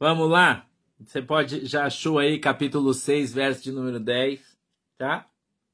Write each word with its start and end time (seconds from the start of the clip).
Vamos 0.00 0.30
lá? 0.30 0.64
Você 1.00 1.20
pode, 1.20 1.66
já 1.66 1.86
achou 1.86 2.20
aí 2.20 2.38
capítulo 2.38 2.94
6, 2.94 3.32
verso 3.32 3.64
de 3.64 3.72
número 3.72 3.98
10, 3.98 4.40
tá? 4.96 5.28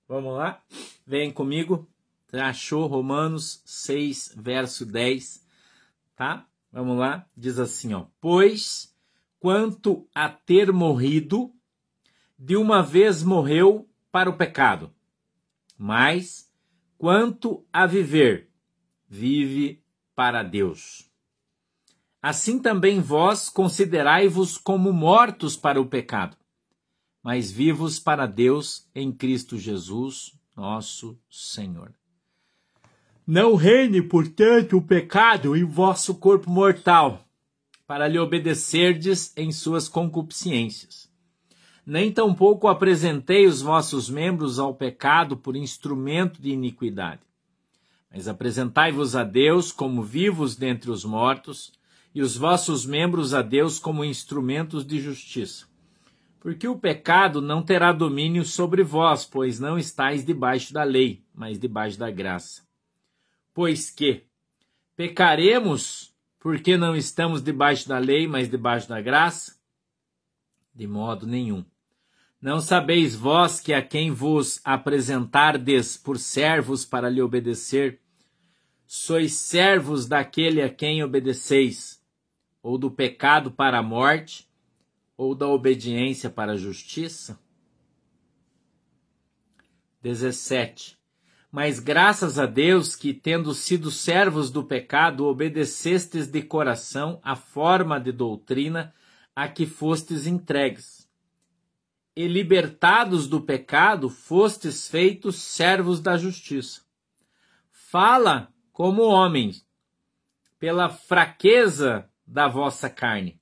Vamos 0.08 0.34
lá? 0.34 0.62
Vem 1.06 1.30
comigo. 1.30 1.86
Já 2.32 2.48
achou 2.48 2.87
Romanos 2.87 3.62
6, 3.66 4.34
verso 4.34 4.87
10, 4.87 5.46
tá? 6.16 6.46
Vamos 6.72 6.98
lá? 6.98 7.29
Diz 7.37 7.58
assim, 7.58 7.92
ó: 7.92 8.06
Pois 8.18 8.96
quanto 9.38 10.08
a 10.15 10.31
ter 10.31 10.72
morrido, 10.72 11.53
de 12.38 12.56
uma 12.56 12.83
vez 12.83 13.22
morreu 13.22 13.87
para 14.11 14.31
o 14.31 14.38
pecado. 14.38 14.91
Mas 15.77 16.51
quanto 16.97 17.62
a 17.70 17.84
viver, 17.87 18.48
vive 19.06 19.84
para 20.15 20.43
Deus. 20.43 21.13
Assim 22.25 22.59
também 22.59 23.02
vós 23.02 23.51
considerai-vos 23.51 24.56
como 24.56 24.95
mortos 24.95 25.59
para 25.59 25.79
o 25.79 25.84
pecado, 25.84 26.34
mas 27.23 27.51
vivos 27.51 28.01
para 28.01 28.24
Deus 28.24 28.88
em 28.95 29.12
Cristo 29.12 29.59
Jesus, 29.59 30.32
nosso 30.56 31.18
Senhor. 31.30 31.92
Não 33.27 33.56
reine, 33.56 34.01
portanto, 34.01 34.79
o 34.79 34.80
pecado 34.80 35.55
em 35.55 35.65
vosso 35.65 36.15
corpo 36.15 36.48
mortal, 36.48 37.29
para 37.87 38.09
lhe 38.09 38.18
obedecerdes 38.18 39.30
em 39.37 39.52
suas 39.52 39.87
concupiscências. 39.87 41.12
Nem 41.84 42.10
tampouco 42.10 42.68
apresentei 42.68 43.45
os 43.46 43.60
vossos 43.60 44.09
membros 44.09 44.59
ao 44.59 44.74
pecado 44.74 45.37
por 45.37 45.54
instrumento 45.56 46.41
de 46.41 46.52
iniquidade. 46.52 47.20
Mas 48.10 48.27
apresentai-vos 48.27 49.15
a 49.15 49.24
Deus 49.24 49.70
como 49.70 50.02
vivos 50.02 50.56
dentre 50.56 50.91
os 50.91 51.04
mortos, 51.04 51.70
e 52.14 52.23
os 52.23 52.36
vossos 52.36 52.86
membros 52.86 53.34
a 53.34 53.42
Deus 53.42 53.78
como 53.78 54.04
instrumentos 54.04 54.86
de 54.86 55.00
justiça. 55.00 55.66
Porque 56.38 56.68
o 56.68 56.78
pecado 56.78 57.40
não 57.40 57.62
terá 57.62 57.90
domínio 57.90 58.45
sobre 58.45 58.82
vós, 58.82 59.24
pois 59.24 59.59
não 59.59 59.79
estáis 59.79 60.24
debaixo 60.24 60.73
da 60.73 60.85
lei, 60.85 61.24
mas 61.35 61.59
debaixo 61.59 61.98
da 61.98 62.10
graça. 62.10 62.62
Pois 63.52 63.90
que 63.90 64.25
pecaremos 64.95 66.15
porque 66.39 66.77
não 66.77 66.95
estamos 66.95 67.42
debaixo 67.42 67.89
da 67.89 67.98
lei, 67.98 68.29
mas 68.29 68.51
debaixo 68.51 68.89
da 68.89 69.01
graça? 69.01 69.59
De 70.75 70.87
modo 70.87 71.27
nenhum. 71.27 71.65
Não 72.41 72.61
sabeis 72.61 73.17
vós 73.17 73.59
que 73.59 73.73
a 73.73 73.81
quem 73.81 74.11
vos 74.11 74.61
apresentardes 74.62 75.97
por 75.97 76.19
servos 76.19 76.85
para 76.85 77.09
lhe 77.09 77.23
obedecer, 77.23 78.03
sois 78.87 79.33
servos 79.33 80.07
daquele 80.07 80.61
a 80.61 80.69
quem 80.69 81.03
obedeceis, 81.03 82.04
ou 82.65 82.79
do 82.79 82.91
pecado 82.91 83.51
para 83.51 83.81
a 83.81 83.83
morte, 83.83 84.48
ou 85.19 85.34
da 85.34 85.47
obediência 85.47 86.31
para 86.31 86.53
a 86.53 86.57
justiça? 86.57 87.39
17. 90.01 90.98
Mas 91.53 91.79
graças 91.79 92.39
a 92.39 92.47
Deus 92.47 92.97
que, 92.97 93.12
tendo 93.12 93.53
sido 93.53 93.91
servos 93.91 94.51
do 94.51 94.65
pecado, 94.65 95.27
obedecestes 95.27 96.27
de 96.27 96.41
coração 96.41 97.20
a 97.23 97.37
forma 97.37 98.01
de 98.01 98.11
doutrina 98.11 98.95
a 99.37 99.47
que 99.47 99.67
fostes 99.67 100.27
entregues. 100.27 101.07
E 102.17 102.27
libertados 102.27 103.29
do 103.29 103.42
pecado, 103.42 104.09
fostes 104.09 104.89
feitos 104.89 105.37
servos 105.37 106.01
da 106.01 106.17
justiça. 106.17 106.81
Fala 107.70 108.51
como 108.73 109.03
homens, 109.03 109.67
pela 110.59 110.89
fraqueza 110.89 112.09
da 112.27 112.48
vossa 112.48 112.89
carne. 112.89 113.41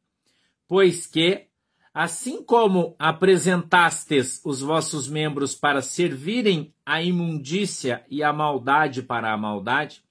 Pois 0.67 1.07
que, 1.07 1.47
assim 1.93 2.43
como 2.43 2.97
apresentastes 2.99 4.41
os 4.45 4.61
vossos 4.61 5.09
membros 5.09 5.55
para 5.55 5.83
servirem 5.83 6.75
à 6.85 7.03
imundícia 7.03 8.05
e 8.09 8.23
à 8.23 8.33
maldade 8.33 9.03
para 9.03 9.33
a 9.33 9.37
maldade, 9.37 10.03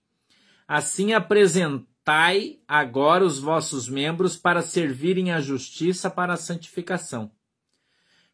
assim 0.67 1.13
apresentai 1.13 2.59
agora 2.67 3.25
os 3.25 3.39
vossos 3.39 3.89
membros 3.89 4.37
para 4.37 4.61
servirem 4.61 5.31
à 5.31 5.41
justiça 5.41 6.09
para 6.09 6.33
a 6.33 6.37
santificação. 6.37 7.31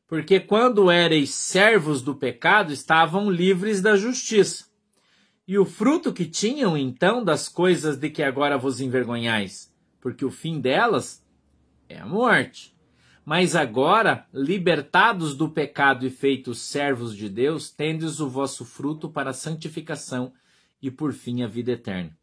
Porque 0.07 0.39
quando 0.39 0.89
éreis 0.89 1.31
servos 1.31 2.01
do 2.01 2.15
pecado, 2.15 2.71
estavam 2.71 3.29
livres 3.29 3.81
da 3.81 3.97
justiça. 3.97 4.65
E 5.45 5.57
o 5.57 5.65
fruto 5.65 6.13
que 6.13 6.25
tinham 6.25 6.77
então 6.77 7.23
das 7.23 7.49
coisas 7.49 7.97
de 7.97 8.09
que 8.09 8.23
agora 8.23 8.57
vos 8.57 8.79
envergonhais? 8.79 9.73
Porque 9.99 10.23
o 10.23 10.31
fim 10.31 10.59
delas 10.59 11.25
é 11.89 11.97
a 11.97 12.05
morte. 12.05 12.75
Mas 13.25 13.55
agora, 13.55 14.25
libertados 14.33 15.35
do 15.35 15.49
pecado 15.49 16.05
e 16.05 16.09
feitos 16.09 16.61
servos 16.61 17.15
de 17.15 17.27
Deus, 17.27 17.69
tendes 17.69 18.19
o 18.19 18.29
vosso 18.29 18.63
fruto 18.63 19.09
para 19.09 19.31
a 19.31 19.33
santificação 19.33 20.31
e 20.81 20.89
por 20.89 21.11
fim 21.11 21.43
a 21.43 21.47
vida 21.47 21.73
eterna. 21.73 22.17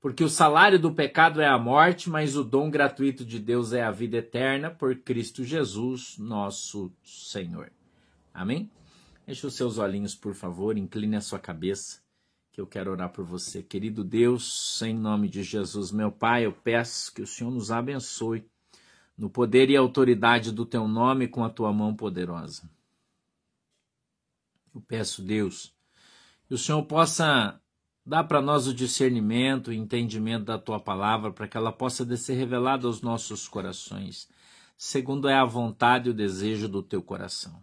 Porque 0.00 0.22
o 0.22 0.28
salário 0.28 0.78
do 0.78 0.92
pecado 0.92 1.40
é 1.40 1.48
a 1.48 1.58
morte, 1.58 2.08
mas 2.08 2.36
o 2.36 2.44
dom 2.44 2.70
gratuito 2.70 3.24
de 3.24 3.40
Deus 3.40 3.72
é 3.72 3.82
a 3.82 3.90
vida 3.90 4.18
eterna 4.18 4.70
por 4.70 4.94
Cristo 4.96 5.42
Jesus, 5.42 6.16
nosso 6.18 6.92
Senhor. 7.02 7.72
Amém? 8.32 8.70
Deixe 9.26 9.46
os 9.46 9.54
seus 9.54 9.78
olhinhos, 9.78 10.14
por 10.14 10.34
favor, 10.34 10.76
incline 10.76 11.16
a 11.16 11.20
sua 11.20 11.38
cabeça 11.38 12.03
que 12.54 12.60
eu 12.60 12.68
quero 12.68 12.92
orar 12.92 13.10
por 13.10 13.24
você. 13.24 13.64
Querido 13.64 14.04
Deus, 14.04 14.80
em 14.80 14.94
nome 14.94 15.28
de 15.28 15.42
Jesus, 15.42 15.90
meu 15.90 16.12
Pai, 16.12 16.46
eu 16.46 16.52
peço 16.52 17.12
que 17.12 17.20
o 17.20 17.26
Senhor 17.26 17.50
nos 17.50 17.72
abençoe 17.72 18.48
no 19.18 19.28
poder 19.28 19.70
e 19.70 19.76
autoridade 19.76 20.52
do 20.52 20.64
teu 20.64 20.86
nome 20.86 21.26
com 21.26 21.42
a 21.42 21.50
tua 21.50 21.72
mão 21.72 21.96
poderosa. 21.96 22.70
Eu 24.72 24.80
peço, 24.80 25.20
Deus, 25.20 25.74
que 26.46 26.54
o 26.54 26.58
Senhor 26.58 26.84
possa 26.84 27.60
dar 28.06 28.22
para 28.22 28.40
nós 28.40 28.68
o 28.68 28.74
discernimento 28.74 29.72
e 29.72 29.76
entendimento 29.76 30.44
da 30.44 30.56
tua 30.56 30.78
palavra, 30.78 31.32
para 31.32 31.48
que 31.48 31.56
ela 31.56 31.72
possa 31.72 32.16
ser 32.16 32.34
revelada 32.34 32.86
aos 32.86 33.02
nossos 33.02 33.48
corações, 33.48 34.28
segundo 34.76 35.28
é 35.28 35.34
a 35.34 35.44
vontade 35.44 36.08
e 36.08 36.12
o 36.12 36.14
desejo 36.14 36.68
do 36.68 36.84
teu 36.84 37.02
coração 37.02 37.60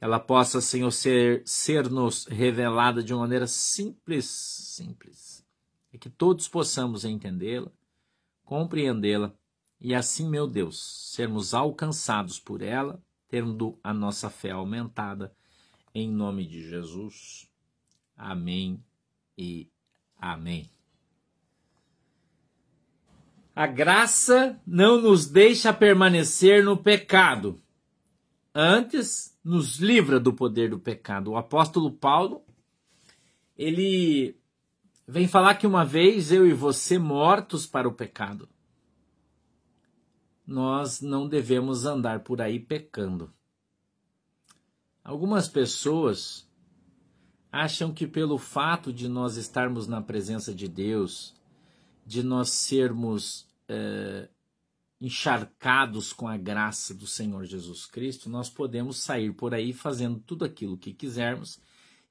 ela 0.00 0.18
possa, 0.18 0.60
Senhor, 0.60 0.90
ser, 0.90 1.42
ser-nos 1.44 2.24
revelada 2.24 3.02
de 3.02 3.12
uma 3.12 3.20
maneira 3.20 3.46
simples, 3.46 4.24
simples. 4.24 5.46
E 5.92 5.98
que 5.98 6.08
todos 6.08 6.48
possamos 6.48 7.04
entendê-la, 7.04 7.70
compreendê-la 8.44 9.34
e 9.80 9.94
assim, 9.94 10.28
meu 10.28 10.46
Deus, 10.46 11.10
sermos 11.14 11.54
alcançados 11.54 12.38
por 12.38 12.60
ela, 12.60 13.02
tendo 13.28 13.78
a 13.82 13.94
nossa 13.94 14.28
fé 14.28 14.50
aumentada, 14.50 15.34
em 15.94 16.10
nome 16.10 16.46
de 16.46 16.68
Jesus. 16.68 17.48
Amém 18.14 18.84
e 19.38 19.70
amém. 20.18 20.70
A 23.56 23.66
graça 23.66 24.60
não 24.66 25.00
nos 25.00 25.26
deixa 25.26 25.72
permanecer 25.72 26.62
no 26.62 26.76
pecado. 26.76 27.60
Antes, 28.54 29.29
nos 29.42 29.78
livra 29.78 30.20
do 30.20 30.32
poder 30.32 30.70
do 30.70 30.78
pecado. 30.78 31.32
O 31.32 31.36
apóstolo 31.36 31.90
Paulo, 31.90 32.42
ele 33.56 34.36
vem 35.06 35.26
falar 35.26 35.54
que 35.56 35.66
uma 35.66 35.84
vez 35.84 36.30
eu 36.30 36.46
e 36.46 36.52
você 36.52 36.98
mortos 36.98 37.66
para 37.66 37.88
o 37.88 37.92
pecado, 37.92 38.48
nós 40.46 41.00
não 41.00 41.28
devemos 41.28 41.84
andar 41.84 42.20
por 42.20 42.40
aí 42.40 42.58
pecando. 42.58 43.32
Algumas 45.02 45.48
pessoas 45.48 46.48
acham 47.50 47.92
que 47.92 48.06
pelo 48.06 48.38
fato 48.38 48.92
de 48.92 49.08
nós 49.08 49.36
estarmos 49.36 49.86
na 49.86 50.00
presença 50.00 50.54
de 50.54 50.68
Deus, 50.68 51.34
de 52.06 52.22
nós 52.22 52.50
sermos 52.50 53.48
é, 53.68 54.28
encharcados 55.00 56.12
com 56.12 56.28
a 56.28 56.36
graça 56.36 56.94
do 56.94 57.06
Senhor 57.06 57.44
Jesus 57.44 57.86
Cristo, 57.86 58.28
nós 58.28 58.50
podemos 58.50 58.98
sair 58.98 59.32
por 59.32 59.54
aí 59.54 59.72
fazendo 59.72 60.20
tudo 60.20 60.44
aquilo 60.44 60.76
que 60.76 60.92
quisermos 60.92 61.58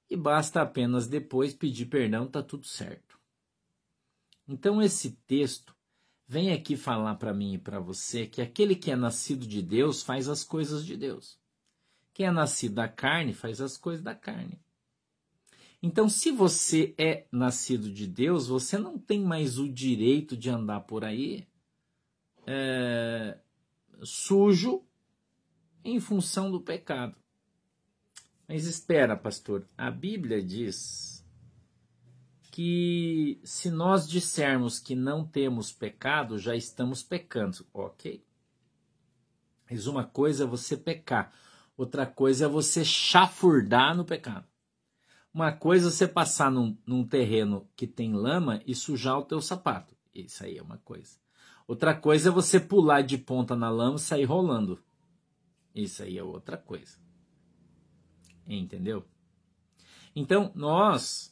e 0.09 0.17
basta 0.17 0.61
apenas 0.61 1.07
depois 1.07 1.53
pedir 1.53 1.85
perdão, 1.85 2.25
está 2.25 2.41
tudo 2.41 2.65
certo. 2.65 3.19
Então 4.47 4.81
esse 4.81 5.11
texto 5.27 5.75
vem 6.27 6.51
aqui 6.51 6.75
falar 6.75 7.15
para 7.15 7.33
mim 7.33 7.53
e 7.53 7.57
para 7.59 7.79
você 7.79 8.25
que 8.25 8.41
aquele 8.41 8.75
que 8.75 8.89
é 8.89 8.95
nascido 8.95 9.45
de 9.45 9.61
Deus 9.61 10.01
faz 10.01 10.27
as 10.27 10.43
coisas 10.43 10.83
de 10.83 10.97
Deus. 10.97 11.37
Quem 12.13 12.25
é 12.25 12.31
nascido 12.31 12.75
da 12.75 12.87
carne 12.87 13.33
faz 13.33 13.61
as 13.61 13.77
coisas 13.77 14.03
da 14.03 14.15
carne. 14.15 14.59
Então, 15.81 16.09
se 16.09 16.31
você 16.31 16.93
é 16.97 17.25
nascido 17.31 17.89
de 17.89 18.05
Deus, 18.05 18.47
você 18.47 18.77
não 18.77 18.97
tem 18.97 19.21
mais 19.21 19.57
o 19.57 19.69
direito 19.69 20.35
de 20.35 20.49
andar 20.49 20.81
por 20.81 21.05
aí 21.05 21.47
é, 22.51 23.37
sujo 24.01 24.83
em 25.83 25.99
função 25.99 26.49
do 26.49 26.59
pecado. 26.59 27.15
Mas 28.47 28.65
espera, 28.65 29.15
pastor, 29.15 29.69
a 29.77 29.91
Bíblia 29.91 30.41
diz 30.41 31.23
que 32.51 33.39
se 33.43 33.69
nós 33.69 34.09
dissermos 34.09 34.79
que 34.79 34.95
não 34.95 35.23
temos 35.23 35.71
pecado, 35.71 36.39
já 36.39 36.55
estamos 36.55 37.03
pecando, 37.03 37.63
ok? 37.71 38.25
Mas 39.69 39.85
uma 39.85 40.03
coisa 40.03 40.45
é 40.45 40.47
você 40.47 40.75
pecar, 40.75 41.31
outra 41.77 42.07
coisa 42.07 42.45
é 42.45 42.47
você 42.47 42.83
chafurdar 42.83 43.95
no 43.95 44.03
pecado. 44.03 44.47
Uma 45.31 45.51
coisa 45.51 45.89
é 45.89 45.91
você 45.91 46.07
passar 46.07 46.49
num, 46.49 46.75
num 46.83 47.07
terreno 47.07 47.69
que 47.75 47.85
tem 47.85 48.11
lama 48.11 48.59
e 48.65 48.73
sujar 48.73 49.19
o 49.19 49.25
teu 49.25 49.39
sapato. 49.39 49.95
Isso 50.11 50.43
aí 50.43 50.57
é 50.57 50.63
uma 50.63 50.79
coisa. 50.79 51.28
Outra 51.69 51.93
coisa 51.93 52.29
é 52.29 52.31
você 52.31 52.59
pular 52.59 53.03
de 53.03 53.15
ponta 53.15 53.55
na 53.55 53.69
lama 53.69 53.97
e 53.97 53.99
sair 53.99 54.23
rolando. 54.23 54.83
Isso 55.75 56.01
aí 56.01 56.17
é 56.17 56.23
outra 56.23 56.57
coisa. 56.57 56.97
Entendeu? 58.47 59.05
Então, 60.15 60.51
nós 60.55 61.31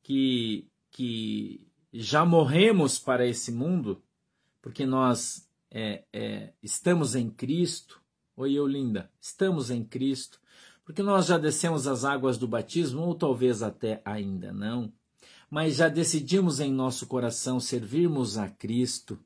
que, 0.00 0.70
que 0.92 1.66
já 1.92 2.24
morremos 2.24 3.00
para 3.00 3.26
esse 3.26 3.50
mundo, 3.50 4.00
porque 4.62 4.86
nós 4.86 5.50
é, 5.72 6.04
é, 6.12 6.52
estamos 6.62 7.16
em 7.16 7.28
Cristo. 7.28 8.00
Oi, 8.36 8.52
eu 8.52 8.64
linda, 8.64 9.10
estamos 9.20 9.72
em 9.72 9.82
Cristo, 9.82 10.40
porque 10.84 11.02
nós 11.02 11.26
já 11.26 11.36
descemos 11.36 11.88
as 11.88 12.04
águas 12.04 12.38
do 12.38 12.46
batismo, 12.46 13.02
ou 13.02 13.12
talvez 13.12 13.60
até 13.60 14.00
ainda 14.04 14.52
não, 14.52 14.92
mas 15.50 15.76
já 15.76 15.88
decidimos 15.88 16.60
em 16.60 16.72
nosso 16.72 17.06
coração 17.06 17.60
servirmos 17.60 18.36
a 18.36 18.48
Cristo, 18.48 19.18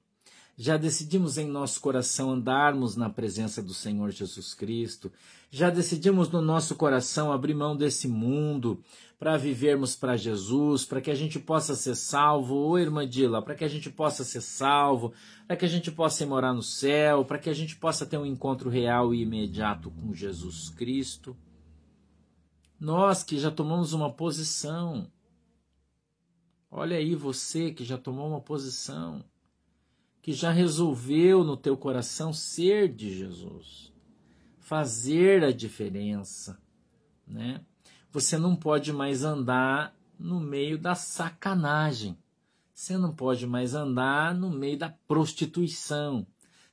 já 0.56 0.76
decidimos 0.76 1.38
em 1.38 1.48
nosso 1.48 1.80
coração 1.80 2.30
andarmos 2.30 2.94
na 2.94 3.08
presença 3.08 3.62
do 3.62 3.72
Senhor 3.72 4.10
Jesus 4.10 4.52
Cristo, 4.52 5.10
já 5.50 5.70
decidimos 5.70 6.28
no 6.28 6.42
nosso 6.42 6.74
coração 6.74 7.32
abrir 7.32 7.54
mão 7.54 7.74
desse 7.74 8.06
mundo 8.06 8.78
para 9.18 9.36
vivermos 9.36 9.96
para 9.96 10.16
Jesus, 10.16 10.84
para 10.84 11.00
que 11.00 11.10
a 11.10 11.14
gente 11.14 11.38
possa 11.38 11.74
ser 11.74 11.94
salvo, 11.94 12.54
ô 12.54 12.78
irmã 12.78 13.08
Dila, 13.08 13.42
para 13.42 13.54
que 13.54 13.64
a 13.64 13.68
gente 13.68 13.90
possa 13.90 14.22
ser 14.22 14.40
salvo, 14.40 15.12
para 15.46 15.56
que 15.56 15.64
a 15.64 15.68
gente 15.68 15.90
possa 15.90 16.26
morar 16.26 16.52
no 16.52 16.62
céu, 16.62 17.24
para 17.24 17.38
que 17.38 17.50
a 17.50 17.54
gente 17.54 17.76
possa 17.76 18.06
ter 18.06 18.18
um 18.18 18.26
encontro 18.26 18.70
real 18.70 19.14
e 19.14 19.22
imediato 19.22 19.90
com 19.90 20.14
Jesus 20.14 20.70
Cristo. 20.70 21.36
Nós 22.78 23.22
que 23.22 23.38
já 23.38 23.50
tomamos 23.50 23.92
uma 23.92 24.10
posição, 24.10 25.10
olha 26.70 26.96
aí 26.96 27.14
você 27.14 27.72
que 27.72 27.84
já 27.84 27.98
tomou 27.98 28.28
uma 28.28 28.40
posição, 28.40 29.24
que 30.22 30.32
já 30.32 30.50
resolveu 30.50 31.42
no 31.42 31.56
teu 31.56 31.76
coração 31.76 32.32
ser 32.32 32.92
de 32.92 33.16
Jesus, 33.16 33.92
fazer 34.58 35.42
a 35.42 35.50
diferença, 35.50 36.60
né? 37.26 37.64
Você 38.12 38.36
não 38.36 38.56
pode 38.56 38.92
mais 38.92 39.24
andar 39.24 39.96
no 40.18 40.40
meio 40.40 40.76
da 40.78 40.94
sacanagem. 40.94 42.18
Você 42.74 42.96
não 42.98 43.14
pode 43.14 43.46
mais 43.46 43.74
andar 43.74 44.34
no 44.34 44.50
meio 44.50 44.78
da 44.78 44.88
prostituição. 44.88 46.26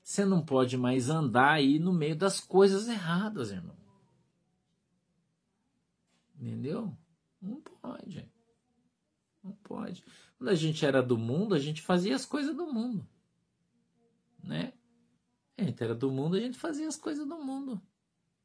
Você 0.04 0.26
não 0.26 0.44
pode 0.44 0.78
mais 0.78 1.10
andar 1.10 1.52
aí 1.52 1.80
no 1.80 1.94
meio 1.94 2.16
das 2.16 2.40
coisas 2.40 2.88
erradas, 2.88 3.52
irmão. 3.52 3.76
Entendeu? 6.40 6.98
Não 7.42 7.62
pode. 7.62 8.26
Não 9.48 9.56
pode. 9.64 10.04
Quando 10.38 10.50
a 10.50 10.56
gente 10.56 10.86
era 10.86 11.02
do 11.02 11.18
mundo, 11.18 11.56
a 11.56 11.60
gente 11.60 11.82
fazia 11.82 12.16
as 12.16 12.26
coisas 12.26 12.56
do 12.56 12.68
mundo. 12.68 13.08
Né? 14.44 14.74
A 15.58 15.64
gente 15.64 15.84
era 15.84 15.96
do 15.96 16.12
mundo, 16.12 16.36
a 16.36 16.40
gente 16.40 16.58
fazia 16.58 16.88
as 16.88 16.96
coisas 16.96 17.28
do 17.28 17.38
mundo. 17.38 17.82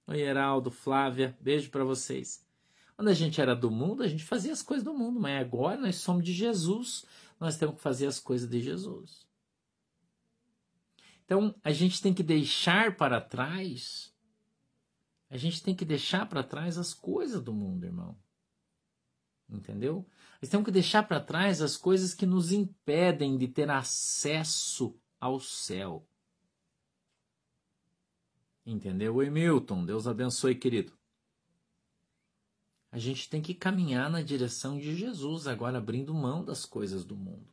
Oi, 0.06 0.20
Heraldo, 0.20 0.70
Flávia, 0.70 1.36
beijo 1.40 1.70
para 1.70 1.84
vocês. 1.84 2.46
Quando 2.96 3.08
a 3.08 3.14
gente 3.14 3.40
era 3.40 3.54
do 3.54 3.70
mundo, 3.70 4.02
a 4.02 4.08
gente 4.08 4.24
fazia 4.24 4.52
as 4.52 4.62
coisas 4.62 4.84
do 4.84 4.94
mundo, 4.94 5.20
mas 5.20 5.40
agora 5.40 5.80
nós 5.80 5.96
somos 5.96 6.24
de 6.24 6.32
Jesus, 6.32 7.04
nós 7.38 7.56
temos 7.56 7.76
que 7.76 7.82
fazer 7.82 8.06
as 8.06 8.18
coisas 8.18 8.48
de 8.48 8.60
Jesus. 8.60 9.26
Então, 11.24 11.54
a 11.62 11.72
gente 11.72 12.00
tem 12.00 12.12
que 12.12 12.22
deixar 12.22 12.96
para 12.96 13.20
trás 13.20 14.12
a 15.32 15.38
gente 15.38 15.62
tem 15.62 15.74
que 15.74 15.86
deixar 15.86 16.28
para 16.28 16.42
trás 16.42 16.76
as 16.76 16.92
coisas 16.92 17.42
do 17.42 17.54
mundo, 17.54 17.86
irmão. 17.86 18.14
Entendeu? 19.48 20.06
Nós 20.42 20.50
temos 20.50 20.64
que 20.64 20.72
deixar 20.72 21.04
para 21.04 21.20
trás 21.20 21.62
as 21.62 21.76
coisas 21.76 22.12
que 22.12 22.26
nos 22.26 22.50
impedem 22.50 23.38
de 23.38 23.46
ter 23.46 23.70
acesso 23.70 24.98
ao 25.20 25.38
céu. 25.38 26.04
Entendeu? 28.66 29.14
Oi, 29.14 29.30
Milton. 29.30 29.84
Deus 29.84 30.08
abençoe, 30.08 30.56
querido. 30.56 30.92
A 32.90 32.98
gente 32.98 33.30
tem 33.30 33.40
que 33.40 33.54
caminhar 33.54 34.10
na 34.10 34.20
direção 34.20 34.76
de 34.76 34.96
Jesus, 34.96 35.46
agora 35.46 35.78
abrindo 35.78 36.12
mão 36.12 36.44
das 36.44 36.66
coisas 36.66 37.04
do 37.04 37.16
mundo. 37.16 37.48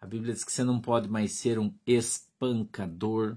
A 0.00 0.06
Bíblia 0.06 0.32
diz 0.32 0.44
que 0.44 0.52
você 0.52 0.62
não 0.62 0.80
pode 0.80 1.08
mais 1.08 1.32
ser 1.32 1.58
um 1.58 1.74
espancador, 1.84 3.36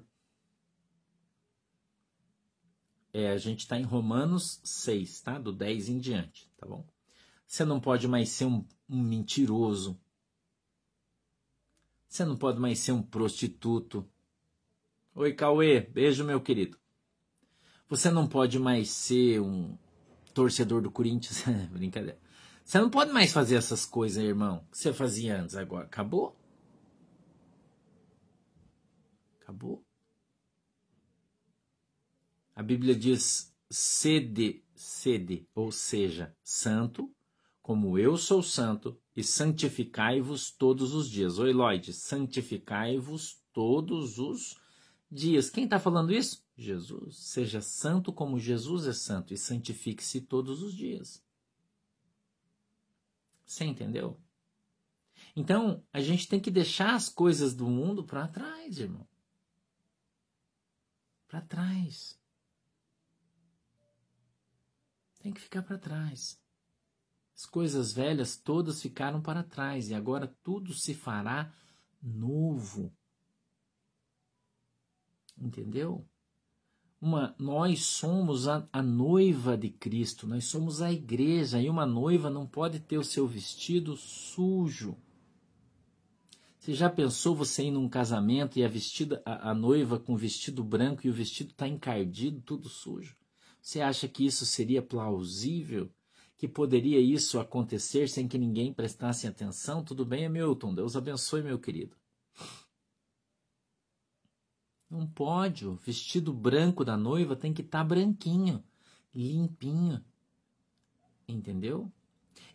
é, 3.12 3.32
a 3.32 3.38
gente 3.38 3.62
está 3.62 3.80
em 3.80 3.84
Romanos 3.84 4.62
6, 4.64 5.22
tá? 5.22 5.40
Do 5.40 5.52
10 5.52 5.90
em 5.90 5.98
diante, 5.98 6.48
tá 6.58 6.68
bom? 6.68 6.86
Você 7.50 7.66
não 7.66 7.80
pode 7.80 8.08
mais 8.08 8.30
ser 8.30 8.46
um, 8.46 8.64
um 8.88 9.02
mentiroso. 9.02 10.00
Você 12.08 12.24
não 12.24 12.38
pode 12.38 12.60
mais 12.60 12.78
ser 12.78 12.92
um 12.92 13.02
prostituto. 13.02 14.08
Oi, 15.16 15.34
Cauê, 15.34 15.82
beijo, 15.82 16.24
meu 16.24 16.40
querido. 16.40 16.78
Você 17.88 18.12
não 18.12 18.28
pode 18.28 18.60
mais 18.60 18.92
ser 18.92 19.42
um 19.42 19.76
torcedor 20.32 20.84
do 20.84 20.92
Corinthians. 20.92 21.44
Brincadeira. 21.74 22.20
Você 22.64 22.80
não 22.80 22.90
pode 22.92 23.12
mais 23.12 23.34
fazer 23.34 23.56
essas 23.56 23.84
coisas, 23.84 24.24
irmão, 24.24 24.64
que 24.72 24.78
você 24.78 24.94
fazia 24.94 25.42
antes 25.42 25.56
agora. 25.56 25.86
Acabou? 25.88 26.40
Acabou? 29.42 29.84
A 32.56 32.62
Bíblia 32.62 32.96
diz 32.96 33.52
sede, 33.72 34.64
sede, 34.76 35.48
ou 35.56 35.72
seja, 35.72 36.38
santo, 36.44 37.12
como 37.70 38.00
eu 38.00 38.18
sou 38.18 38.42
santo, 38.42 39.00
e 39.16 39.24
santificai-vos 39.24 40.50
todos 40.50 40.96
os 40.96 41.08
dias. 41.08 41.38
Oi, 41.38 41.54
Lloyd, 41.54 41.94
santificai-vos 41.94 43.44
todos 43.54 44.18
os 44.18 44.60
dias. 45.12 45.52
Quem 45.52 45.66
está 45.66 45.78
falando 45.78 46.12
isso? 46.12 46.44
Jesus. 46.58 47.16
Seja 47.18 47.62
santo 47.62 48.12
como 48.12 48.40
Jesus 48.40 48.88
é 48.88 48.92
santo 48.92 49.36
e 49.36 49.38
santifique-se 49.38 50.22
todos 50.22 50.64
os 50.64 50.74
dias. 50.74 51.24
Você 53.46 53.66
entendeu? 53.66 54.20
Então, 55.36 55.84
a 55.94 56.02
gente 56.02 56.28
tem 56.28 56.40
que 56.40 56.50
deixar 56.50 56.96
as 56.96 57.08
coisas 57.08 57.54
do 57.54 57.68
mundo 57.68 58.04
para 58.04 58.28
trás, 58.28 58.80
irmão. 58.80 59.08
Para 61.28 61.42
trás. 61.42 62.20
tem 65.20 65.32
que 65.32 65.40
ficar 65.40 65.62
para 65.62 65.78
trás. 65.78 66.42
As 67.40 67.46
coisas 67.46 67.94
velhas 67.94 68.36
todas 68.36 68.82
ficaram 68.82 69.22
para 69.22 69.42
trás 69.42 69.90
e 69.90 69.96
agora 69.96 70.28
tudo 70.44 70.74
se 70.74 70.94
fará 70.94 71.50
novo. 72.04 72.92
Entendeu? 75.38 76.06
Uma, 77.00 77.34
nós 77.40 77.86
somos 77.86 78.46
a, 78.46 78.68
a 78.74 78.84
noiva 78.84 79.58
de 79.58 79.70
Cristo, 79.70 80.28
nós 80.28 80.48
somos 80.48 80.82
a 80.82 80.92
igreja 80.92 81.62
e 81.62 81.70
uma 81.70 81.86
noiva 81.86 82.30
não 82.30 82.46
pode 82.46 82.82
ter 82.82 82.98
o 82.98 83.06
seu 83.06 83.26
vestido 83.26 83.96
sujo. 83.96 84.98
Você 86.60 86.74
já 86.74 86.90
pensou 86.90 87.34
você 87.34 87.64
ir 87.64 87.72
num 87.72 87.88
casamento 87.88 88.60
e 88.60 88.66
a 88.66 88.68
vestida 88.68 89.24
a, 89.26 89.52
a 89.52 89.54
noiva 89.54 89.98
com 89.98 90.18
vestido 90.18 90.62
branco 90.62 91.08
e 91.08 91.10
o 91.10 91.14
vestido 91.14 91.52
está 91.52 91.66
encardido, 91.66 92.42
tudo 92.42 92.68
sujo? 92.68 93.16
Você 93.62 93.80
acha 93.80 94.10
que 94.10 94.26
isso 94.26 94.46
seria 94.46 94.82
plausível? 94.82 95.90
Que 96.40 96.48
poderia 96.48 97.02
isso 97.02 97.38
acontecer 97.38 98.08
sem 98.08 98.26
que 98.26 98.38
ninguém 98.38 98.74
prestasse 98.74 99.28
atenção? 99.28 99.84
Tudo 99.84 100.06
bem, 100.06 100.26
Hamilton? 100.26 100.74
Deus 100.74 100.96
abençoe, 100.96 101.44
meu 101.44 101.60
querido. 101.60 101.98
Não 104.90 105.06
pode. 105.06 105.68
O 105.68 105.76
vestido 105.76 106.32
branco 106.32 106.86
da 106.86 106.96
noiva 106.96 107.36
tem 107.36 107.54
que 107.54 107.62
estar 107.62 107.80
tá 107.80 107.84
branquinho, 107.84 108.64
limpinho. 109.14 110.02
Entendeu? 111.28 111.92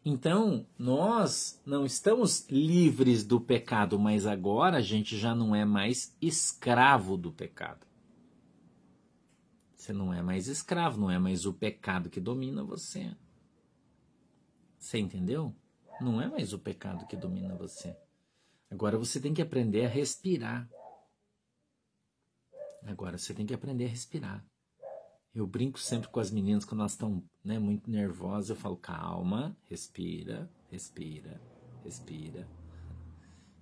Então, 0.03 0.67
nós 0.79 1.61
não 1.67 1.85
estamos 1.85 2.49
livres 2.49 3.23
do 3.23 3.39
pecado, 3.39 3.99
mas 3.99 4.27
agora 4.27 4.79
a 4.79 4.83
gente 4.83 5.15
já 5.15 5.35
não 5.35 5.55
é 5.55 5.67
mais 5.67 6.17
escravo 6.23 7.19
do 7.19 7.31
pecado. 7.31 7.87
Você 9.77 9.93
não 9.93 10.11
é 10.11 10.23
mais 10.23 10.49
escravo, 10.49 10.99
não 10.99 11.11
é 11.11 11.19
mais 11.19 11.45
o 11.45 11.53
pecado 11.53 12.09
que 12.09 12.19
domina 12.19 12.65
você. 12.65 13.15
Você 14.85 14.99
entendeu? 14.99 15.57
Não 15.99 16.21
é 16.21 16.29
mais 16.29 16.53
o 16.53 16.59
pecado 16.59 17.07
que 17.07 17.17
domina 17.17 17.55
você. 17.55 17.97
Agora 18.71 18.99
você 18.99 19.19
tem 19.19 19.33
que 19.33 19.41
aprender 19.41 19.87
a 19.87 19.89
respirar. 19.89 20.69
Agora 22.83 23.17
você 23.17 23.33
tem 23.33 23.47
que 23.47 23.55
aprender 23.55 23.87
a 23.87 23.89
respirar. 23.89 24.45
Eu 25.35 25.47
brinco 25.47 25.79
sempre 25.79 26.11
com 26.11 26.21
as 26.21 26.31
meninas 26.31 26.67
quando 26.67 26.81
elas 26.81 26.93
estão 26.93 27.25
né, 27.43 27.59
muito 27.59 27.91
nervosas. 27.91 28.51
Eu 28.51 28.57
falo, 28.57 28.77
calma, 28.77 29.57
respira, 29.71 30.51
respira, 30.71 31.41
respira. 31.83 32.47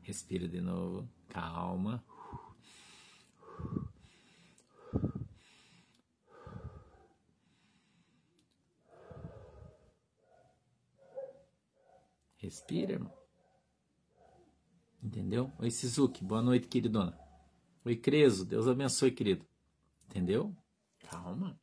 Respira 0.00 0.48
de 0.48 0.60
novo, 0.60 1.08
calma. 1.28 2.04
Respira, 12.42 12.94
irmão. 12.94 13.16
Entendeu? 15.00 15.52
Oi, 15.60 15.70
Suzuki. 15.70 16.24
Boa 16.24 16.42
noite, 16.42 16.66
queridona. 16.66 17.16
Oi, 17.84 17.94
Creso. 17.94 18.44
Deus 18.44 18.66
abençoe, 18.66 19.12
querido. 19.12 19.46
Entendeu? 20.08 20.52
Calma. 21.08 21.56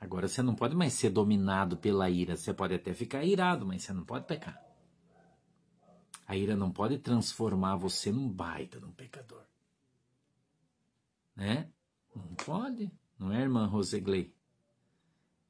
Agora 0.00 0.26
você 0.26 0.42
não 0.42 0.56
pode 0.56 0.74
mais 0.74 0.92
ser 0.92 1.10
dominado 1.10 1.76
pela 1.76 2.10
ira. 2.10 2.36
Você 2.36 2.52
pode 2.52 2.74
até 2.74 2.92
ficar 2.92 3.24
irado, 3.24 3.64
mas 3.64 3.84
você 3.84 3.92
não 3.92 4.04
pode 4.04 4.26
pecar. 4.26 4.60
A 6.26 6.36
ira 6.36 6.56
não 6.56 6.72
pode 6.72 6.98
transformar 6.98 7.76
você 7.76 8.10
num 8.10 8.28
baita, 8.28 8.80
num 8.80 8.90
pecador. 8.90 9.46
Né? 11.36 11.72
Não 12.12 12.34
pode. 12.34 12.90
Não 13.16 13.32
é, 13.32 13.40
irmã 13.40 13.66
Rosegley? 13.66 14.35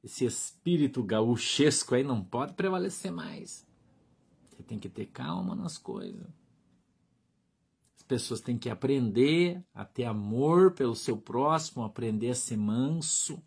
Esse 0.07 0.23
espírito 0.23 1.03
gaúchesco 1.03 1.93
aí 1.93 2.01
não 2.01 2.23
pode 2.23 2.53
prevalecer 2.53 3.11
mais. 3.11 3.67
Você 4.47 4.63
tem 4.63 4.79
que 4.79 4.87
ter 4.87 5.07
calma 5.07 5.53
nas 5.53 5.77
coisas. 5.77 6.25
As 7.93 8.03
pessoas 8.03 8.39
têm 8.39 8.57
que 8.57 8.69
aprender 8.69 9.61
a 9.73 9.83
ter 9.83 10.05
amor 10.05 10.71
pelo 10.71 10.95
seu 10.95 11.17
próximo, 11.17 11.83
aprender 11.83 12.29
a 12.29 12.35
ser 12.35 12.55
manso 12.55 13.43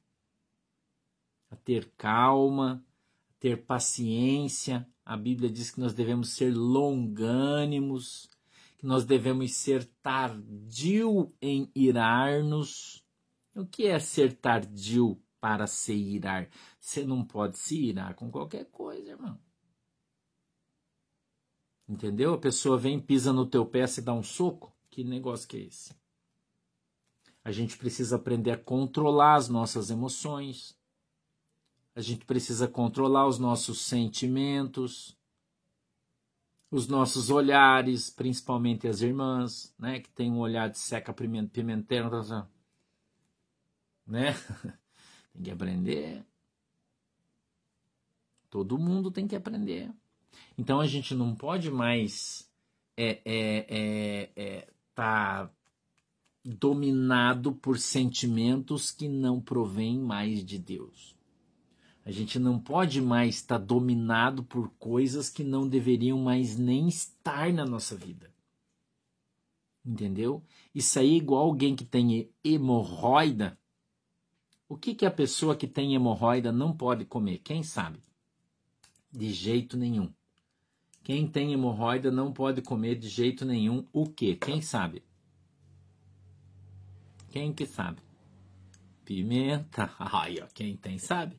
a 1.50 1.56
ter 1.56 1.90
calma, 1.96 2.84
a 3.30 3.32
ter 3.40 3.64
paciência. 3.64 4.86
A 5.02 5.16
Bíblia 5.16 5.50
diz 5.50 5.70
que 5.70 5.80
nós 5.80 5.94
devemos 5.94 6.34
ser 6.34 6.54
longânimos, 6.54 8.28
que 8.76 8.84
nós 8.84 9.06
devemos 9.06 9.54
ser 9.54 9.86
tardio 10.02 11.32
em 11.40 11.72
irar-nos. 11.74 13.02
O 13.54 13.64
que 13.64 13.86
é 13.86 13.98
ser 13.98 14.34
tardio 14.34 15.18
para 15.40 15.66
se 15.66 15.94
irar? 15.94 16.48
Você 16.78 17.04
não 17.04 17.24
pode 17.24 17.58
se 17.58 17.80
irar 17.80 18.14
com 18.14 18.30
qualquer 18.30 18.66
coisa, 18.66 19.10
irmão. 19.10 19.38
Entendeu? 21.88 22.34
A 22.34 22.38
pessoa 22.38 22.78
vem, 22.78 23.00
pisa 23.00 23.32
no 23.32 23.46
teu 23.46 23.66
pé, 23.66 23.86
se 23.86 24.00
dá 24.00 24.12
um 24.12 24.22
soco. 24.22 24.72
Que 24.88 25.02
negócio 25.02 25.48
que 25.48 25.56
é 25.56 25.60
esse? 25.60 25.94
A 27.42 27.50
gente 27.50 27.76
precisa 27.76 28.16
aprender 28.16 28.52
a 28.52 28.58
controlar 28.58 29.36
as 29.36 29.48
nossas 29.48 29.90
emoções. 29.90 30.78
A 31.94 32.00
gente 32.00 32.24
precisa 32.24 32.68
controlar 32.68 33.26
os 33.26 33.38
nossos 33.38 33.80
sentimentos, 33.80 35.16
os 36.70 36.86
nossos 36.86 37.30
olhares, 37.30 38.10
principalmente 38.10 38.86
as 38.86 39.00
irmãs, 39.00 39.74
né, 39.78 39.98
que 39.98 40.10
tem 40.10 40.30
um 40.30 40.38
olhar 40.38 40.68
de 40.70 40.78
seca 40.78 41.12
pimenteira, 41.12 42.08
né? 44.06 44.34
tem 45.40 45.44
que 45.44 45.50
aprender. 45.50 46.24
Todo 48.50 48.78
mundo 48.78 49.10
tem 49.10 49.26
que 49.26 49.34
aprender. 49.34 49.90
Então 50.58 50.80
a 50.80 50.86
gente 50.86 51.14
não 51.14 51.34
pode 51.34 51.70
mais 51.70 52.48
é, 52.96 53.20
é, 53.24 53.66
é, 53.68 54.30
é 54.36 54.68
tá 54.94 55.50
dominado 56.44 57.52
por 57.52 57.78
sentimentos 57.78 58.90
que 58.90 59.08
não 59.08 59.40
provêm 59.40 59.98
mais 59.98 60.44
de 60.44 60.58
Deus. 60.58 61.16
A 62.04 62.10
gente 62.10 62.38
não 62.38 62.58
pode 62.58 63.00
mais 63.00 63.36
estar 63.36 63.58
dominado 63.58 64.42
por 64.42 64.70
coisas 64.78 65.30
que 65.30 65.44
não 65.44 65.68
deveriam 65.68 66.18
mais 66.18 66.58
nem 66.58 66.88
estar 66.88 67.52
na 67.52 67.64
nossa 67.64 67.96
vida. 67.96 68.30
Entendeu? 69.84 70.42
Isso 70.74 70.98
aí 70.98 71.14
é 71.14 71.16
igual 71.16 71.44
alguém 71.44 71.76
que 71.76 71.84
tem 71.84 72.30
hemorroida. 72.42 73.59
O 74.70 74.76
que, 74.76 74.94
que 74.94 75.04
a 75.04 75.10
pessoa 75.10 75.56
que 75.56 75.66
tem 75.66 75.96
hemorroida 75.96 76.52
não 76.52 76.72
pode 76.72 77.04
comer? 77.04 77.38
Quem 77.38 77.60
sabe? 77.60 78.00
De 79.10 79.32
jeito 79.32 79.76
nenhum. 79.76 80.14
Quem 81.02 81.26
tem 81.26 81.52
hemorroida 81.52 82.08
não 82.08 82.32
pode 82.32 82.62
comer 82.62 82.94
de 82.94 83.08
jeito 83.08 83.44
nenhum 83.44 83.84
o 83.92 84.06
que? 84.06 84.36
Quem 84.36 84.62
sabe? 84.62 85.02
Quem 87.32 87.52
que 87.52 87.66
sabe? 87.66 88.00
Pimenta. 89.04 89.92
Ai, 89.98 90.36
ó, 90.40 90.46
quem 90.54 90.76
tem 90.76 90.98
sabe? 90.98 91.36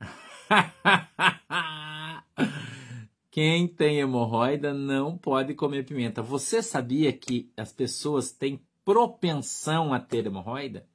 Quem 3.30 3.68
tem 3.68 3.98
hemorroida 3.98 4.72
não 4.72 5.18
pode 5.18 5.52
comer 5.54 5.84
pimenta. 5.84 6.22
Você 6.22 6.62
sabia 6.62 7.12
que 7.12 7.52
as 7.54 7.70
pessoas 7.70 8.32
têm 8.32 8.64
propensão 8.82 9.92
a 9.92 10.00
ter 10.00 10.24
hemorroida? 10.24 10.88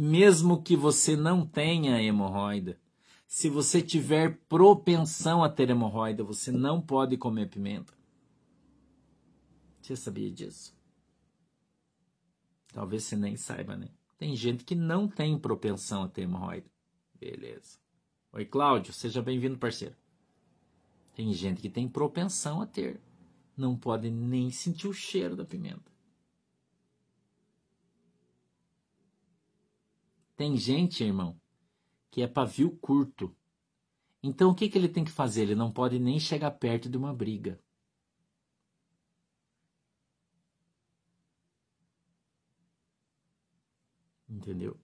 Mesmo 0.00 0.62
que 0.62 0.76
você 0.76 1.16
não 1.16 1.44
tenha 1.44 2.00
hemorroida, 2.00 2.78
se 3.26 3.50
você 3.50 3.82
tiver 3.82 4.38
propensão 4.48 5.42
a 5.42 5.48
ter 5.48 5.70
hemorroida, 5.70 6.22
você 6.22 6.52
não 6.52 6.80
pode 6.80 7.16
comer 7.16 7.48
pimenta. 7.48 7.92
Você 9.82 9.96
sabia 9.96 10.30
disso? 10.30 10.72
Talvez 12.72 13.02
você 13.02 13.16
nem 13.16 13.36
saiba, 13.36 13.76
né? 13.76 13.88
Tem 14.16 14.36
gente 14.36 14.62
que 14.62 14.76
não 14.76 15.08
tem 15.08 15.36
propensão 15.36 16.04
a 16.04 16.08
ter 16.08 16.22
hemorroida. 16.22 16.70
Beleza. 17.18 17.80
Oi, 18.32 18.44
Cláudio, 18.44 18.92
seja 18.92 19.20
bem-vindo, 19.20 19.58
parceiro. 19.58 19.96
Tem 21.12 21.32
gente 21.32 21.60
que 21.60 21.68
tem 21.68 21.88
propensão 21.88 22.62
a 22.62 22.66
ter. 22.68 23.00
Não 23.56 23.76
pode 23.76 24.12
nem 24.12 24.48
sentir 24.52 24.86
o 24.86 24.94
cheiro 24.94 25.34
da 25.34 25.44
pimenta. 25.44 25.90
Tem 30.38 30.56
gente, 30.56 31.02
irmão, 31.02 31.36
que 32.12 32.22
é 32.22 32.28
pavio 32.28 32.70
curto. 32.76 33.34
Então 34.22 34.50
o 34.50 34.54
que, 34.54 34.68
que 34.68 34.78
ele 34.78 34.88
tem 34.88 35.04
que 35.04 35.10
fazer? 35.10 35.42
Ele 35.42 35.56
não 35.56 35.72
pode 35.72 35.98
nem 35.98 36.20
chegar 36.20 36.52
perto 36.52 36.88
de 36.88 36.96
uma 36.96 37.12
briga. 37.12 37.60
Entendeu? 44.28 44.78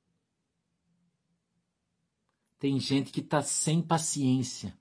Tem 2.59 2.81
gente 2.81 3.13
que 3.13 3.21
está 3.21 3.41
sem 3.41 3.81
paciência. 3.81 4.77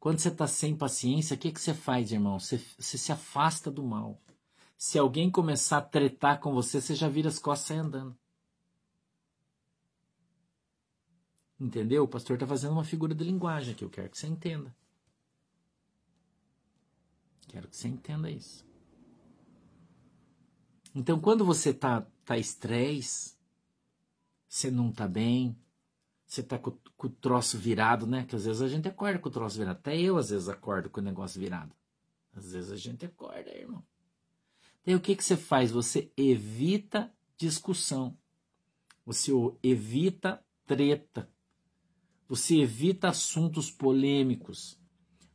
Quando 0.00 0.20
você 0.20 0.28
está 0.28 0.46
sem 0.46 0.74
paciência, 0.74 1.36
o 1.36 1.38
que, 1.38 1.52
que 1.52 1.60
você 1.60 1.74
faz, 1.74 2.10
irmão? 2.10 2.40
Você, 2.40 2.56
você 2.78 2.96
se 2.96 3.12
afasta 3.12 3.70
do 3.70 3.84
mal. 3.84 4.18
Se 4.78 4.98
alguém 4.98 5.30
começar 5.30 5.76
a 5.76 5.82
tretar 5.82 6.40
com 6.40 6.54
você, 6.54 6.80
você 6.80 6.94
já 6.94 7.06
vira 7.06 7.28
as 7.28 7.38
costas 7.38 7.66
e 7.66 7.68
sai 7.68 7.76
andando. 7.76 8.18
Entendeu? 11.58 12.04
O 12.04 12.08
pastor 12.08 12.36
está 12.36 12.46
fazendo 12.46 12.72
uma 12.72 12.84
figura 12.84 13.14
de 13.14 13.24
linguagem 13.24 13.72
aqui. 13.72 13.84
Eu 13.84 13.90
quero 13.90 14.10
que 14.10 14.18
você 14.18 14.26
entenda. 14.26 14.74
Quero 17.48 17.68
que 17.68 17.76
você 17.76 17.88
entenda 17.88 18.30
isso. 18.30 18.66
Então, 20.94 21.20
quando 21.20 21.44
você 21.44 21.70
está 21.70 22.06
tá 22.24 22.36
estresse, 22.36 23.36
você 24.48 24.70
não 24.70 24.90
está 24.90 25.06
bem, 25.06 25.56
você 26.26 26.42
tá 26.42 26.58
com, 26.58 26.72
com, 26.96 27.06
o 27.06 27.10
troço 27.10 27.56
virado, 27.56 28.06
né? 28.06 28.24
Que 28.24 28.34
às 28.34 28.44
vezes 28.44 28.60
a 28.60 28.68
gente 28.68 28.88
acorda 28.88 29.18
com 29.18 29.28
o 29.28 29.32
troço 29.32 29.58
virado. 29.58 29.76
Até 29.76 29.96
eu 29.98 30.16
às 30.16 30.30
vezes 30.30 30.48
acordo 30.48 30.90
com 30.90 31.00
o 31.00 31.04
negócio 31.04 31.40
virado. 31.40 31.74
Às 32.34 32.52
vezes 32.52 32.72
a 32.72 32.76
gente 32.76 33.06
acorda, 33.06 33.50
irmão. 33.50 33.82
Daí 34.84 34.94
o 34.94 35.00
que, 35.00 35.16
que 35.16 35.24
você 35.24 35.36
faz? 35.36 35.70
Você 35.70 36.10
evita 36.16 37.12
discussão. 37.36 38.16
Você 39.04 39.32
evita 39.62 40.44
treta. 40.66 41.30
Você 42.28 42.60
evita 42.60 43.08
assuntos 43.08 43.70
polêmicos. 43.70 44.78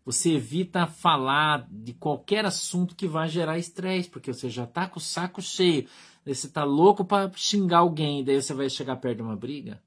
Você 0.04 0.34
evita 0.34 0.88
falar 0.88 1.68
de 1.72 1.94
qualquer 1.94 2.46
assunto 2.46 2.96
que 2.96 3.08
vai 3.08 3.30
gerar 3.30 3.60
estresse, 3.60 4.10
porque 4.10 4.34
você 4.34 4.50
já 4.50 4.66
tá 4.66 4.88
com 4.88 4.98
o 4.98 5.02
saco 5.02 5.42
cheio. 5.42 5.88
Daí 6.26 6.36
você 6.36 6.50
tá 6.50 6.64
louco 6.64 7.06
para 7.06 7.32
xingar 7.34 7.80
alguém, 7.80 8.24
daí 8.24 8.42
você 8.42 8.54
vai 8.54 8.70
chegar 8.70 8.96
perto 8.98 9.18
de 9.18 9.24
uma 9.24 9.36
briga. 9.36 9.82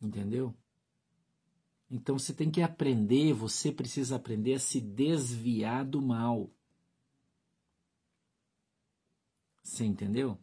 Entendeu? 0.00 0.54
Então 1.90 2.18
você 2.18 2.32
tem 2.34 2.50
que 2.50 2.62
aprender, 2.62 3.32
você 3.32 3.72
precisa 3.72 4.16
aprender 4.16 4.54
a 4.54 4.58
se 4.58 4.80
desviar 4.80 5.84
do 5.84 6.00
mal. 6.00 6.50
Você 9.62 9.84
entendeu? 9.84 10.38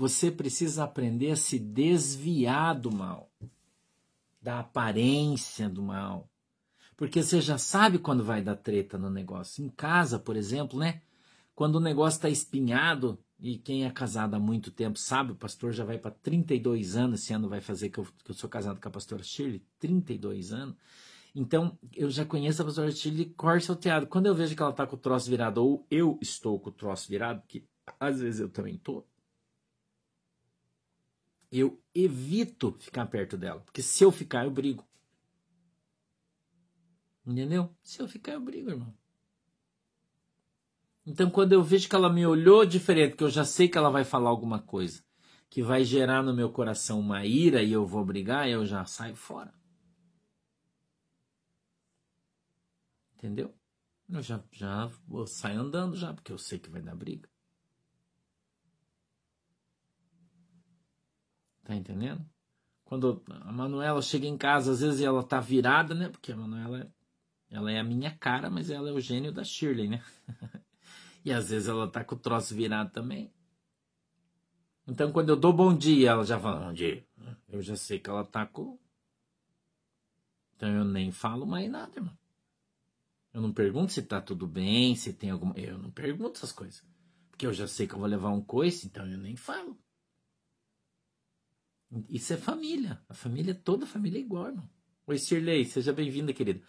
Você 0.00 0.30
precisa 0.30 0.84
aprender 0.84 1.30
a 1.30 1.36
se 1.36 1.58
desviar 1.58 2.74
do 2.74 2.90
mal, 2.90 3.30
da 4.40 4.60
aparência 4.60 5.68
do 5.68 5.82
mal. 5.82 6.26
Porque 6.96 7.22
você 7.22 7.38
já 7.38 7.58
sabe 7.58 7.98
quando 7.98 8.24
vai 8.24 8.40
dar 8.40 8.56
treta 8.56 8.96
no 8.96 9.10
negócio. 9.10 9.62
Em 9.62 9.68
casa, 9.68 10.18
por 10.18 10.36
exemplo, 10.36 10.78
né? 10.78 11.02
Quando 11.54 11.76
o 11.76 11.80
negócio 11.80 12.16
está 12.16 12.30
espinhado, 12.30 13.22
e 13.38 13.58
quem 13.58 13.84
é 13.84 13.90
casado 13.90 14.32
há 14.32 14.38
muito 14.38 14.70
tempo 14.70 14.98
sabe, 14.98 15.32
o 15.32 15.36
pastor 15.36 15.70
já 15.74 15.84
vai 15.84 15.98
para 15.98 16.12
32 16.12 16.96
anos, 16.96 17.20
esse 17.20 17.34
ano 17.34 17.50
vai 17.50 17.60
fazer 17.60 17.90
que 17.90 18.00
eu, 18.00 18.06
que 18.24 18.30
eu 18.30 18.34
sou 18.34 18.48
casado 18.48 18.80
com 18.80 18.88
a 18.88 18.92
pastora 18.92 19.22
Shirley, 19.22 19.62
32 19.78 20.50
anos. 20.50 20.76
Então, 21.34 21.78
eu 21.94 22.08
já 22.08 22.24
conheço 22.24 22.62
a 22.62 22.64
pastora 22.64 22.90
Shirley 22.90 23.34
cor 23.36 23.60
salteado. 23.60 24.06
Quando 24.06 24.24
eu 24.24 24.34
vejo 24.34 24.56
que 24.56 24.62
ela 24.62 24.70
está 24.70 24.86
com 24.86 24.96
o 24.96 24.98
troço 24.98 25.28
virado, 25.28 25.62
ou 25.62 25.86
eu 25.90 26.18
estou 26.22 26.58
com 26.58 26.70
o 26.70 26.72
troço 26.72 27.06
virado, 27.06 27.42
que 27.46 27.68
às 28.00 28.18
vezes 28.18 28.40
eu 28.40 28.48
também 28.48 28.76
estou, 28.76 29.06
eu 31.50 31.82
evito 31.94 32.76
ficar 32.78 33.06
perto 33.06 33.36
dela. 33.36 33.60
Porque 33.60 33.82
se 33.82 34.04
eu 34.04 34.12
ficar, 34.12 34.44
eu 34.44 34.50
brigo. 34.50 34.86
Entendeu? 37.26 37.74
Se 37.82 38.00
eu 38.00 38.08
ficar, 38.08 38.32
eu 38.32 38.40
brigo, 38.40 38.70
irmão. 38.70 38.94
Então, 41.06 41.30
quando 41.30 41.52
eu 41.52 41.62
vejo 41.62 41.88
que 41.88 41.94
ela 41.94 42.12
me 42.12 42.26
olhou 42.26 42.64
diferente, 42.64 43.16
que 43.16 43.24
eu 43.24 43.30
já 43.30 43.44
sei 43.44 43.68
que 43.68 43.78
ela 43.78 43.90
vai 43.90 44.04
falar 44.04 44.30
alguma 44.30 44.60
coisa 44.60 45.02
que 45.48 45.62
vai 45.62 45.84
gerar 45.84 46.22
no 46.22 46.34
meu 46.34 46.50
coração 46.52 47.00
uma 47.00 47.24
ira 47.26 47.62
e 47.62 47.72
eu 47.72 47.84
vou 47.84 48.04
brigar, 48.04 48.48
eu 48.48 48.64
já 48.64 48.84
saio 48.84 49.16
fora. 49.16 49.52
Entendeu? 53.16 53.54
Eu 54.08 54.22
já, 54.22 54.42
já 54.52 54.86
vou 55.06 55.24
sair 55.26 55.56
andando 55.56 55.96
já, 55.96 56.12
porque 56.12 56.32
eu 56.32 56.38
sei 56.38 56.58
que 56.58 56.68
vai 56.68 56.82
dar 56.82 56.96
briga. 56.96 57.29
Tá 61.70 61.76
entendendo? 61.76 62.28
Quando 62.82 63.22
a 63.28 63.52
Manuela 63.52 64.02
chega 64.02 64.26
em 64.26 64.36
casa, 64.36 64.72
às 64.72 64.80
vezes 64.80 65.00
ela 65.00 65.22
tá 65.22 65.38
virada, 65.38 65.94
né? 65.94 66.08
Porque 66.08 66.32
a 66.32 66.36
Manuela 66.36 66.92
ela 67.48 67.70
é 67.70 67.78
a 67.78 67.84
minha 67.84 68.10
cara, 68.10 68.50
mas 68.50 68.70
ela 68.70 68.88
é 68.88 68.92
o 68.92 68.98
gênio 68.98 69.30
da 69.30 69.44
Shirley, 69.44 69.86
né? 69.86 70.02
e 71.24 71.32
às 71.32 71.50
vezes 71.50 71.68
ela 71.68 71.88
tá 71.88 72.02
com 72.02 72.16
o 72.16 72.18
troço 72.18 72.56
virado 72.56 72.90
também. 72.90 73.32
Então 74.84 75.12
quando 75.12 75.28
eu 75.28 75.36
dou 75.36 75.52
bom 75.52 75.72
dia, 75.72 76.10
ela 76.10 76.24
já 76.24 76.40
fala 76.40 76.66
bom 76.66 76.72
dia. 76.72 77.06
Eu 77.48 77.62
já 77.62 77.76
sei 77.76 78.00
que 78.00 78.10
ela 78.10 78.24
tá 78.24 78.44
com. 78.44 78.76
Então 80.56 80.70
eu 80.70 80.84
nem 80.84 81.12
falo 81.12 81.46
mais 81.46 81.70
nada, 81.70 81.92
irmão. 81.94 82.18
Eu 83.32 83.40
não 83.40 83.52
pergunto 83.52 83.92
se 83.92 84.02
tá 84.02 84.20
tudo 84.20 84.44
bem, 84.44 84.96
se 84.96 85.12
tem 85.12 85.30
alguma. 85.30 85.56
Eu 85.56 85.78
não 85.78 85.92
pergunto 85.92 86.38
essas 86.38 86.50
coisas. 86.50 86.84
Porque 87.30 87.46
eu 87.46 87.54
já 87.54 87.68
sei 87.68 87.86
que 87.86 87.94
eu 87.94 87.98
vou 88.00 88.08
levar 88.08 88.30
um 88.30 88.42
coice, 88.42 88.88
então 88.88 89.08
eu 89.08 89.18
nem 89.18 89.36
falo. 89.36 89.78
Isso 92.08 92.32
é 92.32 92.36
família. 92.36 93.00
A 93.08 93.14
família, 93.14 93.54
toda 93.54 93.84
a 93.84 93.88
família 93.88 94.18
é 94.18 94.22
igual, 94.22 94.46
irmão. 94.46 94.68
Oi, 95.06 95.18
Sirley, 95.18 95.64
seja 95.64 95.92
bem-vinda, 95.92 96.32
querido. 96.32 96.62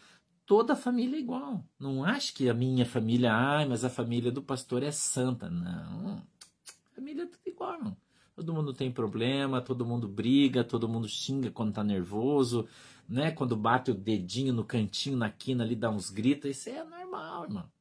Toda 0.47 0.73
a 0.73 0.75
família 0.75 1.15
é 1.15 1.19
igual. 1.19 1.63
Não 1.79 2.03
acho 2.03 2.33
que 2.33 2.49
a 2.49 2.53
minha 2.53 2.85
família, 2.85 3.31
ai, 3.31 3.67
mas 3.67 3.85
a 3.85 3.89
família 3.89 4.31
do 4.31 4.41
pastor 4.41 4.81
é 4.81 4.91
santa. 4.91 5.49
Não. 5.49 6.17
A 6.17 6.95
família 6.95 7.23
é 7.23 7.27
tudo 7.27 7.41
igual, 7.45 7.75
irmão. 7.75 7.97
Todo 8.35 8.53
mundo 8.53 8.73
tem 8.73 8.91
problema, 8.91 9.61
todo 9.61 9.85
mundo 9.85 10.07
briga, 10.07 10.63
todo 10.63 10.89
mundo 10.89 11.07
xinga 11.07 11.51
quando 11.51 11.73
tá 11.73 11.83
nervoso, 11.83 12.67
né? 13.07 13.31
Quando 13.31 13.55
bate 13.55 13.91
o 13.91 13.93
dedinho 13.93 14.53
no 14.53 14.65
cantinho, 14.65 15.17
na 15.17 15.29
quina 15.29 15.63
ali, 15.63 15.75
dá 15.75 15.91
uns 15.91 16.09
gritos. 16.09 16.49
Isso 16.49 16.69
é 16.69 16.83
normal, 16.83 17.43
irmão. 17.43 17.71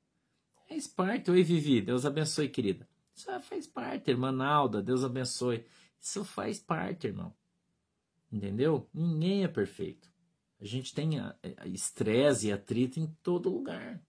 Faz 0.68 0.86
parte. 0.86 1.30
Oi, 1.30 1.42
Vivi. 1.42 1.80
Deus 1.80 2.04
abençoe, 2.04 2.48
querida. 2.50 2.86
Isso 3.14 3.30
faz 3.40 3.66
parte, 3.66 4.10
irmã 4.10 4.30
Nalda. 4.30 4.82
Deus 4.82 5.02
abençoe. 5.02 5.64
Isso 6.00 6.24
faz 6.24 6.58
parte, 6.58 7.06
irmão. 7.06 7.34
Entendeu? 8.32 8.88
Ninguém 8.94 9.44
é 9.44 9.48
perfeito. 9.48 10.10
A 10.60 10.64
gente 10.64 10.94
tem 10.94 11.12
estresse 11.66 12.48
e 12.48 12.52
atrito 12.52 13.00
em 13.00 13.06
todo 13.22 13.50
lugar. 13.50 14.00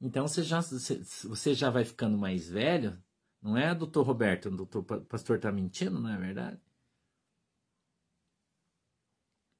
Então 0.00 0.26
você 0.26 0.42
já, 0.42 0.60
você 0.60 1.54
já 1.54 1.70
vai 1.70 1.84
ficando 1.84 2.18
mais 2.18 2.48
velho. 2.48 2.96
Não 3.40 3.56
é, 3.56 3.74
doutor 3.74 4.04
Roberto? 4.04 4.46
O 4.46 4.56
doutor 4.56 4.82
pastor 4.82 5.36
está 5.36 5.50
mentindo, 5.52 6.00
não 6.00 6.10
é 6.10 6.18
verdade? 6.18 6.60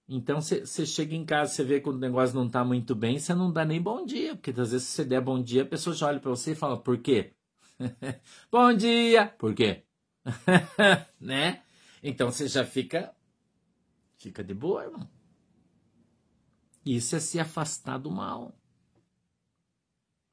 Então 0.09 0.41
você 0.41 0.87
chega 0.87 1.15
em 1.15 1.25
casa, 1.25 1.53
você 1.53 1.65
vê 1.65 1.81
que 1.81 1.89
o 1.89 1.97
negócio 1.97 2.37
não 2.37 2.47
está 2.47 2.65
muito 2.65 2.95
bem, 2.95 3.19
você 3.19 3.35
não 3.35 3.53
dá 3.53 3.65
nem 3.65 3.83
bom 3.83 4.05
dia, 4.05 4.37
porque 4.37 4.51
às 4.51 4.71
vezes 4.71 4.87
se 4.87 4.93
você 4.93 5.05
der 5.05 5.21
bom 5.21 5.43
dia, 5.43 5.63
a 5.63 5.67
pessoa 5.67 5.97
já 5.97 6.07
olha 6.07 6.21
para 6.21 6.31
você 6.31 6.53
e 6.53 6.55
fala, 6.55 6.81
por 6.81 6.99
quê? 6.99 7.35
bom 8.51 8.73
dia! 8.73 9.27
Por 9.37 9.53
quê? 9.53 9.86
né? 11.21 11.63
Então 12.03 12.31
você 12.31 12.49
já 12.49 12.65
fica 12.65 13.15
fica 14.19 14.43
de 14.43 14.55
boa, 14.55 14.85
irmão. 14.85 15.09
Isso 16.85 17.17
é 17.17 17.21
se 17.21 17.39
afastar 17.39 17.99
do 17.99 18.11
mal. 18.11 18.57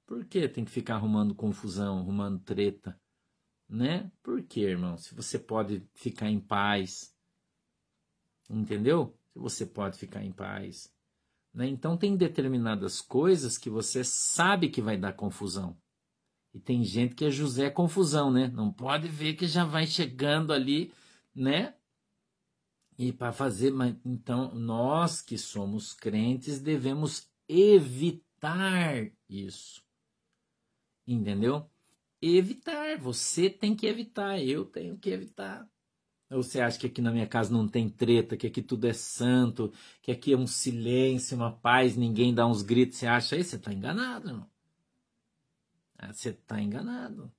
Por 0.06 0.26
que 0.26 0.48
tem 0.48 0.66
que 0.66 0.72
ficar 0.72 0.96
arrumando 0.96 1.34
confusão, 1.34 2.00
arrumando 2.00 2.40
treta? 2.40 3.00
Né? 3.68 4.12
Por 4.22 4.44
que, 4.44 4.62
irmão? 4.62 4.98
Se 4.98 5.16
você 5.16 5.40
pode 5.40 5.84
ficar 5.96 6.30
em 6.30 6.40
paz. 6.40 7.16
Entendeu? 8.50 9.18
Se 9.32 9.40
você 9.40 9.66
pode 9.66 9.98
ficar 9.98 10.24
em 10.24 10.32
paz. 10.32 10.94
Né? 11.54 11.68
Então 11.68 11.98
tem 11.98 12.16
determinadas 12.16 13.02
coisas 13.02 13.58
que 13.58 13.70
você 13.70 14.04
sabe 14.04 14.70
que 14.70 14.82
vai 14.82 14.98
dar 14.98 15.14
confusão. 15.14 15.76
E 16.54 16.60
tem 16.60 16.84
gente 16.84 17.16
que 17.16 17.26
é 17.26 17.32
José 17.32 17.70
Confusão, 17.70 18.32
né? 18.32 18.48
Não 18.48 18.72
pode 18.72 19.08
ver 19.08 19.34
que 19.34 19.48
já 19.48 19.66
vai 19.66 19.88
chegando 19.88 20.54
ali, 20.54 20.94
né? 21.34 21.74
E 22.98 23.12
para 23.12 23.32
fazer, 23.32 23.72
mas 23.72 23.96
então 24.06 24.54
nós 24.54 25.20
que 25.20 25.38
somos 25.38 25.94
crentes 25.94 26.60
devemos 26.60 27.28
evitar 27.48 29.12
isso. 29.28 29.82
Entendeu? 31.08 31.68
Evitar, 32.22 32.98
você 33.00 33.50
tem 33.50 33.76
que 33.76 33.88
evitar, 33.88 34.40
eu 34.40 34.64
tenho 34.64 34.98
que 34.98 35.10
evitar. 35.10 35.68
Ou 36.30 36.42
você 36.42 36.62
acha 36.62 36.80
que 36.80 36.88
aqui 36.88 37.02
na 37.02 37.12
minha 37.12 37.28
casa 37.28 37.52
não 37.52 37.68
tem 37.68 37.90
treta, 37.90 38.38
que 38.38 38.48
aqui 38.48 38.62
tudo 38.62 38.88
é 38.88 38.94
santo, 38.94 39.74
que 40.02 40.12
aqui 40.12 40.34
é 40.34 40.38
um 40.38 40.48
silêncio, 40.48 41.36
uma 41.36 41.52
paz, 41.52 41.98
ninguém 41.98 42.34
dá 42.34 42.48
uns 42.48 42.62
gritos, 42.62 42.98
você 42.98 43.08
acha 43.08 43.36
aí? 43.36 43.44
Você 43.44 43.56
está 43.56 43.74
enganado, 43.74 44.30
irmão. 44.30 44.53
Ah, 46.04 46.14
você 46.14 46.30
está 46.30 46.62
enganado. 46.62 47.32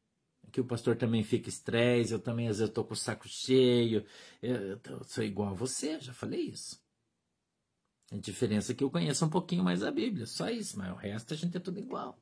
Que 0.53 0.61
o 0.61 0.65
pastor 0.65 0.97
também 0.97 1.23
fica 1.25 1.49
estresse, 1.49 2.13
eu 2.13 2.21
também 2.21 2.49
às 2.49 2.59
vezes 2.59 2.71
estou 2.71 2.85
com 2.85 2.95
o 2.95 2.97
saco 2.97 3.29
cheio. 3.29 4.05
Eu, 4.41 4.81
eu, 4.85 5.05
sou 5.05 5.25
igual 5.25 5.51
a 5.51 5.55
você, 5.55 6.01
já 6.01 6.13
falei 6.13 6.43
isso. 6.43 6.81
A 8.13 8.17
diferença 8.17 8.73
é 8.73 8.75
que 8.75 8.85
eu 8.85 8.91
conheço 8.91 9.25
um 9.25 9.31
pouquinho 9.31 9.65
mais 9.65 9.83
a 9.83 9.91
Bíblia, 9.91 10.27
só 10.27 10.49
isso, 10.49 10.79
mas 10.79 10.93
o 10.93 10.97
resto 10.97 11.35
a 11.35 11.37
gente 11.37 11.57
é 11.57 11.61
tudo 11.61 11.81
igual. 11.81 12.19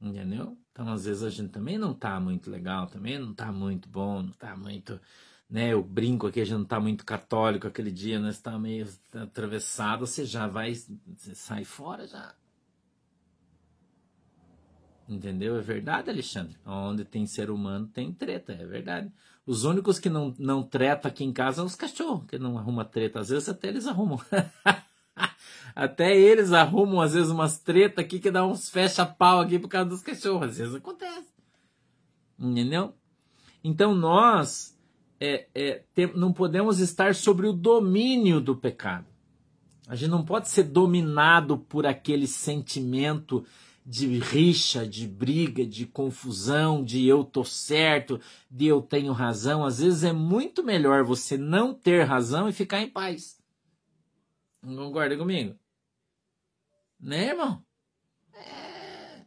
Entendeu? 0.00 0.58
Então, 0.72 0.88
às 0.92 1.04
vezes, 1.04 1.22
a 1.22 1.30
gente 1.30 1.50
também 1.50 1.78
não 1.78 1.94
tá 1.94 2.18
muito 2.20 2.50
legal, 2.50 2.86
também 2.88 3.18
não 3.18 3.32
tá 3.32 3.52
muito 3.52 3.88
bom, 3.88 4.22
não 4.22 4.32
tá 4.32 4.56
muito. 4.56 5.00
Né, 5.48 5.72
eu 5.72 5.82
brinco 5.82 6.26
aqui, 6.26 6.40
a 6.40 6.44
gente 6.44 6.58
não 6.58 6.64
tá 6.64 6.80
muito 6.80 7.04
católico 7.04 7.66
aquele 7.68 7.90
dia, 7.92 8.18
né? 8.18 8.32
Você 8.32 8.42
tá 8.42 8.58
meio 8.58 8.86
atravessado, 9.14 10.06
você 10.06 10.24
já 10.24 10.46
vai. 10.48 10.74
Você 10.74 11.34
sai 11.34 11.64
fora 11.64 12.06
já. 12.06 12.34
Entendeu? 15.08 15.56
É 15.56 15.60
verdade, 15.60 16.10
Alexandre. 16.10 16.56
Onde 16.64 17.04
tem 17.04 17.26
ser 17.26 17.50
humano 17.50 17.86
tem 17.86 18.12
treta, 18.12 18.52
é 18.52 18.64
verdade. 18.64 19.12
Os 19.44 19.64
únicos 19.64 19.98
que 19.98 20.08
não, 20.08 20.34
não 20.38 20.62
treta 20.62 21.08
aqui 21.08 21.24
em 21.24 21.32
casa 21.32 21.56
são 21.56 21.66
os 21.66 21.74
cachorros, 21.74 22.26
que 22.26 22.38
não 22.38 22.56
arrumam 22.56 22.84
treta. 22.84 23.20
Às 23.20 23.28
vezes 23.28 23.48
até 23.48 23.68
eles 23.68 23.86
arrumam. 23.86 24.20
até 25.74 26.16
eles 26.16 26.52
arrumam, 26.52 27.00
às 27.00 27.14
vezes, 27.14 27.30
umas 27.30 27.58
treta 27.58 28.00
aqui 28.00 28.20
que 28.20 28.30
dá 28.30 28.46
uns 28.46 28.70
fecha-pau 28.70 29.40
aqui 29.40 29.58
por 29.58 29.68
causa 29.68 29.90
dos 29.90 30.02
cachorros. 30.02 30.50
Às 30.50 30.58
vezes 30.58 30.74
acontece. 30.74 31.28
Entendeu? 32.38 32.94
Então 33.64 33.94
nós 33.94 34.76
é, 35.20 35.46
é, 35.54 35.82
tem, 35.94 36.12
não 36.16 36.32
podemos 36.32 36.80
estar 36.80 37.14
sobre 37.14 37.46
o 37.46 37.52
domínio 37.52 38.40
do 38.40 38.56
pecado. 38.56 39.06
A 39.86 39.94
gente 39.94 40.10
não 40.10 40.24
pode 40.24 40.48
ser 40.48 40.64
dominado 40.64 41.58
por 41.58 41.86
aquele 41.86 42.26
sentimento 42.26 43.44
de 43.84 44.18
rixa, 44.18 44.86
de 44.86 45.08
briga, 45.08 45.66
de 45.66 45.86
confusão, 45.86 46.84
de 46.84 47.06
eu 47.06 47.24
tô 47.24 47.44
certo, 47.44 48.20
de 48.50 48.66
eu 48.66 48.80
tenho 48.80 49.12
razão. 49.12 49.64
Às 49.64 49.80
vezes 49.80 50.04
é 50.04 50.12
muito 50.12 50.62
melhor 50.62 51.04
você 51.04 51.36
não 51.36 51.74
ter 51.74 52.04
razão 52.04 52.48
e 52.48 52.52
ficar 52.52 52.80
em 52.80 52.88
paz. 52.88 53.38
Não 54.62 54.76
concorda 54.86 55.16
comigo? 55.16 55.58
Né, 57.00 57.30
irmão? 57.30 57.64
É... 58.32 59.24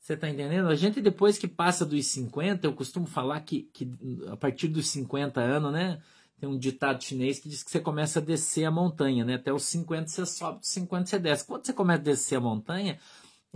Você 0.00 0.16
tá 0.16 0.28
entendendo? 0.28 0.68
A 0.68 0.74
gente, 0.74 1.00
depois 1.00 1.38
que 1.38 1.46
passa 1.46 1.86
dos 1.86 2.06
50, 2.06 2.66
eu 2.66 2.72
costumo 2.72 3.06
falar 3.06 3.40
que, 3.42 3.64
que 3.72 3.88
a 4.28 4.36
partir 4.36 4.66
dos 4.66 4.88
50 4.88 5.40
anos, 5.40 5.72
né? 5.72 6.02
Tem 6.40 6.48
um 6.48 6.58
ditado 6.58 7.02
chinês 7.02 7.38
que 7.38 7.48
diz 7.48 7.62
que 7.62 7.70
você 7.70 7.80
começa 7.80 8.18
a 8.18 8.22
descer 8.22 8.64
a 8.64 8.70
montanha, 8.70 9.24
né? 9.24 9.34
Até 9.34 9.52
os 9.52 9.64
50 9.64 10.08
você 10.08 10.24
sobe, 10.24 10.60
dos 10.60 10.68
50 10.68 11.06
você 11.06 11.18
desce. 11.18 11.44
Quando 11.44 11.66
você 11.66 11.72
começa 11.72 12.00
a 12.00 12.04
descer 12.04 12.36
a 12.36 12.40
montanha, 12.40 12.98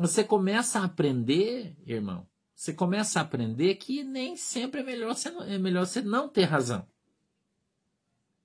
você 0.08 0.24
começa 0.24 0.80
a 0.80 0.84
aprender, 0.84 1.76
irmão, 1.86 2.26
você 2.54 2.72
começa 2.72 3.18
a 3.18 3.22
aprender 3.22 3.74
que 3.76 4.04
nem 4.04 4.36
sempre 4.36 4.80
é 4.80 4.84
melhor 4.84 5.14
você, 5.14 5.28
é 5.28 5.58
melhor 5.58 5.86
você 5.86 6.00
não 6.00 6.28
ter 6.28 6.44
razão. 6.44 6.86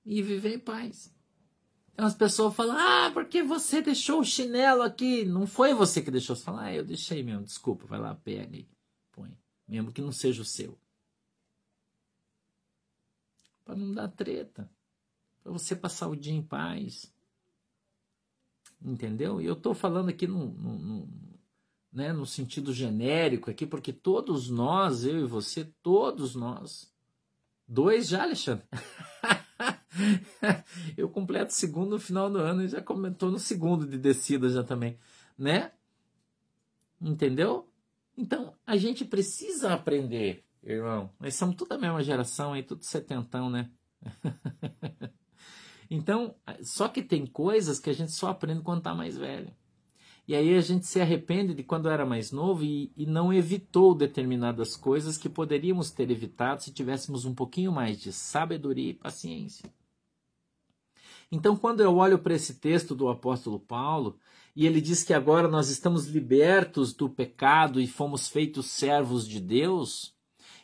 E 0.06 0.22
viver 0.22 0.56
em 0.56 0.60
paz. 0.60 1.14
Então 1.94 2.06
as 2.06 2.16
pessoas 2.16 2.56
falam, 2.56 2.78
ah, 2.78 3.12
porque 3.12 3.42
você 3.42 3.82
deixou 3.82 4.20
o 4.20 4.26
chinelo 4.26 4.84
aqui. 4.84 5.26
Não 5.26 5.46
foi 5.48 5.74
você 5.74 6.02
que 6.02 6.12
deixou. 6.12 6.36
Você 6.36 6.44
fala, 6.44 6.64
ah, 6.64 6.74
eu 6.74 6.86
deixei 6.86 7.24
mesmo, 7.24 7.44
desculpa, 7.44 7.86
vai 7.86 8.00
lá, 8.00 8.16
pega 8.16 8.56
e 8.56 8.68
põe. 9.12 9.36
Mesmo 9.68 9.92
que 9.92 10.02
não 10.02 10.12
seja 10.12 10.42
o 10.42 10.46
seu. 10.46 10.78
Para 13.66 13.76
não 13.76 13.94
dar 13.94 14.08
treta. 14.10 14.70
Para 15.44 15.52
você 15.52 15.76
passar 15.76 16.08
o 16.08 16.16
dia 16.16 16.34
em 16.34 16.42
paz. 16.42 17.12
Entendeu? 18.82 19.42
E 19.42 19.46
eu 19.46 19.54
estou 19.54 19.74
falando 19.74 20.10
aqui 20.10 20.28
no, 20.28 20.52
no, 20.52 21.08
né, 21.92 22.12
no 22.12 22.26
sentido 22.26 22.74
genérico 22.74 23.50
aqui, 23.50 23.66
porque 23.66 23.94
todos 23.94 24.50
nós, 24.50 25.06
eu 25.06 25.22
e 25.22 25.26
você, 25.26 25.66
todos 25.82 26.36
nós. 26.36 26.92
Dois 27.68 28.08
já, 28.08 28.24
Alexandre? 28.24 28.66
eu 30.96 31.10
completo 31.10 31.54
segundo 31.54 31.92
no 31.92 32.00
final 32.00 32.30
do 32.30 32.38
ano 32.38 32.64
e 32.64 32.68
já 32.68 32.82
comentou 32.82 33.32
no 33.32 33.40
segundo 33.40 33.86
de 33.86 33.98
descida 33.98 34.50
já 34.50 34.64
também, 34.64 34.98
né? 35.38 35.72
Entendeu? 37.02 37.70
Então, 38.16 38.54
a 38.66 38.78
gente 38.78 39.06
precisa 39.06 39.74
aprender, 39.74 40.44
irmão. 40.64 41.12
Nós 41.20 41.36
somos 41.36 41.56
toda 41.56 41.76
a 41.76 41.78
mesma 41.78 42.04
geração 42.04 42.54
aí, 42.54 42.64
tudo 42.64 42.84
setentão, 42.84 43.50
né? 43.50 43.70
então, 45.90 46.36
só 46.64 46.88
que 46.88 47.04
tem 47.04 47.26
coisas 47.26 47.80
que 47.80 47.90
a 47.90 47.94
gente 47.94 48.12
só 48.12 48.30
aprende 48.30 48.62
quando 48.62 48.82
tá 48.82 48.96
mais 48.96 49.18
velho. 49.18 49.54
E 50.28 50.36
aí 50.36 50.56
a 50.56 50.62
gente 50.62 50.86
se 50.86 51.00
arrepende 51.00 51.54
de 51.54 51.64
quando 51.64 51.88
era 51.88 52.06
mais 52.06 52.34
novo 52.34 52.62
e, 52.62 52.92
e, 52.98 53.06
não 53.06 53.32
evitou 53.32 53.96
determinadas 53.96 54.76
coisas 54.76 55.18
que 55.18 55.30
poderíamos 55.30 55.90
ter 55.90 56.12
evitado 56.12 56.62
se 56.62 56.74
tivéssemos 56.74 57.24
um 57.24 57.34
pouquinho 57.34 57.72
mais 57.72 57.98
de 57.98 58.12
sabedoria 58.12 58.90
e 58.90 58.94
paciência. 58.94 59.72
Então, 61.32 61.56
quando 61.56 61.80
eu 61.80 61.96
olho 61.96 62.20
para 62.20 62.34
esse 62.34 62.56
texto 62.56 62.94
do 62.94 63.08
apóstolo 63.08 63.58
Paulo, 63.58 64.20
e 64.54 64.66
ele 64.66 64.82
diz 64.82 65.04
que 65.04 65.14
agora 65.14 65.48
nós 65.48 65.70
estamos 65.70 66.08
libertos 66.08 66.94
do 66.94 67.10
pecado 67.10 67.80
e 67.80 67.88
fomos 67.88 68.28
feitos 68.28 68.66
servos 68.66 69.26
de 69.26 69.40
Deus, 69.40 70.14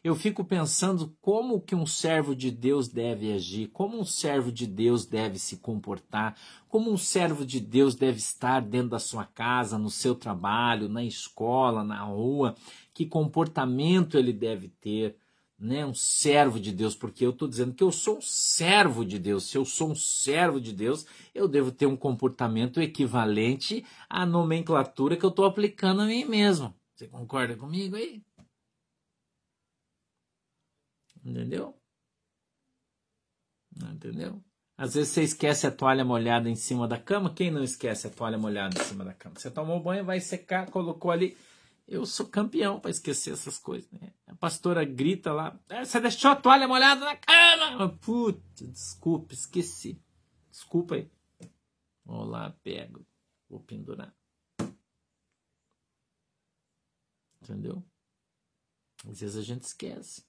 eu 0.03 0.15
fico 0.15 0.43
pensando 0.43 1.15
como 1.21 1.61
que 1.61 1.73
um 1.73 1.85
servo 1.85 2.35
de 2.35 2.51
Deus 2.51 2.89
deve 2.89 3.31
agir, 3.31 3.69
como 3.69 3.97
um 3.97 4.03
servo 4.03 4.51
de 4.51 4.67
Deus 4.67 5.05
deve 5.05 5.39
se 5.39 5.57
comportar, 5.57 6.37
como 6.67 6.91
um 6.91 6.97
servo 6.97 7.45
de 7.45 7.61
Deus 7.61 7.95
deve 7.95 8.17
estar 8.17 8.61
dentro 8.61 8.89
da 8.89 8.99
sua 8.99 9.25
casa, 9.25 9.77
no 9.77 9.89
seu 9.89 10.13
trabalho, 10.13 10.89
na 10.89 11.05
escola, 11.05 11.85
na 11.85 12.03
rua, 12.03 12.53
que 12.93 13.05
comportamento 13.05 14.17
ele 14.17 14.33
deve 14.33 14.67
ter, 14.67 15.15
né? 15.57 15.85
Um 15.85 15.93
servo 15.93 16.59
de 16.59 16.73
Deus, 16.73 16.95
porque 16.95 17.25
eu 17.25 17.29
estou 17.29 17.47
dizendo 17.47 17.73
que 17.73 17.83
eu 17.83 17.91
sou 17.91 18.17
um 18.17 18.21
servo 18.21 19.05
de 19.05 19.17
Deus. 19.17 19.45
Se 19.45 19.57
eu 19.57 19.63
sou 19.63 19.91
um 19.91 19.95
servo 19.95 20.59
de 20.59 20.73
Deus, 20.73 21.05
eu 21.33 21.47
devo 21.47 21.71
ter 21.71 21.85
um 21.85 21.95
comportamento 21.95 22.81
equivalente 22.81 23.85
à 24.09 24.25
nomenclatura 24.25 25.15
que 25.15 25.25
eu 25.25 25.29
estou 25.29 25.45
aplicando 25.45 26.01
a 26.01 26.05
mim 26.05 26.25
mesmo. 26.25 26.75
Você 26.93 27.07
concorda 27.07 27.55
comigo 27.55 27.95
aí? 27.95 28.21
Entendeu? 31.23 31.77
Entendeu? 33.75 34.43
Às 34.77 34.95
vezes 34.95 35.13
você 35.13 35.23
esquece 35.23 35.67
a 35.67 35.71
toalha 35.71 36.03
molhada 36.03 36.49
em 36.49 36.55
cima 36.55 36.87
da 36.87 36.99
cama. 36.99 37.33
Quem 37.33 37.51
não 37.51 37.63
esquece 37.63 38.07
a 38.07 38.09
toalha 38.09 38.37
molhada 38.37 38.79
em 38.79 38.83
cima 38.83 39.05
da 39.05 39.13
cama? 39.13 39.35
Você 39.37 39.49
tomou 39.51 39.79
banho, 39.81 40.03
vai 40.03 40.19
secar, 40.19 40.69
colocou 40.69 41.11
ali. 41.11 41.37
Eu 41.87 42.05
sou 42.05 42.27
campeão 42.27 42.79
para 42.79 42.91
esquecer 42.91 43.33
essas 43.33 43.57
coisas. 43.57 43.89
Né? 43.91 44.11
A 44.27 44.35
pastora 44.35 44.83
grita 44.83 45.31
lá: 45.31 45.59
é, 45.69 45.85
Você 45.85 45.99
deixou 45.99 46.31
a 46.31 46.35
toalha 46.35 46.67
molhada 46.67 47.05
na 47.05 47.15
cama! 47.15 47.89
Puta, 47.99 48.65
desculpa, 48.67 49.33
esqueci. 49.33 50.01
Desculpa 50.49 50.95
aí. 50.95 51.09
Vou 52.05 52.23
lá, 52.23 52.51
pego. 52.63 53.05
Vou 53.49 53.59
pendurar. 53.59 54.13
Entendeu? 57.41 57.83
Às 59.07 59.19
vezes 59.19 59.35
a 59.35 59.41
gente 59.41 59.63
esquece. 59.63 60.25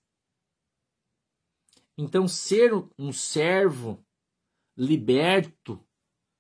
Então, 1.96 2.26
ser 2.26 2.72
um 2.98 3.12
servo 3.12 4.04
liberto 4.76 5.80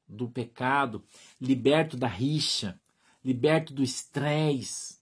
do 0.06 0.28
pecado, 0.28 1.02
liberto 1.40 1.96
da 1.96 2.08
rixa, 2.08 2.80
liberto 3.24 3.72
do 3.72 3.82
estresse, 3.82 4.98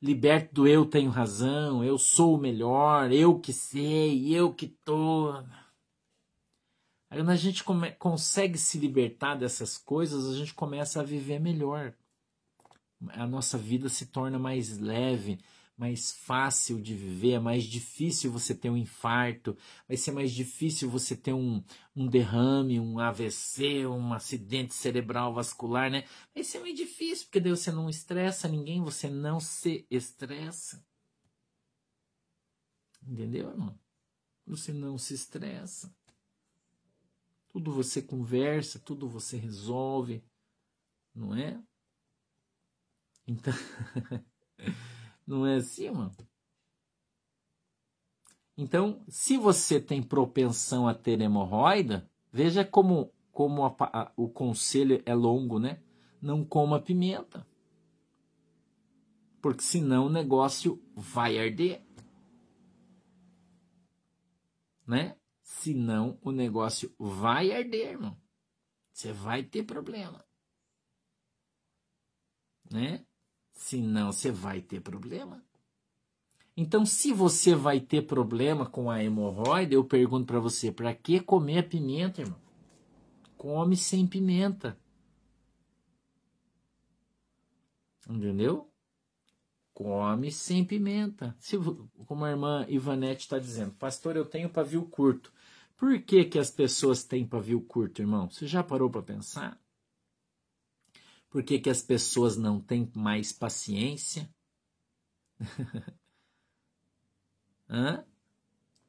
liberto 0.00 0.54
do 0.54 0.68
eu 0.68 0.84
tenho 0.86 1.10
razão, 1.10 1.82
eu 1.82 1.98
sou 1.98 2.34
o 2.34 2.40
melhor, 2.40 3.10
eu 3.10 3.38
que 3.40 3.52
sei, 3.52 4.34
eu 4.34 4.52
que 4.52 4.68
tô. 4.68 5.32
Aí 7.08 7.18
quando 7.18 7.30
a 7.30 7.36
gente 7.36 7.64
come, 7.64 7.92
consegue 7.92 8.58
se 8.58 8.78
libertar 8.78 9.34
dessas 9.34 9.78
coisas, 9.78 10.26
a 10.26 10.36
gente 10.36 10.54
começa 10.54 11.00
a 11.00 11.04
viver 11.04 11.40
melhor. 11.40 11.94
A 13.10 13.26
nossa 13.26 13.58
vida 13.58 13.88
se 13.88 14.06
torna 14.06 14.38
mais 14.38 14.78
leve, 14.78 15.38
mais 15.76 16.10
fácil 16.12 16.80
de 16.80 16.94
viver, 16.94 17.32
é 17.32 17.38
mais 17.38 17.64
difícil 17.64 18.32
você 18.32 18.54
ter 18.54 18.70
um 18.70 18.76
infarto, 18.76 19.56
vai 19.86 19.96
ser 19.96 20.10
mais 20.10 20.32
difícil 20.32 20.88
você 20.88 21.14
ter 21.14 21.34
um, 21.34 21.62
um 21.94 22.06
derrame, 22.06 22.80
um 22.80 22.98
AVC, 22.98 23.86
um 23.86 24.14
acidente 24.14 24.74
cerebral 24.74 25.34
vascular, 25.34 25.90
né? 25.90 26.04
Vai 26.34 26.42
ser 26.42 26.60
mais 26.60 26.74
difícil, 26.74 27.26
porque 27.26 27.40
daí 27.40 27.50
você 27.50 27.70
não 27.70 27.90
estressa 27.90 28.48
ninguém, 28.48 28.82
você 28.82 29.10
não 29.10 29.38
se 29.38 29.86
estressa. 29.90 30.82
Entendeu, 33.06 33.50
irmão? 33.50 33.78
Você 34.46 34.72
não 34.72 34.96
se 34.96 35.14
estressa. 35.14 35.94
Tudo 37.48 37.72
você 37.72 38.00
conversa, 38.00 38.78
tudo 38.78 39.08
você 39.08 39.36
resolve, 39.36 40.24
não 41.14 41.34
é? 41.34 41.62
Então. 43.26 43.52
Não 45.26 45.44
é 45.44 45.56
assim, 45.56 45.90
mano? 45.90 46.14
Então, 48.56 49.04
se 49.08 49.36
você 49.36 49.80
tem 49.80 50.02
propensão 50.02 50.88
a 50.88 50.94
ter 50.94 51.20
hemorroida, 51.20 52.10
veja 52.32 52.64
como, 52.64 53.12
como 53.30 53.64
a, 53.64 53.76
a, 53.80 54.12
o 54.16 54.28
conselho 54.28 55.02
é 55.04 55.14
longo, 55.14 55.58
né? 55.58 55.82
Não 56.22 56.44
coma 56.44 56.80
pimenta. 56.80 57.46
Porque 59.42 59.62
senão 59.62 60.06
o 60.06 60.10
negócio 60.10 60.82
vai 60.94 61.38
arder. 61.38 61.84
Né? 64.86 65.18
Senão 65.42 66.18
o 66.22 66.32
negócio 66.32 66.94
vai 66.98 67.52
arder, 67.52 67.90
irmão. 67.90 68.18
Você 68.92 69.12
vai 69.12 69.42
ter 69.42 69.64
problema. 69.64 70.24
Né? 72.70 73.04
Senão 73.56 74.12
você 74.12 74.30
vai 74.30 74.60
ter 74.60 74.80
problema. 74.80 75.42
Então, 76.54 76.86
se 76.86 77.12
você 77.12 77.54
vai 77.54 77.80
ter 77.80 78.02
problema 78.02 78.66
com 78.66 78.90
a 78.90 79.02
hemorroida, 79.02 79.74
eu 79.74 79.84
pergunto 79.84 80.26
para 80.26 80.38
você, 80.38 80.70
para 80.70 80.94
que 80.94 81.20
comer 81.20 81.58
a 81.58 81.62
pimenta, 81.62 82.20
irmão? 82.20 82.38
Come 83.36 83.76
sem 83.76 84.06
pimenta. 84.06 84.78
Entendeu? 88.08 88.70
Come 89.74 90.30
sem 90.30 90.64
pimenta. 90.64 91.34
Se, 91.38 91.56
como 92.06 92.24
a 92.24 92.30
irmã 92.30 92.64
Ivanete 92.68 93.22
está 93.22 93.38
dizendo, 93.38 93.72
pastor, 93.72 94.16
eu 94.16 94.24
tenho 94.24 94.48
pavio 94.48 94.84
curto. 94.86 95.32
Por 95.76 96.00
que, 96.02 96.24
que 96.24 96.38
as 96.38 96.50
pessoas 96.50 97.04
têm 97.04 97.26
pavio 97.26 97.60
curto, 97.60 98.00
irmão? 98.00 98.30
Você 98.30 98.46
já 98.46 98.62
parou 98.62 98.88
para 98.88 99.02
pensar? 99.02 99.60
Por 101.36 101.42
que, 101.42 101.58
que 101.58 101.68
as 101.68 101.82
pessoas 101.82 102.34
não 102.38 102.58
têm 102.58 102.90
mais 102.94 103.30
paciência? 103.30 104.34
Hã? 107.68 108.06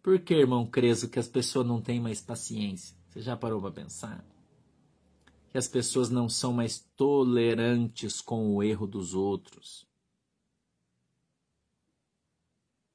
Por 0.01 0.17
que, 0.21 0.33
irmão 0.33 0.65
Creso, 0.65 1.09
que 1.09 1.19
as 1.19 1.27
pessoas 1.27 1.67
não 1.67 1.81
têm 1.81 1.99
mais 1.99 2.21
paciência? 2.21 2.97
Você 3.09 3.21
já 3.21 3.35
parou 3.35 3.59
para 3.59 3.73
pensar? 3.73 4.25
Que 5.49 5.57
as 5.57 5.67
pessoas 5.67 6.09
não 6.09 6.29
são 6.29 6.53
mais 6.53 6.79
tolerantes 6.95 8.21
com 8.21 8.55
o 8.55 8.63
erro 8.63 8.87
dos 8.87 9.13
outros. 9.13 9.85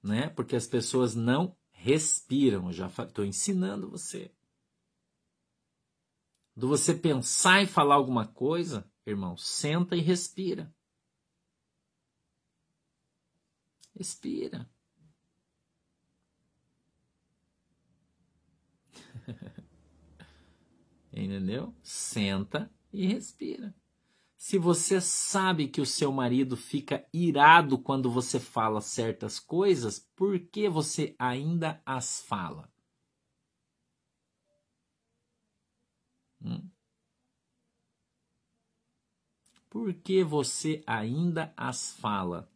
Né? 0.03 0.31
Porque 0.31 0.57
as 0.57 0.67
pessoas 0.67 1.15
não 1.15 1.55
respiram. 1.73 2.69
Eu 2.69 2.73
já 2.73 2.87
estou 2.87 3.23
ensinando 3.23 3.91
você. 3.91 4.35
Do 6.57 6.69
você 6.69 6.95
pensar 6.95 7.63
e 7.63 7.67
falar 7.67 7.97
alguma 7.97 8.27
coisa, 8.27 8.91
irmão, 9.07 9.37
senta 9.37 9.97
e 9.97 10.01
respira. 10.01 10.73
Respira. 13.95 14.69
Entendeu? 21.13 21.75
Senta 21.83 22.71
e 22.93 23.07
respira. 23.07 23.75
Se 24.37 24.59
você 24.59 25.01
sabe 25.01 25.69
que 25.69 25.81
o 25.81 25.87
seu 25.87 26.11
marido 26.11 26.57
fica 26.57 27.07
irado 27.13 27.79
quando 27.79 28.11
você 28.11 28.41
fala 28.41 28.81
certas 28.81 29.39
coisas, 29.39 30.01
por 30.17 30.39
que 30.39 30.69
você 30.69 31.15
ainda 31.17 31.81
as 31.87 32.21
fala? 32.23 32.69
Hum? 36.45 36.71
Por 39.73 39.95
que 39.95 40.23
você 40.23 40.83
ainda 40.87 41.51
as 41.57 41.95
fala? 41.95 42.47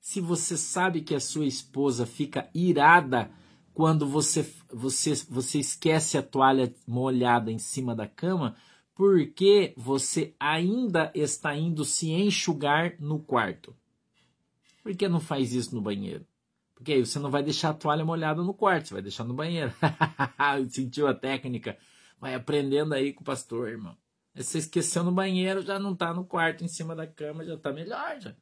Se 0.00 0.20
você 0.20 0.56
sabe 0.56 1.00
que 1.00 1.12
a 1.12 1.18
sua 1.18 1.44
esposa 1.44 2.06
fica 2.06 2.48
irada 2.54 3.32
quando 3.74 4.06
você, 4.06 4.48
você, 4.72 5.12
você 5.28 5.58
esquece 5.58 6.16
a 6.16 6.22
toalha 6.22 6.72
molhada 6.86 7.50
em 7.50 7.58
cima 7.58 7.96
da 7.96 8.06
cama, 8.06 8.54
por 8.94 9.26
que 9.26 9.74
você 9.76 10.32
ainda 10.38 11.10
está 11.16 11.56
indo 11.56 11.84
se 11.84 12.12
enxugar 12.12 12.94
no 13.00 13.18
quarto? 13.18 13.74
Por 14.84 14.94
que 14.94 15.08
não 15.08 15.18
faz 15.18 15.52
isso 15.52 15.74
no 15.74 15.82
banheiro? 15.82 16.24
Porque 16.76 16.92
aí 16.92 17.04
você 17.04 17.18
não 17.18 17.30
vai 17.32 17.42
deixar 17.42 17.70
a 17.70 17.74
toalha 17.74 18.04
molhada 18.04 18.40
no 18.40 18.54
quarto, 18.54 18.86
você 18.86 18.94
vai 18.94 19.02
deixar 19.02 19.24
no 19.24 19.34
banheiro. 19.34 19.72
Sentiu 20.70 21.08
a 21.08 21.14
técnica? 21.14 21.76
Vai 22.20 22.36
aprendendo 22.36 22.94
aí 22.94 23.12
com 23.12 23.22
o 23.22 23.24
pastor, 23.26 23.68
irmão. 23.68 23.96
Você 24.34 24.58
esqueceu 24.58 25.02
no 25.02 25.12
banheiro, 25.12 25.62
já 25.62 25.78
não 25.78 25.94
tá 25.94 26.14
no 26.14 26.24
quarto, 26.24 26.64
em 26.64 26.68
cima 26.68 26.94
da 26.94 27.06
cama, 27.06 27.44
já 27.44 27.58
tá 27.58 27.72
melhor, 27.72 28.20
já. 28.20 28.34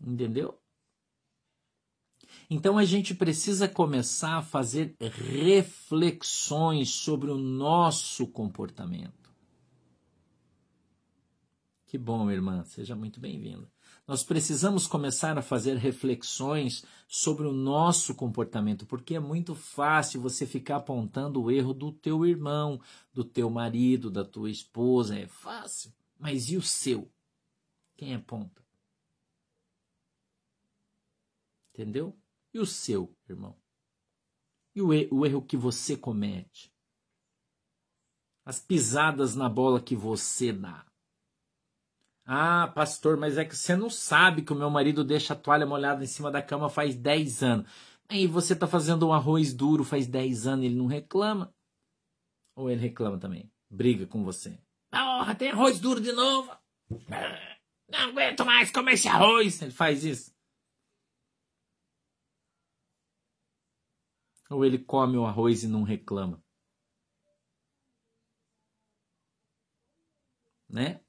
Entendeu? 0.00 0.60
Então 2.48 2.78
a 2.78 2.84
gente 2.84 3.14
precisa 3.14 3.68
começar 3.68 4.38
a 4.38 4.42
fazer 4.42 4.94
reflexões 5.00 6.90
sobre 6.90 7.30
o 7.30 7.36
nosso 7.36 8.26
comportamento. 8.28 9.34
Que 11.86 11.96
bom, 11.96 12.30
irmã, 12.30 12.64
seja 12.64 12.94
muito 12.94 13.18
bem-vinda. 13.18 13.68
Nós 14.06 14.22
precisamos 14.22 14.86
começar 14.86 15.36
a 15.36 15.42
fazer 15.42 15.76
reflexões 15.76 16.84
sobre 17.08 17.44
o 17.44 17.52
nosso 17.52 18.14
comportamento, 18.14 18.86
porque 18.86 19.16
é 19.16 19.20
muito 19.20 19.52
fácil 19.54 20.20
você 20.20 20.46
ficar 20.46 20.76
apontando 20.76 21.42
o 21.42 21.50
erro 21.50 21.74
do 21.74 21.92
teu 21.92 22.24
irmão, 22.24 22.80
do 23.12 23.24
teu 23.24 23.50
marido, 23.50 24.08
da 24.08 24.24
tua 24.24 24.48
esposa, 24.48 25.18
é 25.18 25.26
fácil. 25.26 25.92
Mas 26.16 26.50
e 26.50 26.56
o 26.56 26.62
seu? 26.62 27.12
Quem 27.96 28.14
aponta? 28.14 28.64
Entendeu? 31.74 32.16
E 32.54 32.60
o 32.60 32.66
seu, 32.66 33.12
irmão? 33.28 33.58
E 34.72 34.80
o, 34.80 34.88
o 34.88 35.26
erro 35.26 35.42
que 35.42 35.56
você 35.56 35.96
comete? 35.96 36.72
As 38.44 38.60
pisadas 38.60 39.34
na 39.34 39.48
bola 39.48 39.82
que 39.82 39.96
você 39.96 40.52
dá? 40.52 40.85
Ah, 42.28 42.66
pastor, 42.74 43.16
mas 43.16 43.38
é 43.38 43.44
que 43.44 43.54
você 43.54 43.76
não 43.76 43.88
sabe 43.88 44.42
que 44.42 44.52
o 44.52 44.56
meu 44.56 44.68
marido 44.68 45.04
deixa 45.04 45.32
a 45.32 45.36
toalha 45.36 45.64
molhada 45.64 46.02
em 46.02 46.08
cima 46.08 46.28
da 46.28 46.42
cama 46.42 46.68
faz 46.68 46.96
10 46.96 47.42
anos. 47.44 47.70
Aí 48.08 48.26
você 48.26 48.52
está 48.52 48.66
fazendo 48.66 49.06
um 49.06 49.12
arroz 49.12 49.54
duro 49.54 49.84
faz 49.84 50.08
10 50.08 50.46
anos 50.48 50.64
e 50.64 50.66
ele 50.66 50.74
não 50.74 50.86
reclama. 50.86 51.54
Ou 52.56 52.68
ele 52.68 52.80
reclama 52.80 53.16
também? 53.16 53.48
Briga 53.70 54.08
com 54.08 54.24
você. 54.24 54.58
Porra, 54.90 55.36
tem 55.36 55.50
arroz 55.50 55.78
duro 55.78 56.00
de 56.00 56.10
novo. 56.10 56.50
Não 57.88 58.00
aguento 58.08 58.44
mais 58.44 58.72
comer 58.72 58.94
esse 58.94 59.06
arroz. 59.06 59.62
Ele 59.62 59.70
faz 59.70 60.04
isso. 60.04 60.34
Ou 64.50 64.64
ele 64.64 64.78
come 64.78 65.16
o 65.16 65.26
arroz 65.26 65.62
e 65.62 65.68
não 65.68 65.84
reclama? 65.84 66.42
Né? 70.68 71.00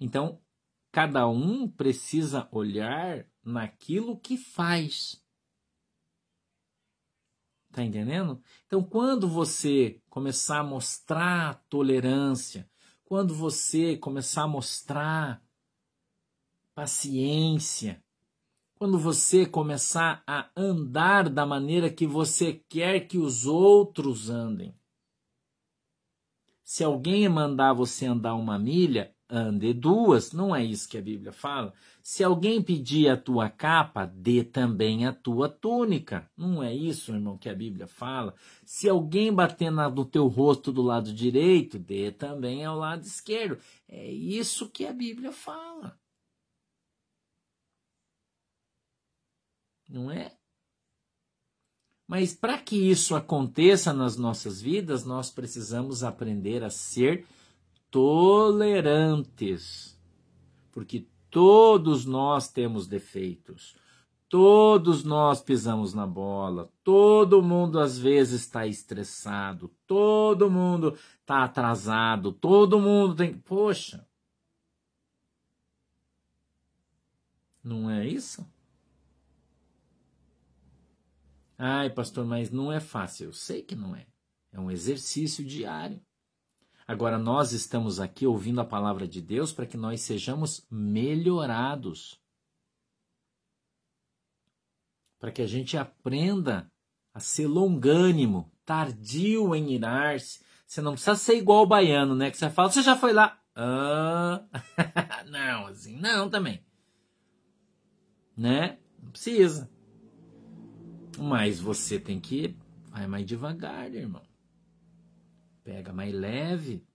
Então, 0.00 0.40
cada 0.90 1.28
um 1.28 1.68
precisa 1.68 2.48
olhar 2.50 3.26
naquilo 3.44 4.18
que 4.18 4.38
faz. 4.38 5.22
Tá 7.70 7.84
entendendo? 7.84 8.42
Então, 8.66 8.82
quando 8.82 9.28
você 9.28 10.02
começar 10.08 10.60
a 10.60 10.64
mostrar 10.64 11.62
tolerância, 11.68 12.68
quando 13.04 13.34
você 13.34 13.96
começar 13.96 14.42
a 14.44 14.48
mostrar 14.48 15.42
paciência, 16.74 18.02
quando 18.74 18.98
você 18.98 19.44
começar 19.44 20.22
a 20.26 20.50
andar 20.56 21.28
da 21.28 21.44
maneira 21.44 21.90
que 21.90 22.06
você 22.06 22.54
quer 22.54 23.00
que 23.00 23.18
os 23.18 23.44
outros 23.44 24.30
andem. 24.30 24.74
Se 26.64 26.82
alguém 26.82 27.28
mandar 27.28 27.74
você 27.74 28.06
andar 28.06 28.34
uma 28.34 28.58
milha, 28.58 29.14
ande 29.30 29.72
duas, 29.72 30.32
não 30.32 30.54
é 30.54 30.64
isso 30.64 30.88
que 30.88 30.98
a 30.98 31.02
Bíblia 31.02 31.32
fala. 31.32 31.72
Se 32.02 32.24
alguém 32.24 32.62
pedir 32.62 33.08
a 33.08 33.16
tua 33.16 33.48
capa, 33.48 34.06
dê 34.06 34.42
também 34.42 35.06
a 35.06 35.12
tua 35.12 35.48
túnica. 35.48 36.28
Não 36.36 36.62
é 36.62 36.74
isso, 36.74 37.12
irmão, 37.12 37.38
que 37.38 37.48
a 37.48 37.54
Bíblia 37.54 37.86
fala. 37.86 38.34
Se 38.64 38.88
alguém 38.88 39.32
bater 39.32 39.70
no 39.70 40.04
teu 40.04 40.26
rosto 40.26 40.72
do 40.72 40.82
lado 40.82 41.12
direito, 41.12 41.78
dê 41.78 42.10
também 42.10 42.64
ao 42.64 42.76
lado 42.76 43.02
esquerdo. 43.02 43.58
É 43.88 44.10
isso 44.10 44.68
que 44.68 44.86
a 44.86 44.92
Bíblia 44.92 45.32
fala. 45.32 46.00
não 49.90 50.10
é? 50.10 50.32
Mas 52.06 52.34
para 52.34 52.58
que 52.58 52.76
isso 52.76 53.14
aconteça 53.14 53.92
nas 53.92 54.16
nossas 54.16 54.60
vidas, 54.60 55.04
nós 55.04 55.30
precisamos 55.30 56.02
aprender 56.02 56.64
a 56.64 56.70
ser 56.70 57.26
tolerantes. 57.90 59.98
Porque 60.70 61.06
todos 61.30 62.04
nós 62.04 62.48
temos 62.48 62.86
defeitos. 62.86 63.76
Todos 64.28 65.02
nós 65.02 65.42
pisamos 65.42 65.92
na 65.92 66.06
bola. 66.06 66.70
Todo 66.84 67.42
mundo 67.42 67.80
às 67.80 67.98
vezes 67.98 68.42
está 68.42 68.66
estressado. 68.66 69.74
Todo 69.86 70.50
mundo 70.50 70.96
está 71.20 71.44
atrasado. 71.44 72.32
Todo 72.32 72.78
mundo 72.78 73.16
tem. 73.16 73.34
Poxa. 73.34 74.06
Não 77.62 77.90
é 77.90 78.06
isso? 78.06 78.46
Ai, 81.58 81.90
pastor, 81.90 82.24
mas 82.24 82.50
não 82.50 82.72
é 82.72 82.80
fácil. 82.80 83.26
Eu 83.26 83.32
sei 83.32 83.62
que 83.62 83.74
não 83.74 83.94
é. 83.94 84.06
É 84.52 84.58
um 84.58 84.70
exercício 84.70 85.44
diário. 85.44 86.00
Agora, 86.90 87.20
nós 87.20 87.52
estamos 87.52 88.00
aqui 88.00 88.26
ouvindo 88.26 88.60
a 88.60 88.64
palavra 88.64 89.06
de 89.06 89.20
Deus 89.20 89.52
para 89.52 89.64
que 89.64 89.76
nós 89.76 90.00
sejamos 90.00 90.66
melhorados. 90.68 92.20
Para 95.16 95.30
que 95.30 95.40
a 95.40 95.46
gente 95.46 95.76
aprenda 95.76 96.68
a 97.14 97.20
ser 97.20 97.46
longânimo, 97.46 98.52
tardio 98.64 99.54
em 99.54 99.70
irar-se. 99.70 100.44
Você 100.66 100.80
não 100.80 100.94
precisa 100.94 101.14
ser 101.14 101.36
igual 101.36 101.62
o 101.62 101.68
baiano, 101.68 102.16
né? 102.16 102.28
Que 102.28 102.36
você 102.36 102.50
fala, 102.50 102.68
você 102.68 102.82
já 102.82 102.96
foi 102.96 103.12
lá. 103.12 103.40
Ah, 103.54 104.44
não, 105.30 105.68
assim, 105.68 105.96
não 105.96 106.28
também. 106.28 106.60
Né? 108.36 108.80
Não 109.00 109.12
precisa. 109.12 109.70
Mas 111.16 111.60
você 111.60 112.00
tem 112.00 112.18
que 112.18 112.58
vai 112.90 113.06
mais 113.06 113.24
devagar, 113.24 113.94
irmão. 113.94 114.29
Pega 115.62 115.92
mais 115.92 116.14
leve. 116.14 116.86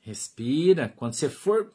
Respira. 0.00 0.88
Quando 0.88 1.14
você 1.14 1.28
for. 1.28 1.72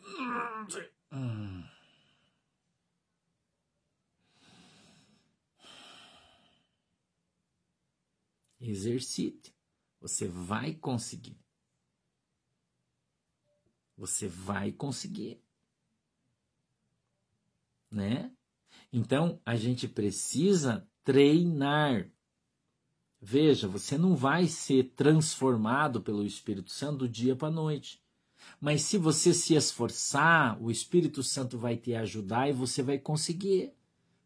Exercite. 8.59 9.55
Você 10.01 10.27
vai 10.27 10.73
conseguir. 10.73 11.39
Você 13.97 14.27
vai 14.27 14.71
conseguir. 14.71 15.41
Né? 17.89 18.35
Então, 18.91 19.41
a 19.45 19.55
gente 19.55 19.87
precisa 19.87 20.87
treinar. 21.03 22.11
Veja, 23.27 23.67
você 23.67 23.97
não 23.97 24.15
vai 24.15 24.45
ser 24.45 24.91
transformado 24.95 25.99
pelo 25.99 26.23
Espírito 26.23 26.69
Santo 26.69 26.99
do 26.99 27.09
dia 27.09 27.35
para 27.35 27.47
a 27.47 27.51
noite. 27.51 27.99
Mas 28.61 28.83
se 28.83 28.99
você 28.99 29.33
se 29.33 29.55
esforçar, 29.55 30.61
o 30.61 30.69
Espírito 30.69 31.23
Santo 31.23 31.57
vai 31.57 31.75
te 31.75 31.95
ajudar 31.95 32.47
e 32.47 32.53
você 32.53 32.83
vai 32.83 32.99
conseguir. 32.99 33.73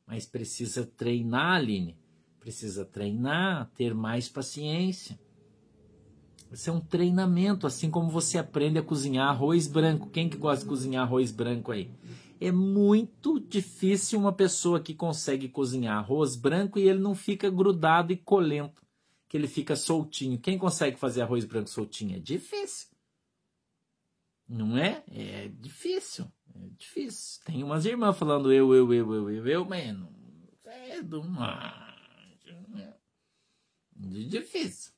Mas 0.06 0.26
precisa 0.26 0.86
treinar, 0.86 1.56
Aline. 1.56 1.98
Precisa 2.42 2.84
treinar, 2.84 3.72
ter 3.74 3.96
mais 3.96 4.28
paciência. 4.28 5.18
Isso 6.52 6.70
é 6.70 6.74
um 6.74 6.82
treinamento, 6.82 7.66
assim 7.66 7.90
como 7.90 8.10
você 8.10 8.38
aprende 8.38 8.80
a 8.80 8.84
cozinhar 8.84 9.30
arroz 9.30 9.66
branco. 9.66 10.10
Quem 10.10 10.28
que 10.28 10.36
gosta 10.36 10.66
de 10.66 10.70
cozinhar 10.70 11.04
arroz 11.04 11.32
branco 11.32 11.72
aí? 11.72 11.90
É 12.42 12.52
muito 12.52 13.40
difícil 13.40 14.20
uma 14.20 14.34
pessoa 14.34 14.82
que 14.82 14.94
consegue 14.94 15.48
cozinhar 15.48 16.00
arroz 16.00 16.36
branco 16.36 16.78
e 16.78 16.90
ele 16.90 17.00
não 17.00 17.16
fica 17.16 17.50
grudado 17.50 18.12
e 18.12 18.18
colento, 18.18 18.82
que 19.30 19.38
ele 19.38 19.48
fica 19.48 19.76
soltinho. 19.76 20.40
Quem 20.40 20.58
consegue 20.58 20.98
fazer 20.98 21.22
arroz 21.22 21.46
branco 21.46 21.70
soltinho? 21.70 22.18
É 22.18 22.20
difícil. 22.20 22.90
Não 24.48 24.78
é? 24.78 25.04
É 25.12 25.48
difícil. 25.48 26.30
É 26.54 26.68
difícil. 26.78 27.42
Tem 27.46 27.64
umas 27.64 27.86
irmãs 27.86 28.18
falando 28.18 28.52
eu, 28.52 28.74
eu, 28.74 28.92
eu, 28.94 29.14
eu, 29.14 29.30
eu, 29.30 29.48
eu, 29.48 29.66
mas 29.66 29.98
não 29.98 30.20
é 30.90 31.02
do 31.02 31.24
difícil. 33.96 34.94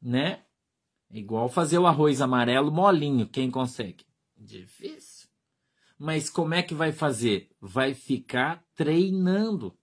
Né? 0.00 0.44
É 1.10 1.18
igual 1.18 1.48
fazer 1.48 1.78
o 1.78 1.86
arroz 1.86 2.20
amarelo 2.20 2.70
molinho. 2.70 3.28
Quem 3.28 3.50
consegue? 3.50 4.04
Difícil. 4.36 5.28
Mas 5.98 6.28
como 6.28 6.54
é 6.54 6.62
que 6.62 6.74
vai 6.74 6.92
fazer? 6.92 7.50
Vai 7.60 7.94
ficar 7.94 8.64
treinando. 8.74 9.76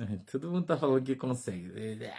Todo 0.30 0.50
mundo 0.50 0.66
tá 0.66 0.76
falando 0.76 1.04
que 1.04 1.16
consegue. 1.16 1.72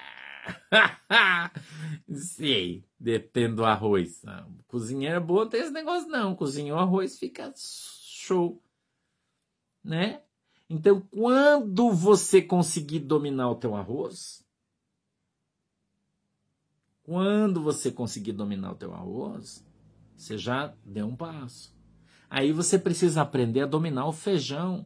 Sei, 2.14 2.84
depende 3.00 3.56
do 3.56 3.66
arroz. 3.66 4.22
Não, 4.24 4.56
cozinheiro 4.68 5.18
é 5.18 5.20
bom 5.20 5.48
tem 5.48 5.62
esse 5.62 5.72
negócio, 5.72 6.08
não. 6.10 6.36
Cozinhou 6.36 6.80
arroz, 6.80 7.18
fica 7.18 7.54
show. 7.56 8.62
né? 9.84 10.22
Então, 10.70 11.02
quando 11.12 11.92
você 11.92 12.42
conseguir 12.42 13.00
dominar 13.00 13.50
o 13.50 13.56
teu 13.56 13.76
arroz, 13.76 14.44
quando 17.04 17.62
você 17.62 17.92
conseguir 17.92 18.32
dominar 18.32 18.72
o 18.72 18.76
teu 18.76 18.94
arroz, 18.94 19.66
você 20.16 20.38
já 20.38 20.74
deu 20.86 21.08
um 21.08 21.16
passo. 21.16 21.76
Aí 22.30 22.54
você 22.54 22.80
precisa 22.80 23.22
aprender 23.22 23.62
a 23.62 23.66
dominar 23.66 24.08
o 24.08 24.14
feijão. 24.14 24.86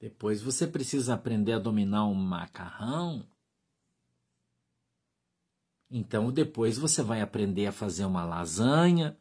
Depois 0.00 0.40
você 0.40 0.66
precisa 0.66 1.14
aprender 1.14 1.52
a 1.52 1.58
dominar 1.58 2.04
o 2.04 2.14
macarrão. 2.14 3.28
Então 5.90 6.30
depois 6.30 6.78
você 6.78 7.02
vai 7.02 7.20
aprender 7.20 7.66
a 7.66 7.72
fazer 7.72 8.04
uma 8.04 8.24
lasanha. 8.24 9.18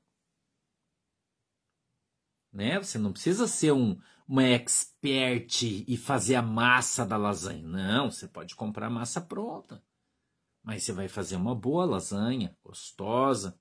Né? 2.51 2.77
Você 2.77 2.97
não 2.97 3.11
precisa 3.11 3.47
ser 3.47 3.71
um, 3.71 3.99
uma 4.27 4.43
expert 4.43 5.63
e 5.63 5.97
fazer 5.97 6.35
a 6.35 6.41
massa 6.41 7.05
da 7.05 7.17
lasanha. 7.17 7.63
Não, 7.63 8.11
você 8.11 8.27
pode 8.27 8.55
comprar 8.55 8.89
massa 8.89 9.21
pronta. 9.21 9.83
Mas 10.63 10.83
você 10.83 10.91
vai 10.91 11.07
fazer 11.07 11.37
uma 11.37 11.55
boa 11.55 11.85
lasanha, 11.85 12.55
gostosa. 12.63 13.59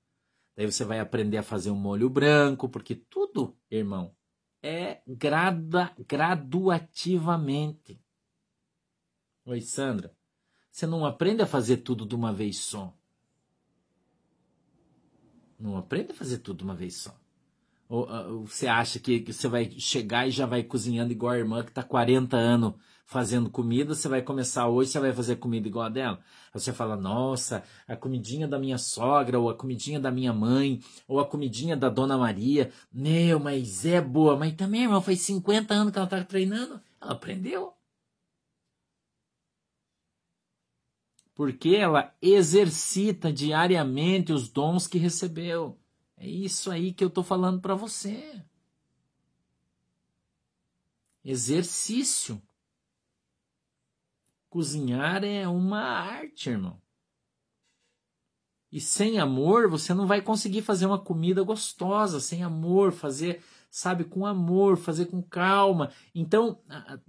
Daí 0.57 0.66
você 0.66 0.85
vai 0.85 0.98
aprender 0.98 1.37
a 1.37 1.42
fazer 1.42 1.70
um 1.70 1.76
molho 1.76 2.11
branco, 2.11 2.68
porque 2.68 2.94
tudo, 2.96 3.57
irmão, 3.70 4.16
é 4.62 5.01
grada, 5.07 5.95
graduativamente. 6.09 8.01
Oi, 9.45 9.61
Sandra. 9.61 10.14
Você 10.71 10.87
não 10.87 11.07
aprende 11.07 11.42
a 11.42 11.47
fazer 11.47 11.79
tudo 11.79 12.05
de 12.05 12.14
uma 12.14 12.33
vez 12.33 12.59
só. 12.59 12.95
Não 15.59 15.77
aprende 15.77 16.12
a 16.12 16.14
fazer 16.14 16.38
tudo 16.38 16.59
de 16.59 16.64
uma 16.64 16.75
vez 16.75 16.97
só. 16.97 17.19
Ou, 17.88 18.09
ou 18.11 18.47
você 18.47 18.66
acha 18.66 18.99
que, 18.99 19.21
que, 19.21 19.33
você 19.33 19.49
vai 19.49 19.71
chegar 19.79 20.27
e 20.27 20.31
já 20.31 20.45
vai 20.45 20.62
cozinhando 20.62 21.12
igual 21.12 21.33
a 21.33 21.38
irmã 21.38 21.62
que 21.62 21.71
está 21.71 21.83
40 21.83 22.37
anos 22.37 22.75
fazendo 23.07 23.49
comida, 23.49 23.95
você 23.95 24.09
vai 24.09 24.21
começar 24.21 24.69
hoje, 24.69 24.90
você 24.90 25.01
vai 25.01 25.12
fazer 25.12 25.37
comida 25.37 25.69
igual 25.69 25.87
a 25.87 25.88
dela. 25.88 26.21
Aí 26.53 26.61
você 26.61 26.73
fala, 26.73 26.97
nossa, 26.97 27.62
a 27.87 27.97
comidinha 27.97 28.49
da 28.49 28.59
minha 28.59 28.77
sogra, 28.77 29.38
ou 29.38 29.49
a 29.49 29.55
comidinha 29.55 30.01
da 30.01 30.11
minha 30.11 30.33
mãe, 30.33 30.81
ou 31.07 31.21
a 31.21 31.25
comidinha 31.27 31.77
da 31.77 31.88
Dona 31.88 32.19
Maria. 32.19 32.73
Meu, 32.92 33.38
mas 33.38 33.87
é 33.87 34.01
boa. 34.01 34.37
Mas 34.37 34.55
também, 34.55 34.83
irmão, 34.83 35.01
faz 35.01 35.21
50 35.21 35.73
anos 35.73 35.92
que 35.92 35.99
ela 35.99 36.07
está 36.07 36.23
treinando. 36.25 36.81
Ela 37.01 37.12
aprendeu. 37.12 37.73
Porque 41.35 41.77
ela 41.77 42.12
exercita 42.21 43.33
diariamente 43.33 44.33
os 44.33 44.49
dons 44.49 44.87
que 44.87 44.99
recebeu. 44.99 45.79
É 46.16 46.27
isso 46.27 46.71
aí 46.71 46.92
que 46.92 47.05
eu 47.05 47.09
estou 47.09 47.23
falando 47.23 47.61
para 47.61 47.75
você. 47.75 48.42
Exercício. 51.23 52.40
Cozinhar 54.57 55.23
é 55.23 55.47
uma 55.47 55.83
arte, 55.83 56.49
irmão. 56.49 56.81
E 58.73 58.81
sem 58.81 59.19
amor, 59.19 59.69
você 59.69 59.92
não 59.92 60.07
vai 60.07 60.23
conseguir 60.23 60.62
fazer 60.62 60.87
uma 60.87 60.99
comida 60.99 61.42
gostosa. 61.42 62.21
Sem 62.21 62.42
amor, 62.42 62.90
fazer, 62.90 63.45
sabe, 63.71 64.05
com 64.05 64.25
amor, 64.25 64.79
fazer 64.79 65.11
com 65.11 65.23
calma. 65.23 65.92
Então, 66.14 66.59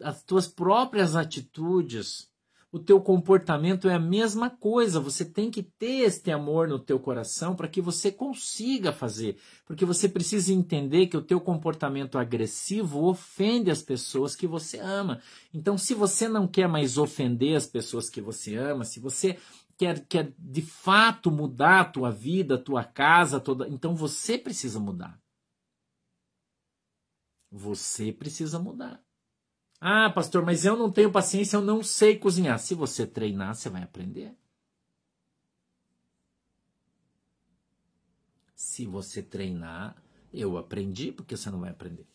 as 0.03 0.21
tuas 0.23 0.45
próprias 0.45 1.15
atitudes 1.15 2.29
o 2.71 2.79
teu 2.79 2.99
comportamento 2.99 3.87
é 3.87 3.93
a 3.93 3.99
mesma 3.99 4.49
coisa. 4.49 4.99
Você 4.99 5.23
tem 5.23 5.49
que 5.49 5.63
ter 5.63 6.01
este 6.01 6.31
amor 6.31 6.67
no 6.67 6.77
teu 6.77 6.99
coração 6.99 7.55
para 7.55 7.67
que 7.67 7.81
você 7.81 8.11
consiga 8.11 8.91
fazer, 8.91 9.37
porque 9.65 9.85
você 9.85 10.09
precisa 10.09 10.53
entender 10.53 11.07
que 11.07 11.17
o 11.17 11.21
teu 11.21 11.39
comportamento 11.39 12.17
agressivo 12.17 13.05
ofende 13.05 13.71
as 13.71 13.81
pessoas 13.81 14.35
que 14.35 14.45
você 14.45 14.79
ama. 14.79 15.21
Então, 15.53 15.77
se 15.77 15.93
você 15.93 16.27
não 16.27 16.47
quer 16.47 16.67
mais 16.67 16.97
ofender 16.97 17.55
as 17.55 17.65
pessoas 17.65 18.09
que 18.09 18.21
você 18.21 18.55
ama, 18.55 18.83
se 18.83 18.99
você 18.99 19.37
quer, 19.77 20.05
quer 20.05 20.33
de 20.37 20.61
fato 20.61 21.31
mudar 21.31 21.81
a 21.81 21.85
tua 21.85 22.11
vida, 22.11 22.55
a 22.55 22.61
tua 22.61 22.83
casa, 22.83 23.39
toda, 23.39 23.67
então 23.69 23.95
você 23.95 24.37
precisa 24.37 24.79
mudar. 24.79 25.17
Você 27.49 28.11
precisa 28.11 28.59
mudar. 28.59 29.06
Ah, 29.79 30.09
pastor, 30.09 30.43
mas 30.43 30.65
eu 30.65 30.75
não 30.75 30.91
tenho 30.91 31.11
paciência, 31.11 31.55
eu 31.57 31.61
não 31.61 31.83
sei 31.83 32.17
cozinhar. 32.17 32.57
Se 32.59 32.73
você 32.73 33.05
treinar, 33.05 33.55
você 33.55 33.69
vai 33.69 33.83
aprender. 33.83 34.35
Se 38.55 38.87
você 38.87 39.21
treinar, 39.21 39.95
eu 40.33 40.57
aprendi, 40.57 41.11
porque 41.11 41.37
você 41.37 41.49
não 41.51 41.59
vai 41.59 41.69
aprender. 41.69 42.07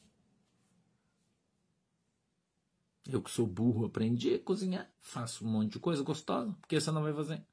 Eu 3.09 3.22
que 3.22 3.31
sou 3.31 3.46
burro, 3.46 3.87
aprendi 3.87 4.35
a 4.35 4.38
cozinhar, 4.40 4.92
faço 5.01 5.44
um 5.44 5.48
monte 5.48 5.72
de 5.72 5.79
coisa 5.79 6.03
gostosa, 6.03 6.53
porque 6.61 6.81
você 6.81 6.90
não 6.90 7.03
vai 7.03 7.12
fazer. 7.12 7.44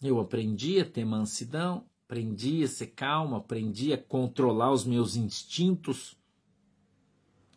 Eu 0.00 0.20
aprendi 0.20 0.80
a 0.80 0.88
ter 0.88 1.04
mansidão, 1.04 1.88
aprendi 2.04 2.64
a 2.64 2.68
ser 2.68 2.88
calmo, 2.88 3.36
aprendi 3.36 3.92
a 3.92 3.98
controlar 3.98 4.72
os 4.72 4.84
meus 4.84 5.16
instintos 5.16 6.17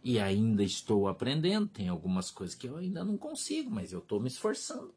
e 0.04 0.20
ainda 0.20 0.64
estou 0.64 1.08
aprendendo, 1.08 1.68
tem 1.68 1.88
algumas 1.88 2.32
coisas 2.32 2.56
que 2.56 2.68
eu 2.68 2.78
ainda 2.78 3.04
não 3.04 3.18
consigo, 3.18 3.70
mas 3.70 3.94
eu 3.94 4.00
estou 4.00 4.20
me 4.20 4.28
esforçando. 4.28 4.94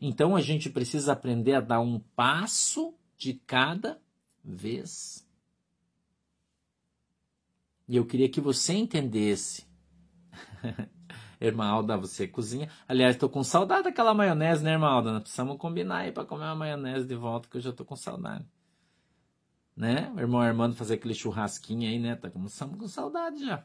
Então 0.00 0.36
a 0.36 0.40
gente 0.40 0.70
precisa 0.70 1.12
aprender 1.12 1.54
a 1.54 1.60
dar 1.60 1.80
um 1.80 1.98
passo 1.98 2.94
de 3.16 3.34
cada 3.34 4.00
vez. 4.44 5.26
E 7.88 7.96
eu 7.96 8.06
queria 8.06 8.28
que 8.28 8.40
você 8.40 8.74
entendesse. 8.74 9.66
irmã 11.40 11.66
Alda, 11.66 11.96
você 11.96 12.28
cozinha. 12.28 12.68
Aliás, 12.86 13.16
estou 13.16 13.28
com 13.28 13.42
saudade 13.42 13.84
daquela 13.84 14.14
maionese, 14.14 14.62
né, 14.62 14.72
irmã 14.72 14.88
Alda? 14.88 15.12
Nós 15.12 15.22
precisamos 15.22 15.56
combinar 15.56 15.98
aí 15.98 16.12
para 16.12 16.24
comer 16.24 16.44
uma 16.44 16.54
maionese 16.54 17.06
de 17.06 17.14
volta, 17.14 17.48
que 17.48 17.56
eu 17.56 17.60
já 17.60 17.70
estou 17.70 17.86
com 17.86 17.96
saudade 17.96 18.44
né? 19.78 20.12
O 20.16 20.18
irmão 20.18 20.40
Armando 20.40 20.74
fazer 20.74 20.94
aquele 20.94 21.14
churrasquinho 21.14 21.88
aí, 21.88 22.00
né? 22.00 22.16
Tá 22.16 22.28
começando 22.28 22.76
com 22.76 22.88
saudade 22.88 23.44
já. 23.44 23.64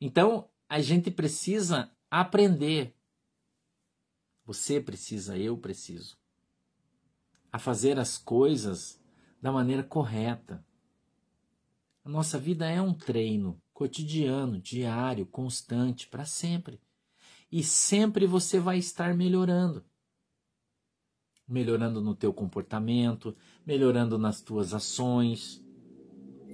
Então, 0.00 0.48
a 0.68 0.80
gente 0.80 1.10
precisa 1.10 1.90
aprender. 2.08 2.94
Você 4.46 4.80
precisa, 4.80 5.36
eu 5.36 5.58
preciso. 5.58 6.16
A 7.52 7.58
fazer 7.58 7.98
as 7.98 8.16
coisas 8.16 9.02
da 9.42 9.50
maneira 9.50 9.82
correta. 9.82 10.64
A 12.04 12.08
nossa 12.08 12.38
vida 12.38 12.70
é 12.70 12.80
um 12.80 12.94
treino 12.94 13.60
cotidiano, 13.74 14.60
diário, 14.60 15.26
constante, 15.26 16.06
para 16.06 16.24
sempre. 16.24 16.80
E 17.50 17.64
sempre 17.64 18.24
você 18.24 18.60
vai 18.60 18.78
estar 18.78 19.14
melhorando 19.16 19.84
melhorando 21.50 22.00
no 22.00 22.14
teu 22.14 22.32
comportamento, 22.32 23.34
melhorando 23.66 24.16
nas 24.16 24.40
tuas 24.40 24.72
ações, 24.72 25.62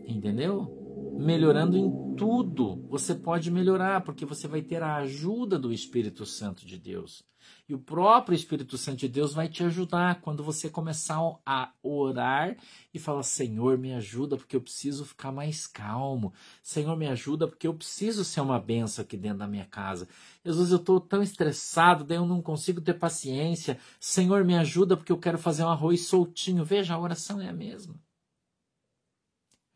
entendeu? 0.06 0.86
Melhorando 1.18 1.76
em 1.76 2.14
tudo. 2.16 2.87
Você 2.88 3.14
pode 3.14 3.50
melhorar 3.50 4.02
porque 4.02 4.24
você 4.24 4.46
vai 4.46 4.62
ter 4.62 4.83
a 4.83 4.96
ajuda 4.96 5.59
do 5.59 5.72
Espírito 5.72 6.24
Santo 6.24 6.66
de 6.66 6.79
Deus. 6.79 7.24
E 7.68 7.74
o 7.74 7.79
próprio 7.79 8.35
Espírito 8.35 8.79
Santo 8.79 8.98
de 8.98 9.09
Deus 9.09 9.35
vai 9.35 9.48
te 9.48 9.64
ajudar 9.64 10.20
quando 10.20 10.42
você 10.42 10.68
começar 10.68 11.18
a 11.44 11.72
orar 11.83 12.57
e 12.94 12.98
falar: 12.98 13.22
Senhor, 13.22 13.76
me 13.76 13.92
ajuda 13.92 14.37
porque 14.37 14.57
eu 14.57 14.61
preciso 14.61 15.05
ficar 15.05 15.33
mais 15.33 15.66
calmo. 15.66 16.33
Senhor, 16.62 16.96
me 16.96 17.07
ajuda 17.07 17.48
porque 17.48 17.66
eu 17.66 17.74
preciso 17.74 18.24
ser 18.24 18.40
uma 18.40 18.61
benção 18.61 19.02
aqui 19.02 19.16
dentro 19.16 19.38
da 19.38 19.48
minha 19.48 19.64
casa. 19.64 20.09
Jesus, 20.44 20.70
eu 20.70 20.76
estou 20.76 21.00
tão 21.00 21.22
estressado, 21.22 22.05
daí 22.05 22.18
eu 22.18 22.26
não 22.26 22.41
consigo 22.41 22.80
ter 22.80 22.95
paciência. 22.95 23.78
Senhor, 23.99 24.45
me 24.45 24.57
ajuda 24.57 24.97
porque 24.97 25.12
eu 25.12 25.18
quero 25.18 25.38
fazer 25.38 25.64
um 25.64 25.68
arroz 25.68 26.07
soltinho. 26.07 26.64
Veja, 26.64 26.95
a 26.95 27.01
oração 27.01 27.41
é 27.41 27.49
a 27.49 27.53
mesma. 27.53 27.95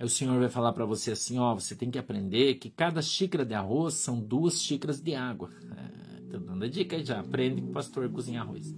Aí 0.01 0.07
o 0.07 0.09
Senhor 0.09 0.41
vai 0.41 0.49
falar 0.49 0.73
para 0.73 0.87
você 0.87 1.13
assim: 1.13 1.39
ó, 1.39 1.55
você 1.55 1.77
tem 1.77 1.91
que 1.91 1.99
aprender 1.99 2.55
que 2.55 2.71
cada 2.71 3.03
xícara 3.03 3.45
de 3.45 3.53
arroz 3.53 3.95
são 3.95 4.19
duas 4.19 4.63
xícaras 4.63 4.99
de 4.99 5.15
água. 5.15 5.51
É 5.77 6.01
Tô 6.31 6.39
dando 6.39 6.65
a 6.65 6.69
dica 6.69 6.97
aí 6.97 7.05
já. 7.05 7.21
Aprende 7.21 7.61
com 7.61 7.69
o 7.69 7.73
pastor 7.73 8.11
cozinhar 8.11 8.47
arroz. 8.47 8.75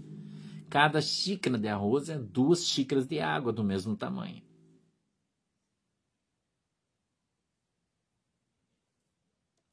Cada 0.70 1.00
xícara 1.00 1.58
de 1.58 1.68
arroz 1.68 2.08
é 2.08 2.18
duas 2.18 2.66
xícaras 2.66 3.06
de 3.06 3.20
água 3.20 3.52
do 3.52 3.62
mesmo 3.62 3.96
tamanho. 3.96 4.42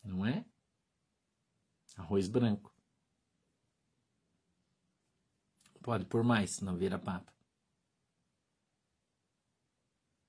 Não 0.03 0.25
é? 0.25 0.45
Arroz 1.97 2.27
branco. 2.27 2.73
Pode 5.81 6.05
por 6.05 6.23
mais, 6.23 6.51
senão 6.51 6.77
vira 6.77 6.99
papa. 6.99 7.38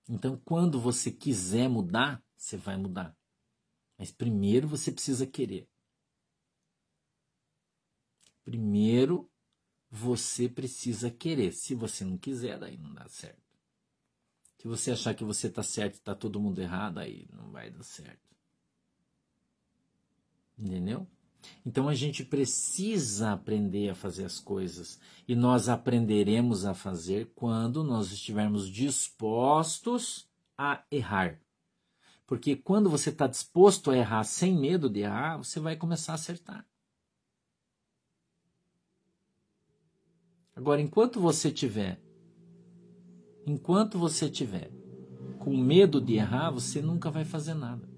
Então, 0.09 0.37
quando 0.45 0.81
você 0.81 1.11
quiser 1.11 1.69
mudar, 1.69 2.23
você 2.37 2.57
vai 2.57 2.77
mudar. 2.77 3.17
Mas 3.97 4.11
primeiro 4.11 4.67
você 4.67 4.91
precisa 4.91 5.27
querer. 5.27 5.69
Primeiro, 8.43 9.31
você 9.91 10.49
precisa 10.49 11.11
querer. 11.11 11.53
Se 11.53 11.75
você 11.75 12.05
não 12.05 12.17
quiser, 12.17 12.59
daí 12.59 12.77
não 12.77 12.95
dá 12.95 13.09
certo. 13.09 13.41
Se 14.59 14.69
você 14.69 14.91
achar 14.91 15.15
que 15.15 15.25
você 15.25 15.47
está 15.47 15.63
certo 15.63 15.95
e 15.95 15.99
está 15.99 16.15
todo 16.15 16.41
mundo 16.41 16.61
errado, 16.61 16.99
aí 16.99 17.27
não 17.33 17.51
vai 17.51 17.71
dar 17.71 17.83
certo. 17.83 18.37
Entendeu? 20.59 21.07
Então 21.65 21.89
a 21.89 21.95
gente 21.95 22.25
precisa 22.25 23.33
aprender 23.33 23.91
a 23.91 23.95
fazer 23.95 24.25
as 24.25 24.39
coisas. 24.39 24.99
E 25.27 25.35
nós 25.35 25.69
aprenderemos 25.69 26.65
a 26.65 26.75
fazer 26.75 27.33
quando 27.35 27.85
nós 27.85 28.13
estivermos 28.13 28.69
dispostos 28.69 30.29
a 30.57 30.83
errar. 30.91 31.41
Porque 32.27 32.55
quando 32.55 32.89
você 32.89 33.11
está 33.11 33.27
disposto 33.27 33.91
a 33.91 33.97
errar 33.97 34.25
sem 34.25 34.57
medo 34.57 34.89
de 34.89 35.01
errar, 35.01 35.39
você 35.39 35.59
vai 35.59 35.77
começar 35.77 36.13
a 36.13 36.15
acertar. 36.15 36.67
Agora, 40.55 40.81
enquanto 40.81 41.21
você 41.21 41.51
tiver 41.51 42.01
enquanto 43.47 43.99
você 43.99 44.29
tiver 44.29 44.71
com 45.39 45.57
medo 45.57 46.01
de 46.01 46.15
errar, 46.15 46.51
você 46.51 46.83
nunca 46.83 47.11
vai 47.11 47.25
fazer 47.25 47.55
nada. 47.55 47.89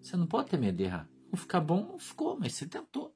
Você 0.00 0.16
não 0.16 0.26
pode 0.26 0.48
ter 0.48 0.58
medo 0.58 0.76
de 0.76 0.84
errar. 0.84 1.11
Ficar 1.36 1.60
bom, 1.60 1.86
não 1.92 1.98
ficou, 1.98 2.38
mas 2.38 2.54
você 2.54 2.66
tentou. 2.66 3.14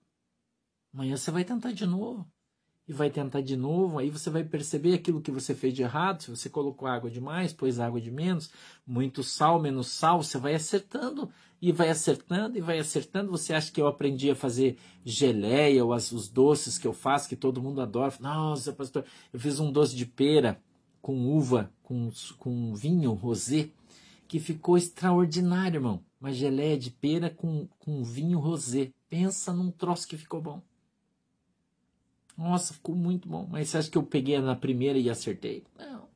Amanhã 0.92 1.16
você 1.16 1.30
vai 1.30 1.44
tentar 1.44 1.72
de 1.72 1.86
novo. 1.86 2.26
E 2.88 2.92
vai 2.92 3.10
tentar 3.10 3.40
de 3.40 3.56
novo, 3.56 3.98
aí 3.98 4.08
você 4.08 4.30
vai 4.30 4.44
perceber 4.44 4.94
aquilo 4.94 5.20
que 5.20 5.30
você 5.32 5.54
fez 5.56 5.74
de 5.74 5.82
errado. 5.82 6.22
Se 6.22 6.30
você 6.30 6.48
colocou 6.48 6.86
água 6.86 7.10
demais, 7.10 7.52
pôs 7.52 7.80
água 7.80 8.00
de 8.00 8.12
menos, 8.12 8.48
muito 8.86 9.24
sal, 9.24 9.60
menos 9.60 9.88
sal, 9.88 10.22
você 10.22 10.38
vai 10.38 10.54
acertando 10.54 11.28
e 11.60 11.72
vai 11.72 11.88
acertando 11.88 12.56
e 12.56 12.60
vai 12.60 12.78
acertando. 12.78 13.32
Você 13.32 13.52
acha 13.52 13.72
que 13.72 13.80
eu 13.80 13.88
aprendi 13.88 14.30
a 14.30 14.36
fazer 14.36 14.78
geleia 15.04 15.84
ou 15.84 15.92
as, 15.92 16.12
os 16.12 16.28
doces 16.28 16.78
que 16.78 16.86
eu 16.86 16.92
faço, 16.92 17.28
que 17.28 17.34
todo 17.34 17.60
mundo 17.60 17.80
adora? 17.80 18.14
Nossa, 18.20 18.72
pastor, 18.72 19.04
eu 19.32 19.40
fiz 19.40 19.58
um 19.58 19.72
doce 19.72 19.96
de 19.96 20.06
pera 20.06 20.62
com 21.02 21.28
uva, 21.28 21.72
com, 21.82 22.10
com 22.38 22.72
vinho 22.72 23.12
rosé, 23.14 23.68
que 24.28 24.40
ficou 24.40 24.76
extraordinário, 24.76 25.78
irmão. 25.78 26.04
Uma 26.20 26.32
geleia 26.32 26.78
de 26.78 26.90
pera 26.90 27.30
com, 27.30 27.68
com 27.78 28.02
vinho 28.02 28.38
rosé. 28.38 28.92
Pensa 29.08 29.52
num 29.52 29.70
troço 29.70 30.08
que 30.08 30.16
ficou 30.16 30.40
bom. 30.40 30.62
Nossa, 32.36 32.74
ficou 32.74 32.94
muito 32.94 33.28
bom. 33.28 33.48
Mas 33.50 33.68
você 33.68 33.78
acha 33.78 33.90
que 33.90 33.98
eu 33.98 34.02
peguei 34.02 34.38
na 34.40 34.56
primeira 34.56 34.98
e 34.98 35.08
acertei? 35.08 35.64
Não. 35.78 36.08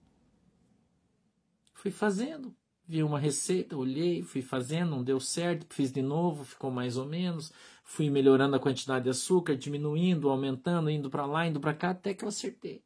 Fui 1.72 1.90
fazendo. 1.90 2.54
Vi 2.86 3.04
uma 3.04 3.20
receita, 3.20 3.76
olhei, 3.76 4.20
fui 4.20 4.42
fazendo, 4.42 4.90
não 4.90 5.04
deu 5.04 5.20
certo, 5.20 5.64
fiz 5.72 5.92
de 5.92 6.02
novo, 6.02 6.44
ficou 6.44 6.72
mais 6.72 6.96
ou 6.96 7.06
menos. 7.06 7.52
Fui 7.84 8.10
melhorando 8.10 8.56
a 8.56 8.60
quantidade 8.60 9.04
de 9.04 9.10
açúcar, 9.10 9.56
diminuindo, 9.56 10.28
aumentando, 10.28 10.90
indo 10.90 11.08
para 11.08 11.24
lá, 11.24 11.46
indo 11.46 11.60
para 11.60 11.72
cá, 11.72 11.90
até 11.90 12.12
que 12.12 12.24
eu 12.24 12.28
acertei. 12.28 12.82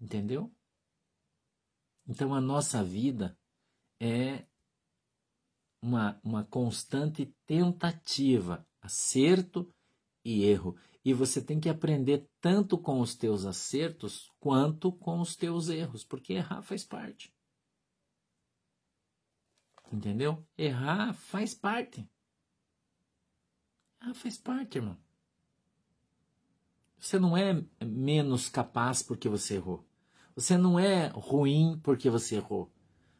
Entendeu? 0.00 0.52
Então 2.06 2.34
a 2.34 2.40
nossa 2.40 2.82
vida 2.82 3.38
é 4.00 4.46
uma, 5.82 6.20
uma 6.22 6.44
constante 6.44 7.26
tentativa, 7.46 8.66
acerto 8.80 9.72
e 10.24 10.44
erro. 10.44 10.76
E 11.04 11.12
você 11.12 11.42
tem 11.42 11.58
que 11.60 11.68
aprender 11.68 12.28
tanto 12.40 12.76
com 12.78 13.00
os 13.00 13.14
teus 13.14 13.44
acertos 13.44 14.30
quanto 14.38 14.92
com 14.92 15.20
os 15.20 15.36
teus 15.36 15.68
erros, 15.68 16.04
porque 16.04 16.34
errar 16.34 16.62
faz 16.62 16.84
parte. 16.84 17.32
Entendeu? 19.90 20.46
Errar 20.56 21.14
faz 21.14 21.54
parte. 21.54 22.08
Ah, 24.00 24.14
faz 24.14 24.38
parte, 24.38 24.78
irmão. 24.78 24.96
Você 26.98 27.18
não 27.18 27.36
é 27.36 27.64
menos 27.80 28.48
capaz 28.48 29.02
porque 29.02 29.28
você 29.28 29.54
errou. 29.54 29.87
Você 30.38 30.56
não 30.56 30.78
é 30.78 31.08
ruim 31.08 31.80
porque 31.82 32.08
você 32.08 32.36
errou. 32.36 32.70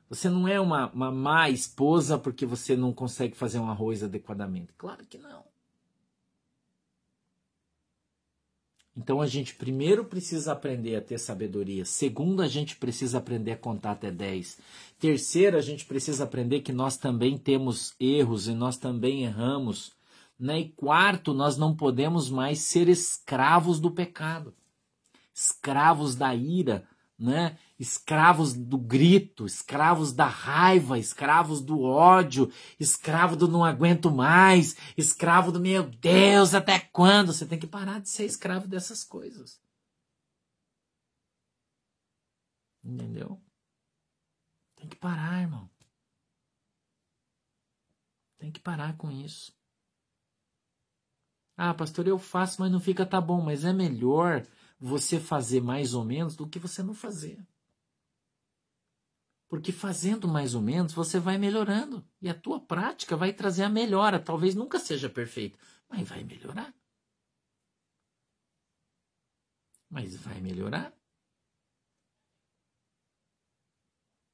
Você 0.08 0.30
não 0.30 0.46
é 0.46 0.60
uma, 0.60 0.88
uma 0.92 1.10
má 1.10 1.50
esposa 1.50 2.16
porque 2.16 2.46
você 2.46 2.76
não 2.76 2.92
consegue 2.92 3.36
fazer 3.36 3.58
um 3.58 3.68
arroz 3.68 4.04
adequadamente. 4.04 4.72
Claro 4.78 5.04
que 5.04 5.18
não. 5.18 5.42
Então 8.96 9.20
a 9.20 9.26
gente 9.26 9.56
primeiro 9.56 10.04
precisa 10.04 10.52
aprender 10.52 10.94
a 10.94 11.00
ter 11.00 11.18
sabedoria. 11.18 11.84
Segundo, 11.84 12.40
a 12.40 12.46
gente 12.46 12.76
precisa 12.76 13.18
aprender 13.18 13.50
a 13.50 13.56
contar 13.56 13.90
até 13.90 14.12
10. 14.12 14.56
Terceiro, 15.00 15.56
a 15.56 15.60
gente 15.60 15.86
precisa 15.86 16.22
aprender 16.22 16.60
que 16.60 16.72
nós 16.72 16.96
também 16.96 17.36
temos 17.36 17.96
erros 17.98 18.46
e 18.46 18.54
nós 18.54 18.76
também 18.76 19.24
erramos. 19.24 19.90
Né? 20.38 20.60
E 20.60 20.68
quarto, 20.68 21.34
nós 21.34 21.56
não 21.56 21.74
podemos 21.74 22.30
mais 22.30 22.60
ser 22.60 22.88
escravos 22.88 23.80
do 23.80 23.90
pecado, 23.90 24.54
escravos 25.34 26.14
da 26.14 26.32
ira, 26.32 26.86
né? 27.18 27.58
Escravos 27.78 28.54
do 28.54 28.78
grito, 28.78 29.44
escravos 29.44 30.12
da 30.12 30.26
raiva, 30.26 30.98
escravos 30.98 31.60
do 31.60 31.82
ódio, 31.82 32.52
escravo 32.78 33.34
do 33.34 33.48
não 33.48 33.64
aguento 33.64 34.10
mais, 34.10 34.76
escravo 34.96 35.50
do 35.50 35.60
meu 35.60 35.82
Deus, 35.82 36.54
até 36.54 36.78
quando? 36.78 37.32
Você 37.32 37.44
tem 37.44 37.58
que 37.58 37.66
parar 37.66 38.00
de 38.00 38.08
ser 38.08 38.24
escravo 38.24 38.68
dessas 38.68 39.02
coisas. 39.02 39.60
Entendeu? 42.84 43.40
Tem 44.76 44.88
que 44.88 44.96
parar, 44.96 45.42
irmão. 45.42 45.68
Tem 48.38 48.52
que 48.52 48.60
parar 48.60 48.96
com 48.96 49.10
isso. 49.10 49.52
Ah, 51.56 51.74
pastor, 51.74 52.06
eu 52.06 52.18
faço, 52.18 52.60
mas 52.60 52.70
não 52.70 52.78
fica 52.78 53.04
tá 53.04 53.20
bom, 53.20 53.40
mas 53.40 53.64
é 53.64 53.72
melhor 53.72 54.46
você 54.78 55.18
fazer 55.18 55.60
mais 55.60 55.94
ou 55.94 56.04
menos 56.04 56.36
do 56.36 56.48
que 56.48 56.58
você 56.58 56.82
não 56.82 56.94
fazer. 56.94 57.44
Porque 59.48 59.72
fazendo 59.72 60.28
mais 60.28 60.54
ou 60.54 60.60
menos, 60.60 60.92
você 60.92 61.18
vai 61.18 61.38
melhorando. 61.38 62.06
E 62.20 62.28
a 62.28 62.34
tua 62.34 62.60
prática 62.60 63.16
vai 63.16 63.32
trazer 63.32 63.64
a 63.64 63.68
melhora. 63.68 64.20
Talvez 64.20 64.54
nunca 64.54 64.78
seja 64.78 65.08
perfeito, 65.08 65.58
mas 65.88 66.06
vai 66.06 66.22
melhorar. 66.22 66.74
Mas 69.90 70.14
vai 70.16 70.38
melhorar. 70.40 70.92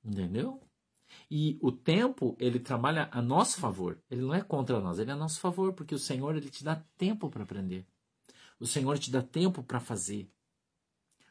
Entendeu? 0.04 0.60
E 1.30 1.58
o 1.62 1.70
tempo, 1.70 2.36
ele 2.40 2.58
trabalha 2.58 3.08
a 3.12 3.22
nosso 3.22 3.60
favor. 3.60 4.02
Ele 4.10 4.22
não 4.22 4.34
é 4.34 4.42
contra 4.42 4.80
nós, 4.80 4.98
ele 4.98 5.10
é 5.10 5.14
a 5.14 5.16
nosso 5.16 5.40
favor, 5.40 5.72
porque 5.72 5.94
o 5.94 5.98
Senhor 5.98 6.36
ele 6.36 6.50
te 6.50 6.64
dá 6.64 6.76
tempo 6.98 7.30
para 7.30 7.44
aprender. 7.44 7.86
O 8.58 8.66
Senhor 8.66 8.98
te 8.98 9.10
dá 9.10 9.22
tempo 9.22 9.62
para 9.62 9.80
fazer. 9.80 10.30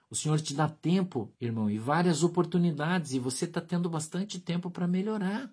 O 0.10 0.16
Senhor 0.16 0.40
te 0.40 0.54
dá 0.54 0.70
tempo, 0.70 1.34
irmão, 1.42 1.70
e 1.70 1.80
várias 1.80 2.24
oportunidades, 2.24 3.14
e 3.14 3.20
você 3.20 3.46
está 3.46 3.60
tendo 3.60 3.90
bastante 3.90 4.40
tempo 4.40 4.70
para 4.70 4.88
melhorar. 4.88 5.52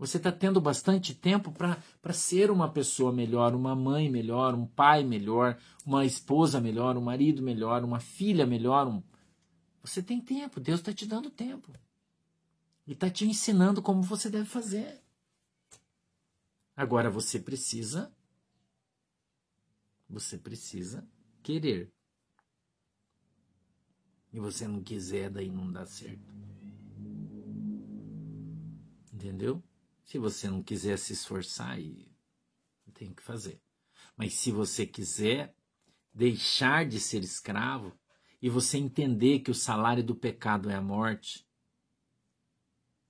Você 0.00 0.16
está 0.16 0.32
tendo 0.32 0.60
bastante 0.62 1.14
tempo 1.14 1.52
para 1.52 2.12
ser 2.14 2.50
uma 2.50 2.72
pessoa 2.72 3.12
melhor, 3.12 3.54
uma 3.54 3.76
mãe 3.76 4.08
melhor, 4.08 4.54
um 4.54 4.66
pai 4.66 5.04
melhor, 5.04 5.60
uma 5.84 6.06
esposa 6.06 6.58
melhor, 6.58 6.96
um 6.96 7.02
marido 7.02 7.42
melhor, 7.42 7.84
uma 7.84 8.00
filha 8.00 8.46
melhor. 8.46 8.88
Um... 8.88 9.02
Você 9.84 10.02
tem 10.02 10.18
tempo, 10.18 10.58
Deus 10.58 10.80
está 10.80 10.90
te 10.90 11.04
dando 11.04 11.30
tempo. 11.30 11.70
E 12.86 12.92
está 12.92 13.10
te 13.10 13.26
ensinando 13.26 13.82
como 13.82 14.02
você 14.02 14.30
deve 14.30 14.46
fazer. 14.46 15.02
Agora 16.74 17.10
você 17.10 17.38
precisa. 17.38 18.10
Você 20.10 20.36
precisa 20.36 21.08
querer. 21.42 21.90
E 24.32 24.40
você 24.40 24.66
não 24.66 24.82
quiser, 24.82 25.30
daí 25.30 25.50
não 25.50 25.70
dá 25.70 25.86
certo. 25.86 26.34
Entendeu? 29.12 29.62
Se 30.04 30.18
você 30.18 30.50
não 30.50 30.62
quiser 30.62 30.98
se 30.98 31.12
esforçar, 31.12 31.78
tem 32.92 33.14
que 33.14 33.22
fazer. 33.22 33.60
Mas 34.16 34.34
se 34.34 34.50
você 34.50 34.86
quiser 34.86 35.54
deixar 36.12 36.86
de 36.86 36.98
ser 36.98 37.22
escravo 37.22 37.96
e 38.42 38.50
você 38.50 38.76
entender 38.76 39.40
que 39.40 39.50
o 39.50 39.54
salário 39.54 40.02
do 40.02 40.14
pecado 40.14 40.68
é 40.68 40.74
a 40.74 40.82
morte, 40.82 41.46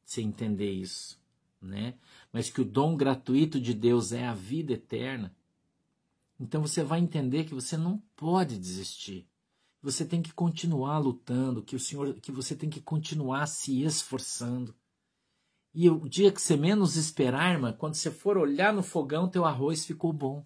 você 0.05 0.21
entender 0.21 0.71
isso, 0.71 1.21
né? 1.61 1.99
Mas 2.33 2.51
que 2.51 2.61
o 2.61 2.65
dom 2.65 2.97
gratuito 2.97 3.61
de 3.61 3.73
Deus 3.73 4.13
é 4.13 4.27
a 4.27 4.35
vida 4.35 4.75
eterna, 4.75 5.35
então 6.41 6.63
você 6.63 6.83
vai 6.83 6.99
entender 7.01 7.45
que 7.45 7.53
você 7.53 7.77
não 7.77 7.99
pode 8.17 8.59
desistir. 8.59 9.29
Você 9.83 10.07
tem 10.07 10.23
que 10.23 10.33
continuar 10.33 10.99
lutando, 10.99 11.63
que 11.63 11.77
o 11.77 11.81
Senhor, 11.81 12.15
que 12.15 12.33
você 12.33 12.57
tem 12.57 12.71
que 12.71 12.81
continuar 12.81 13.47
se 13.47 13.83
esforçando. 13.83 14.75
E 15.75 15.89
o 15.91 16.09
dia 16.09 16.33
que 16.33 16.41
você 16.41 16.57
menos 16.57 16.97
esperar, 16.97 17.53
irmã, 17.53 17.75
quando 17.75 17.95
você 17.95 18.11
for 18.11 18.39
olhar 18.39 18.73
no 18.73 18.83
fogão, 18.83 19.29
teu 19.29 19.45
arroz 19.45 19.85
ficou 19.85 20.15
bom. 20.15 20.45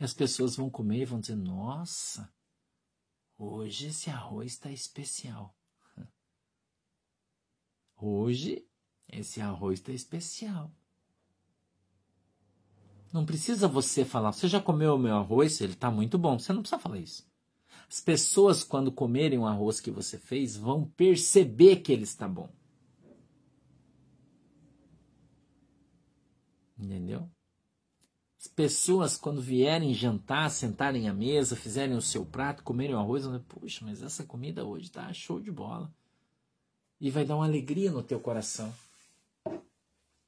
E 0.00 0.04
as 0.04 0.14
pessoas 0.14 0.56
vão 0.56 0.70
comer 0.70 1.02
e 1.02 1.04
vão 1.04 1.20
dizer: 1.20 1.36
Nossa, 1.36 2.32
hoje 3.36 3.88
esse 3.88 4.08
arroz 4.08 4.52
está 4.52 4.70
especial. 4.70 5.54
Hoje 7.96 8.66
esse 9.08 9.40
arroz 9.40 9.80
está 9.80 9.92
especial. 9.92 10.72
Não 13.12 13.24
precisa 13.24 13.66
você 13.66 14.04
falar, 14.04 14.32
você 14.32 14.48
já 14.48 14.60
comeu 14.60 14.94
o 14.94 14.98
meu 14.98 15.16
arroz? 15.16 15.60
Ele 15.60 15.72
está 15.72 15.90
muito 15.90 16.18
bom. 16.18 16.38
Você 16.38 16.52
não 16.52 16.60
precisa 16.60 16.80
falar 16.80 16.98
isso. 16.98 17.26
As 17.88 18.00
pessoas, 18.00 18.62
quando 18.62 18.92
comerem 18.92 19.38
o 19.38 19.46
arroz 19.46 19.80
que 19.80 19.90
você 19.90 20.18
fez, 20.18 20.56
vão 20.56 20.84
perceber 20.84 21.76
que 21.76 21.90
ele 21.90 22.02
está 22.02 22.28
bom. 22.28 22.50
Entendeu? 26.78 27.28
As 28.38 28.46
pessoas, 28.46 29.16
quando 29.16 29.40
vierem 29.40 29.92
jantar, 29.94 30.50
sentarem 30.50 31.08
à 31.08 31.14
mesa, 31.14 31.56
fizerem 31.56 31.96
o 31.96 32.02
seu 32.02 32.24
prato, 32.24 32.62
comerem 32.62 32.94
o 32.94 32.98
arroz, 32.98 33.24
vão 33.24 33.32
dizer, 33.32 33.44
puxa, 33.48 33.84
mas 33.84 34.02
essa 34.02 34.22
comida 34.22 34.64
hoje 34.64 34.90
tá 34.90 35.12
show 35.12 35.40
de 35.40 35.50
bola. 35.50 35.90
E 37.00 37.10
vai 37.10 37.24
dar 37.24 37.36
uma 37.36 37.46
alegria 37.46 37.90
no 37.90 38.02
teu 38.02 38.20
coração. 38.20 38.72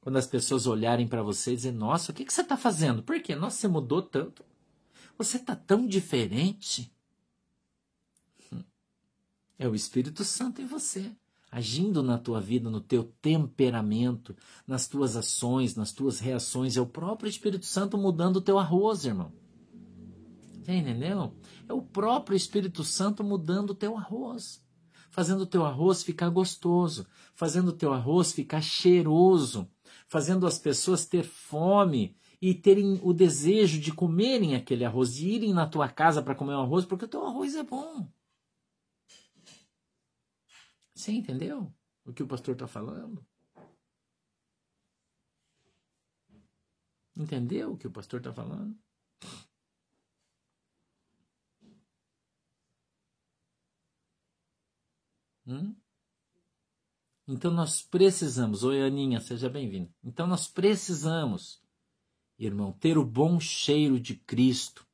Quando 0.01 0.17
as 0.17 0.27
pessoas 0.27 0.67
olharem 0.67 1.07
para 1.07 1.23
você 1.23 1.53
e 1.53 1.57
dizer, 1.57 1.73
nossa, 1.73 2.11
o 2.11 2.15
que, 2.15 2.25
que 2.25 2.33
você 2.33 2.41
está 2.41 2.57
fazendo? 2.57 3.03
Por 3.03 3.21
quê? 3.21 3.35
Nossa, 3.35 3.59
você 3.59 3.69
mudou 3.69 4.01
tanto. 4.01 4.45
Você 5.19 5.37
está 5.37 5.55
tão 5.55 5.87
diferente. 5.87 6.91
Hum. 8.53 8.65
É 9.59 9.69
o 9.69 9.75
Espírito 9.75 10.25
Santo 10.25 10.63
em 10.63 10.67
você 10.67 11.15
agindo 11.51 12.03
na 12.03 12.17
tua 12.17 12.41
vida, 12.41 12.71
no 12.71 12.81
teu 12.81 13.13
temperamento, 13.21 14.37
nas 14.67 14.87
tuas 14.87 15.17
ações, 15.17 15.75
nas 15.75 15.93
tuas 15.93 16.21
reações. 16.21 16.77
É 16.77 16.81
o 16.81 16.87
próprio 16.87 17.29
Espírito 17.29 17.67
Santo 17.67 17.99
mudando 17.99 18.37
o 18.37 18.41
teu 18.41 18.59
arroz, 18.59 19.05
irmão. 19.05 19.33
Você 20.63 20.73
entendeu? 20.73 21.35
É 21.69 21.73
o 21.73 21.83
próprio 21.83 22.37
Espírito 22.37 22.85
Santo 22.85 23.25
mudando 23.25 23.71
o 23.71 23.75
teu 23.75 23.97
arroz. 23.97 24.65
Fazendo 25.11 25.41
o 25.41 25.47
teu 25.47 25.67
arroz 25.67 26.05
ficar 26.05 26.29
gostoso, 26.29 27.05
fazendo 27.35 27.69
o 27.69 27.73
teu 27.73 27.93
arroz 27.93 28.31
ficar 28.31 28.61
cheiroso, 28.61 29.69
fazendo 30.11 30.45
as 30.45 30.59
pessoas 30.59 31.07
ter 31.07 31.23
fome 31.23 32.17
e 32.43 32.53
terem 32.53 33.01
o 33.03 33.13
desejo 33.13 33.81
de 33.81 33.93
comerem 33.95 34.57
aquele 34.57 34.85
arroz, 34.85 35.15
de 35.15 35.29
irem 35.29 35.55
na 35.55 35.69
tua 35.69 35.89
casa 35.89 36.21
para 36.21 36.35
comer 36.35 36.55
o 36.55 36.61
arroz, 36.61 36.85
porque 36.85 37.05
o 37.05 37.09
teu 37.09 37.25
arroz 37.25 37.55
é 37.55 37.63
bom. 37.63 38.11
Você 40.93 41.13
entendeu 41.13 41.73
o 42.05 42.13
que 42.13 42.25
o 42.25 42.27
pastor 42.27 42.55
está 42.55 42.67
falando? 42.67 43.25
Entendeu 47.17 47.73
o 47.73 47.79
que 47.79 47.87
o 47.87 47.93
pastor 47.93 48.19
está 48.19 48.33
falando? 48.33 48.77
Hum? 55.47 55.77
Então 57.33 57.53
nós 57.53 57.81
precisamos, 57.81 58.65
oi 58.65 58.83
Aninha, 58.83 59.21
seja 59.21 59.49
bem-vindo. 59.49 59.89
Então 60.03 60.27
nós 60.27 60.49
precisamos, 60.49 61.61
irmão, 62.37 62.73
ter 62.73 62.99
o 62.99 63.05
bom 63.05 63.39
cheiro 63.39 64.01
de 64.01 64.17
Cristo. 64.17 64.85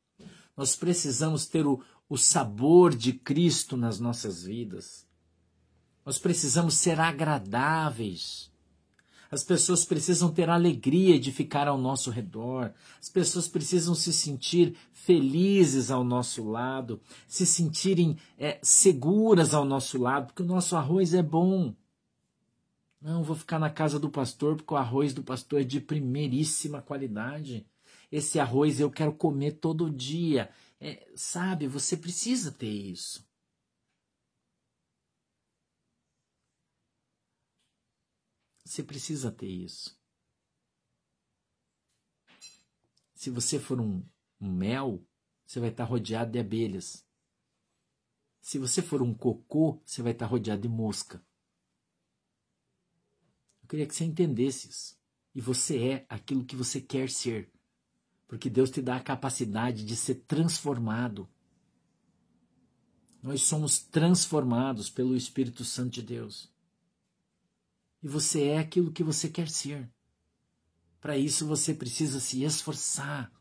Nós 0.54 0.76
precisamos 0.76 1.46
ter 1.46 1.66
o, 1.66 1.82
o 2.06 2.18
sabor 2.18 2.94
de 2.94 3.14
Cristo 3.14 3.74
nas 3.74 3.98
nossas 3.98 4.44
vidas. 4.44 5.06
Nós 6.04 6.18
precisamos 6.18 6.74
ser 6.74 7.00
agradáveis. 7.00 8.52
As 9.30 9.42
pessoas 9.42 9.86
precisam 9.86 10.30
ter 10.30 10.50
alegria 10.50 11.18
de 11.18 11.32
ficar 11.32 11.66
ao 11.66 11.78
nosso 11.78 12.10
redor. 12.10 12.74
As 13.00 13.08
pessoas 13.08 13.48
precisam 13.48 13.94
se 13.94 14.12
sentir 14.12 14.76
felizes 14.92 15.90
ao 15.90 16.04
nosso 16.04 16.44
lado, 16.44 17.00
se 17.26 17.46
sentirem 17.46 18.18
é, 18.36 18.60
seguras 18.62 19.54
ao 19.54 19.64
nosso 19.64 19.96
lado, 19.98 20.26
porque 20.26 20.42
o 20.42 20.46
nosso 20.46 20.76
arroz 20.76 21.14
é 21.14 21.22
bom. 21.22 21.74
Não, 23.06 23.22
vou 23.22 23.36
ficar 23.36 23.60
na 23.60 23.70
casa 23.70 24.00
do 24.00 24.10
pastor 24.10 24.56
porque 24.56 24.74
o 24.74 24.76
arroz 24.76 25.14
do 25.14 25.22
pastor 25.22 25.60
é 25.60 25.64
de 25.64 25.80
primeiríssima 25.80 26.82
qualidade. 26.82 27.64
Esse 28.10 28.40
arroz 28.40 28.80
eu 28.80 28.90
quero 28.90 29.14
comer 29.14 29.60
todo 29.60 29.88
dia. 29.88 30.52
É, 30.80 31.08
sabe, 31.14 31.68
você 31.68 31.96
precisa 31.96 32.50
ter 32.50 32.66
isso. 32.66 33.24
Você 38.64 38.82
precisa 38.82 39.30
ter 39.30 39.46
isso. 39.46 39.96
Se 43.14 43.30
você 43.30 43.60
for 43.60 43.80
um, 43.80 44.04
um 44.40 44.52
mel, 44.52 45.00
você 45.46 45.60
vai 45.60 45.68
estar 45.68 45.84
rodeado 45.84 46.32
de 46.32 46.40
abelhas. 46.40 47.06
Se 48.40 48.58
você 48.58 48.82
for 48.82 49.00
um 49.00 49.14
cocô, 49.14 49.80
você 49.84 50.02
vai 50.02 50.10
estar 50.10 50.26
rodeado 50.26 50.62
de 50.62 50.68
mosca. 50.68 51.24
Eu 53.66 53.68
queria 53.68 53.86
que 53.86 53.96
você 53.96 54.04
entendesse 54.04 54.68
isso. 54.68 54.96
E 55.34 55.40
você 55.40 55.88
é 55.88 56.06
aquilo 56.08 56.44
que 56.44 56.54
você 56.54 56.80
quer 56.80 57.10
ser. 57.10 57.50
Porque 58.28 58.48
Deus 58.48 58.70
te 58.70 58.80
dá 58.80 58.94
a 58.94 59.02
capacidade 59.02 59.84
de 59.84 59.96
ser 59.96 60.14
transformado. 60.26 61.28
Nós 63.20 63.42
somos 63.42 63.80
transformados 63.80 64.88
pelo 64.88 65.16
Espírito 65.16 65.64
Santo 65.64 65.94
de 65.94 66.02
Deus. 66.02 66.48
E 68.00 68.06
você 68.06 68.44
é 68.44 68.58
aquilo 68.58 68.92
que 68.92 69.02
você 69.02 69.28
quer 69.28 69.48
ser. 69.48 69.92
Para 71.00 71.18
isso 71.18 71.44
você 71.44 71.74
precisa 71.74 72.20
se 72.20 72.44
esforçar. 72.44 73.32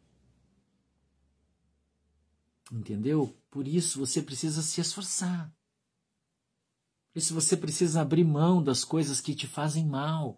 Entendeu? 2.71 3.31
Por 3.51 3.67
isso 3.67 3.99
você 3.99 4.23
precisa 4.23 4.63
se 4.63 4.81
esforçar. 4.81 5.54
Por 7.15 7.19
isso 7.19 7.33
você 7.33 7.55
precisa 7.55 8.01
abrir 8.01 8.25
mão 8.25 8.61
das 8.61 8.83
coisas 8.83 9.21
que 9.21 9.33
te 9.33 9.47
fazem 9.47 9.85
mal. 9.85 10.37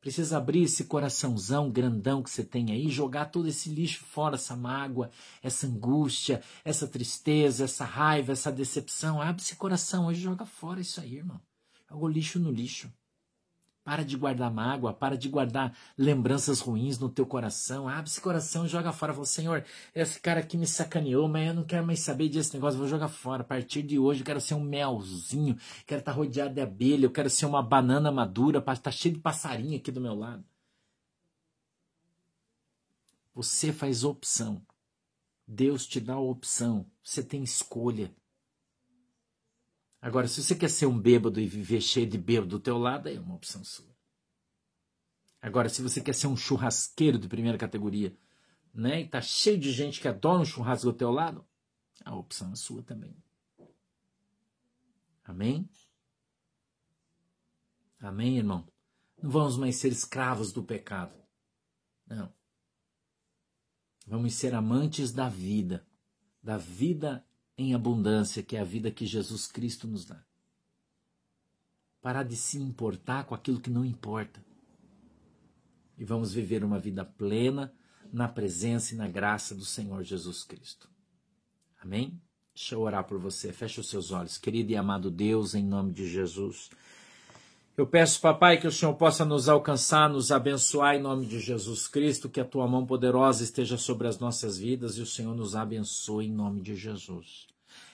Precisa 0.00 0.38
abrir 0.38 0.62
esse 0.62 0.84
coraçãozão 0.84 1.68
grandão 1.68 2.22
que 2.22 2.30
você 2.30 2.44
tem 2.44 2.70
aí, 2.70 2.88
jogar 2.88 3.24
todo 3.24 3.48
esse 3.48 3.68
lixo 3.68 4.04
fora, 4.04 4.36
essa 4.36 4.54
mágoa, 4.54 5.10
essa 5.42 5.66
angústia, 5.66 6.44
essa 6.64 6.86
tristeza, 6.86 7.64
essa 7.64 7.84
raiva, 7.84 8.30
essa 8.30 8.52
decepção. 8.52 9.20
Abre 9.20 9.42
esse 9.42 9.56
coração 9.56 10.06
hoje 10.06 10.20
joga 10.20 10.46
fora 10.46 10.80
isso 10.80 11.00
aí, 11.00 11.16
irmão. 11.16 11.40
Joga 11.88 12.04
o 12.04 12.08
lixo 12.08 12.38
no 12.38 12.52
lixo. 12.52 12.88
Para 13.82 14.04
de 14.04 14.16
guardar 14.16 14.52
mágoa, 14.52 14.92
para 14.92 15.16
de 15.16 15.28
guardar 15.28 15.76
lembranças 15.96 16.60
ruins 16.60 16.98
no 16.98 17.08
teu 17.08 17.26
coração. 17.26 17.88
Abre 17.88 18.10
esse 18.10 18.20
coração 18.20 18.66
e 18.66 18.68
joga 18.68 18.92
fora. 18.92 19.14
Fala, 19.14 19.26
Senhor, 19.26 19.64
esse 19.94 20.20
cara 20.20 20.40
aqui 20.40 20.56
me 20.56 20.66
sacaneou, 20.66 21.26
mas 21.28 21.48
eu 21.48 21.54
não 21.54 21.64
quero 21.64 21.86
mais 21.86 22.00
saber 22.00 22.28
desse 22.28 22.54
negócio, 22.54 22.78
vou 22.78 22.86
jogar 22.86 23.08
fora. 23.08 23.42
A 23.42 23.44
partir 23.44 23.82
de 23.82 23.98
hoje 23.98 24.20
eu 24.20 24.26
quero 24.26 24.40
ser 24.40 24.54
um 24.54 24.60
melzinho, 24.60 25.56
quero 25.86 26.00
estar 26.00 26.12
rodeado 26.12 26.54
de 26.54 26.60
abelha, 26.60 27.06
eu 27.06 27.10
quero 27.10 27.30
ser 27.30 27.46
uma 27.46 27.62
banana 27.62 28.12
madura, 28.12 28.60
para 28.60 28.74
estar 28.74 28.90
cheio 28.90 29.14
de 29.14 29.20
passarinho 29.20 29.76
aqui 29.76 29.90
do 29.90 30.00
meu 30.00 30.14
lado. 30.14 30.44
Você 33.34 33.72
faz 33.72 34.04
opção. 34.04 34.62
Deus 35.46 35.86
te 35.86 36.00
dá 36.00 36.14
a 36.14 36.20
opção. 36.20 36.86
Você 37.02 37.22
tem 37.22 37.42
escolha. 37.42 38.14
Agora, 40.00 40.26
se 40.26 40.42
você 40.42 40.54
quer 40.54 40.70
ser 40.70 40.86
um 40.86 40.98
bêbado 40.98 41.40
e 41.40 41.46
viver 41.46 41.80
cheio 41.80 42.06
de 42.06 42.16
bêbado 42.16 42.48
do 42.48 42.60
teu 42.60 42.78
lado, 42.78 43.08
é 43.08 43.20
uma 43.20 43.34
opção 43.34 43.62
sua. 43.62 43.94
Agora, 45.42 45.68
se 45.68 45.82
você 45.82 46.00
quer 46.00 46.14
ser 46.14 46.26
um 46.26 46.36
churrasqueiro 46.36 47.18
de 47.18 47.28
primeira 47.28 47.58
categoria, 47.58 48.16
né, 48.72 49.00
e 49.00 49.08
tá 49.08 49.20
cheio 49.20 49.58
de 49.58 49.72
gente 49.72 50.00
que 50.00 50.08
adora 50.08 50.40
um 50.40 50.44
churrasco 50.44 50.86
do 50.86 50.96
teu 50.96 51.10
lado, 51.10 51.44
a 52.04 52.14
opção 52.14 52.52
é 52.52 52.56
sua 52.56 52.82
também. 52.82 53.14
Amém? 55.24 55.68
Amém, 57.98 58.38
irmão? 58.38 58.66
Não 59.22 59.30
vamos 59.30 59.56
mais 59.56 59.76
ser 59.76 59.92
escravos 59.92 60.52
do 60.52 60.62
pecado. 60.62 61.14
Não. 62.06 62.32
Vamos 64.06 64.34
ser 64.34 64.54
amantes 64.54 65.12
da 65.12 65.28
vida, 65.28 65.86
da 66.42 66.56
vida 66.56 67.24
em 67.60 67.74
abundância, 67.74 68.42
que 68.42 68.56
é 68.56 68.60
a 68.60 68.64
vida 68.64 68.90
que 68.90 69.04
Jesus 69.04 69.46
Cristo 69.46 69.86
nos 69.86 70.04
dá. 70.04 70.22
Parar 72.00 72.22
de 72.22 72.36
se 72.36 72.58
importar 72.58 73.24
com 73.24 73.34
aquilo 73.34 73.60
que 73.60 73.68
não 73.68 73.84
importa. 73.84 74.42
E 75.98 76.04
vamos 76.04 76.32
viver 76.32 76.64
uma 76.64 76.78
vida 76.78 77.04
plena 77.04 77.72
na 78.10 78.26
presença 78.26 78.94
e 78.94 78.96
na 78.96 79.06
graça 79.06 79.54
do 79.54 79.64
Senhor 79.64 80.02
Jesus 80.02 80.42
Cristo. 80.42 80.88
Amém? 81.78 82.20
Deixa 82.54 82.74
eu 82.74 82.80
orar 82.80 83.04
por 83.04 83.18
você. 83.18 83.52
Feche 83.52 83.80
os 83.80 83.90
seus 83.90 84.10
olhos. 84.10 84.38
Querido 84.38 84.72
e 84.72 84.76
amado 84.76 85.10
Deus, 85.10 85.54
em 85.54 85.64
nome 85.64 85.92
de 85.92 86.08
Jesus. 86.08 86.70
Eu 87.76 87.86
peço, 87.86 88.20
papai, 88.20 88.58
que 88.58 88.66
o 88.66 88.72
Senhor 88.72 88.94
possa 88.94 89.24
nos 89.24 89.48
alcançar, 89.48 90.08
nos 90.08 90.32
abençoar 90.32 90.96
em 90.96 91.02
nome 91.02 91.26
de 91.26 91.38
Jesus 91.38 91.86
Cristo, 91.86 92.28
que 92.28 92.40
a 92.40 92.44
tua 92.44 92.66
mão 92.66 92.84
poderosa 92.84 93.44
esteja 93.44 93.76
sobre 93.76 94.08
as 94.08 94.18
nossas 94.18 94.58
vidas 94.58 94.96
e 94.96 95.02
o 95.02 95.06
Senhor 95.06 95.34
nos 95.34 95.54
abençoe 95.54 96.26
em 96.26 96.32
nome 96.32 96.60
de 96.60 96.74
Jesus. 96.74 97.49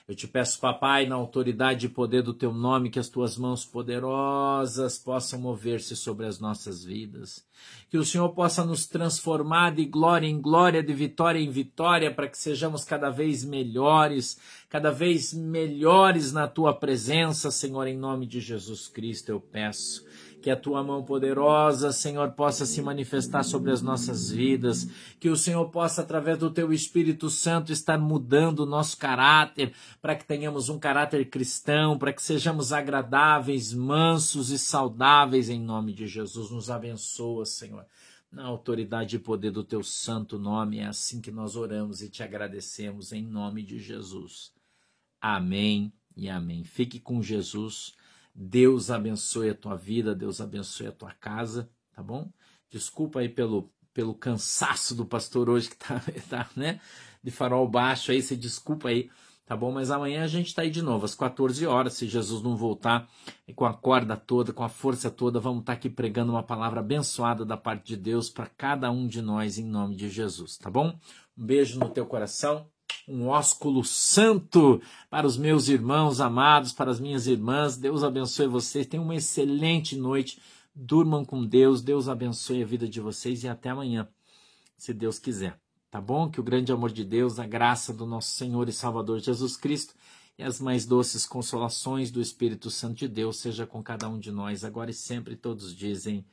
Eu 0.07 0.15
te 0.15 0.25
peço, 0.25 0.57
papai, 0.61 1.05
na 1.05 1.15
autoridade 1.15 1.85
e 1.85 1.89
poder 1.89 2.23
do 2.23 2.33
teu 2.33 2.53
nome, 2.53 2.89
que 2.89 2.97
as 2.97 3.09
tuas 3.09 3.37
mãos 3.37 3.65
poderosas 3.65 4.97
possam 4.97 5.37
mover-se 5.37 5.97
sobre 5.97 6.25
as 6.25 6.39
nossas 6.39 6.81
vidas. 6.81 7.45
Que 7.89 7.97
o 7.97 8.05
Senhor 8.05 8.29
possa 8.29 8.63
nos 8.63 8.87
transformar 8.87 9.75
de 9.75 9.83
glória 9.83 10.25
em 10.25 10.39
glória, 10.39 10.81
de 10.81 10.93
vitória 10.93 11.39
em 11.39 11.49
vitória, 11.49 12.09
para 12.09 12.29
que 12.29 12.37
sejamos 12.37 12.85
cada 12.85 13.09
vez 13.09 13.43
melhores, 13.43 14.39
cada 14.69 14.91
vez 14.91 15.33
melhores 15.33 16.31
na 16.31 16.47
tua 16.47 16.73
presença, 16.73 17.51
Senhor, 17.51 17.85
em 17.85 17.97
nome 17.97 18.25
de 18.25 18.39
Jesus 18.39 18.87
Cristo, 18.87 19.27
eu 19.27 19.41
peço 19.41 20.05
que 20.47 20.51
a 20.51 20.55
tua 20.55 20.81
mão 20.81 21.03
poderosa, 21.03 21.91
Senhor, 21.91 22.31
possa 22.31 22.65
se 22.65 22.81
manifestar 22.81 23.43
sobre 23.43 23.69
as 23.69 23.81
nossas 23.81 24.31
vidas, 24.31 24.87
que 25.19 25.27
o 25.27 25.35
Senhor 25.35 25.69
possa, 25.69 26.01
através 26.01 26.37
do 26.37 26.49
teu 26.49 26.71
Espírito 26.71 27.29
Santo, 27.29 27.73
estar 27.73 27.97
mudando 27.97 28.61
o 28.61 28.65
nosso 28.65 28.95
caráter, 28.95 29.73
para 30.01 30.15
que 30.15 30.25
tenhamos 30.25 30.69
um 30.69 30.79
caráter 30.79 31.29
cristão, 31.29 31.97
para 31.97 32.13
que 32.13 32.23
sejamos 32.23 32.71
agradáveis, 32.71 33.73
mansos 33.73 34.49
e 34.49 34.57
saudáveis 34.57 35.49
em 35.49 35.59
nome 35.59 35.91
de 35.91 36.07
Jesus. 36.07 36.49
Nos 36.49 36.69
abençoa, 36.69 37.45
Senhor. 37.45 37.85
Na 38.31 38.45
autoridade 38.45 39.17
e 39.17 39.19
poder 39.19 39.51
do 39.51 39.65
teu 39.65 39.83
santo 39.83 40.39
nome, 40.39 40.79
é 40.79 40.85
assim 40.85 41.19
que 41.19 41.29
nós 41.29 41.57
oramos 41.57 42.01
e 42.01 42.09
te 42.09 42.23
agradecemos 42.23 43.11
em 43.11 43.21
nome 43.21 43.63
de 43.63 43.79
Jesus. 43.79 44.53
Amém 45.19 45.91
e 46.15 46.29
amém. 46.29 46.63
Fique 46.63 47.01
com 47.01 47.21
Jesus. 47.21 47.97
Deus 48.39 48.91
abençoe 48.91 49.49
a 49.49 49.55
tua 49.55 49.75
vida, 49.75 50.13
Deus 50.13 50.39
abençoe 50.39 50.85
a 50.85 50.91
tua 50.91 51.11
casa, 51.11 51.67
tá 51.91 52.03
bom? 52.03 52.31
Desculpa 52.69 53.19
aí 53.19 53.27
pelo, 53.27 53.73
pelo 53.91 54.13
cansaço 54.13 54.93
do 54.93 55.07
pastor 55.07 55.49
hoje 55.49 55.71
que 55.71 55.75
tá, 55.75 55.99
tá 56.29 56.47
né? 56.55 56.79
De 57.23 57.31
farol 57.31 57.67
baixo 57.67 58.11
aí, 58.11 58.21
você 58.21 58.35
desculpa 58.35 58.89
aí, 58.89 59.09
tá 59.43 59.57
bom? 59.57 59.71
Mas 59.71 59.89
amanhã 59.89 60.23
a 60.23 60.27
gente 60.27 60.53
tá 60.53 60.61
aí 60.61 60.69
de 60.69 60.83
novo, 60.83 61.03
às 61.03 61.15
14 61.15 61.65
horas, 61.65 61.93
se 61.93 62.07
Jesus 62.07 62.43
não 62.43 62.55
voltar, 62.55 63.09
com 63.55 63.65
a 63.65 63.73
corda 63.73 64.15
toda, 64.15 64.53
com 64.53 64.63
a 64.63 64.69
força 64.69 65.09
toda, 65.09 65.39
vamos 65.39 65.61
estar 65.61 65.73
tá 65.73 65.77
aqui 65.79 65.89
pregando 65.89 66.31
uma 66.31 66.43
palavra 66.43 66.79
abençoada 66.79 67.43
da 67.43 67.57
parte 67.57 67.87
de 67.87 67.97
Deus 67.97 68.29
para 68.29 68.45
cada 68.45 68.91
um 68.91 69.07
de 69.07 69.19
nós, 69.19 69.57
em 69.57 69.65
nome 69.65 69.95
de 69.95 70.09
Jesus, 70.09 70.59
tá 70.59 70.69
bom? 70.69 70.95
Um 71.35 71.43
beijo 71.43 71.79
no 71.79 71.89
teu 71.89 72.05
coração 72.05 72.67
um 73.07 73.27
ósculo 73.27 73.83
santo 73.83 74.81
para 75.09 75.25
os 75.25 75.37
meus 75.37 75.67
irmãos 75.67 76.19
amados, 76.19 76.73
para 76.73 76.91
as 76.91 76.99
minhas 76.99 77.27
irmãs. 77.27 77.77
Deus 77.77 78.03
abençoe 78.03 78.47
vocês. 78.47 78.85
Tenham 78.85 79.03
uma 79.03 79.15
excelente 79.15 79.95
noite. 79.95 80.39
Durmam 80.75 81.23
com 81.23 81.45
Deus. 81.45 81.81
Deus 81.81 82.09
abençoe 82.09 82.63
a 82.63 82.65
vida 82.65 82.87
de 82.87 82.99
vocês 82.99 83.43
e 83.43 83.47
até 83.47 83.69
amanhã, 83.69 84.07
se 84.77 84.93
Deus 84.93 85.17
quiser. 85.19 85.59
Tá 85.89 86.01
bom? 86.01 86.29
Que 86.29 86.39
o 86.39 86.43
grande 86.43 86.71
amor 86.71 86.91
de 86.91 87.05
Deus, 87.05 87.39
a 87.39 87.47
graça 87.47 87.93
do 87.93 88.05
nosso 88.05 88.31
Senhor 88.31 88.67
e 88.67 88.73
Salvador 88.73 89.19
Jesus 89.19 89.55
Cristo 89.55 89.95
e 90.37 90.43
as 90.43 90.59
mais 90.59 90.85
doces 90.85 91.25
consolações 91.25 92.11
do 92.11 92.21
Espírito 92.21 92.69
Santo 92.69 92.95
de 92.95 93.07
Deus 93.07 93.39
seja 93.39 93.65
com 93.65 93.81
cada 93.81 94.07
um 94.07 94.19
de 94.19 94.31
nós, 94.31 94.63
agora 94.63 94.91
e 94.91 94.93
sempre. 94.93 95.35
Todos 95.35 95.75
dizem 95.75 96.25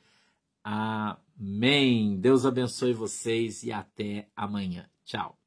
Amém. 0.63 2.19
Deus 2.19 2.45
abençoe 2.45 2.91
vocês 2.91 3.63
e 3.63 3.71
até 3.71 4.27
amanhã. 4.35 4.89
Tchau. 5.03 5.44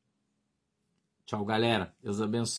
Tchau, 1.29 1.45
galera. 1.45 1.95
Deus 2.03 2.23
abençoe. 2.23 2.57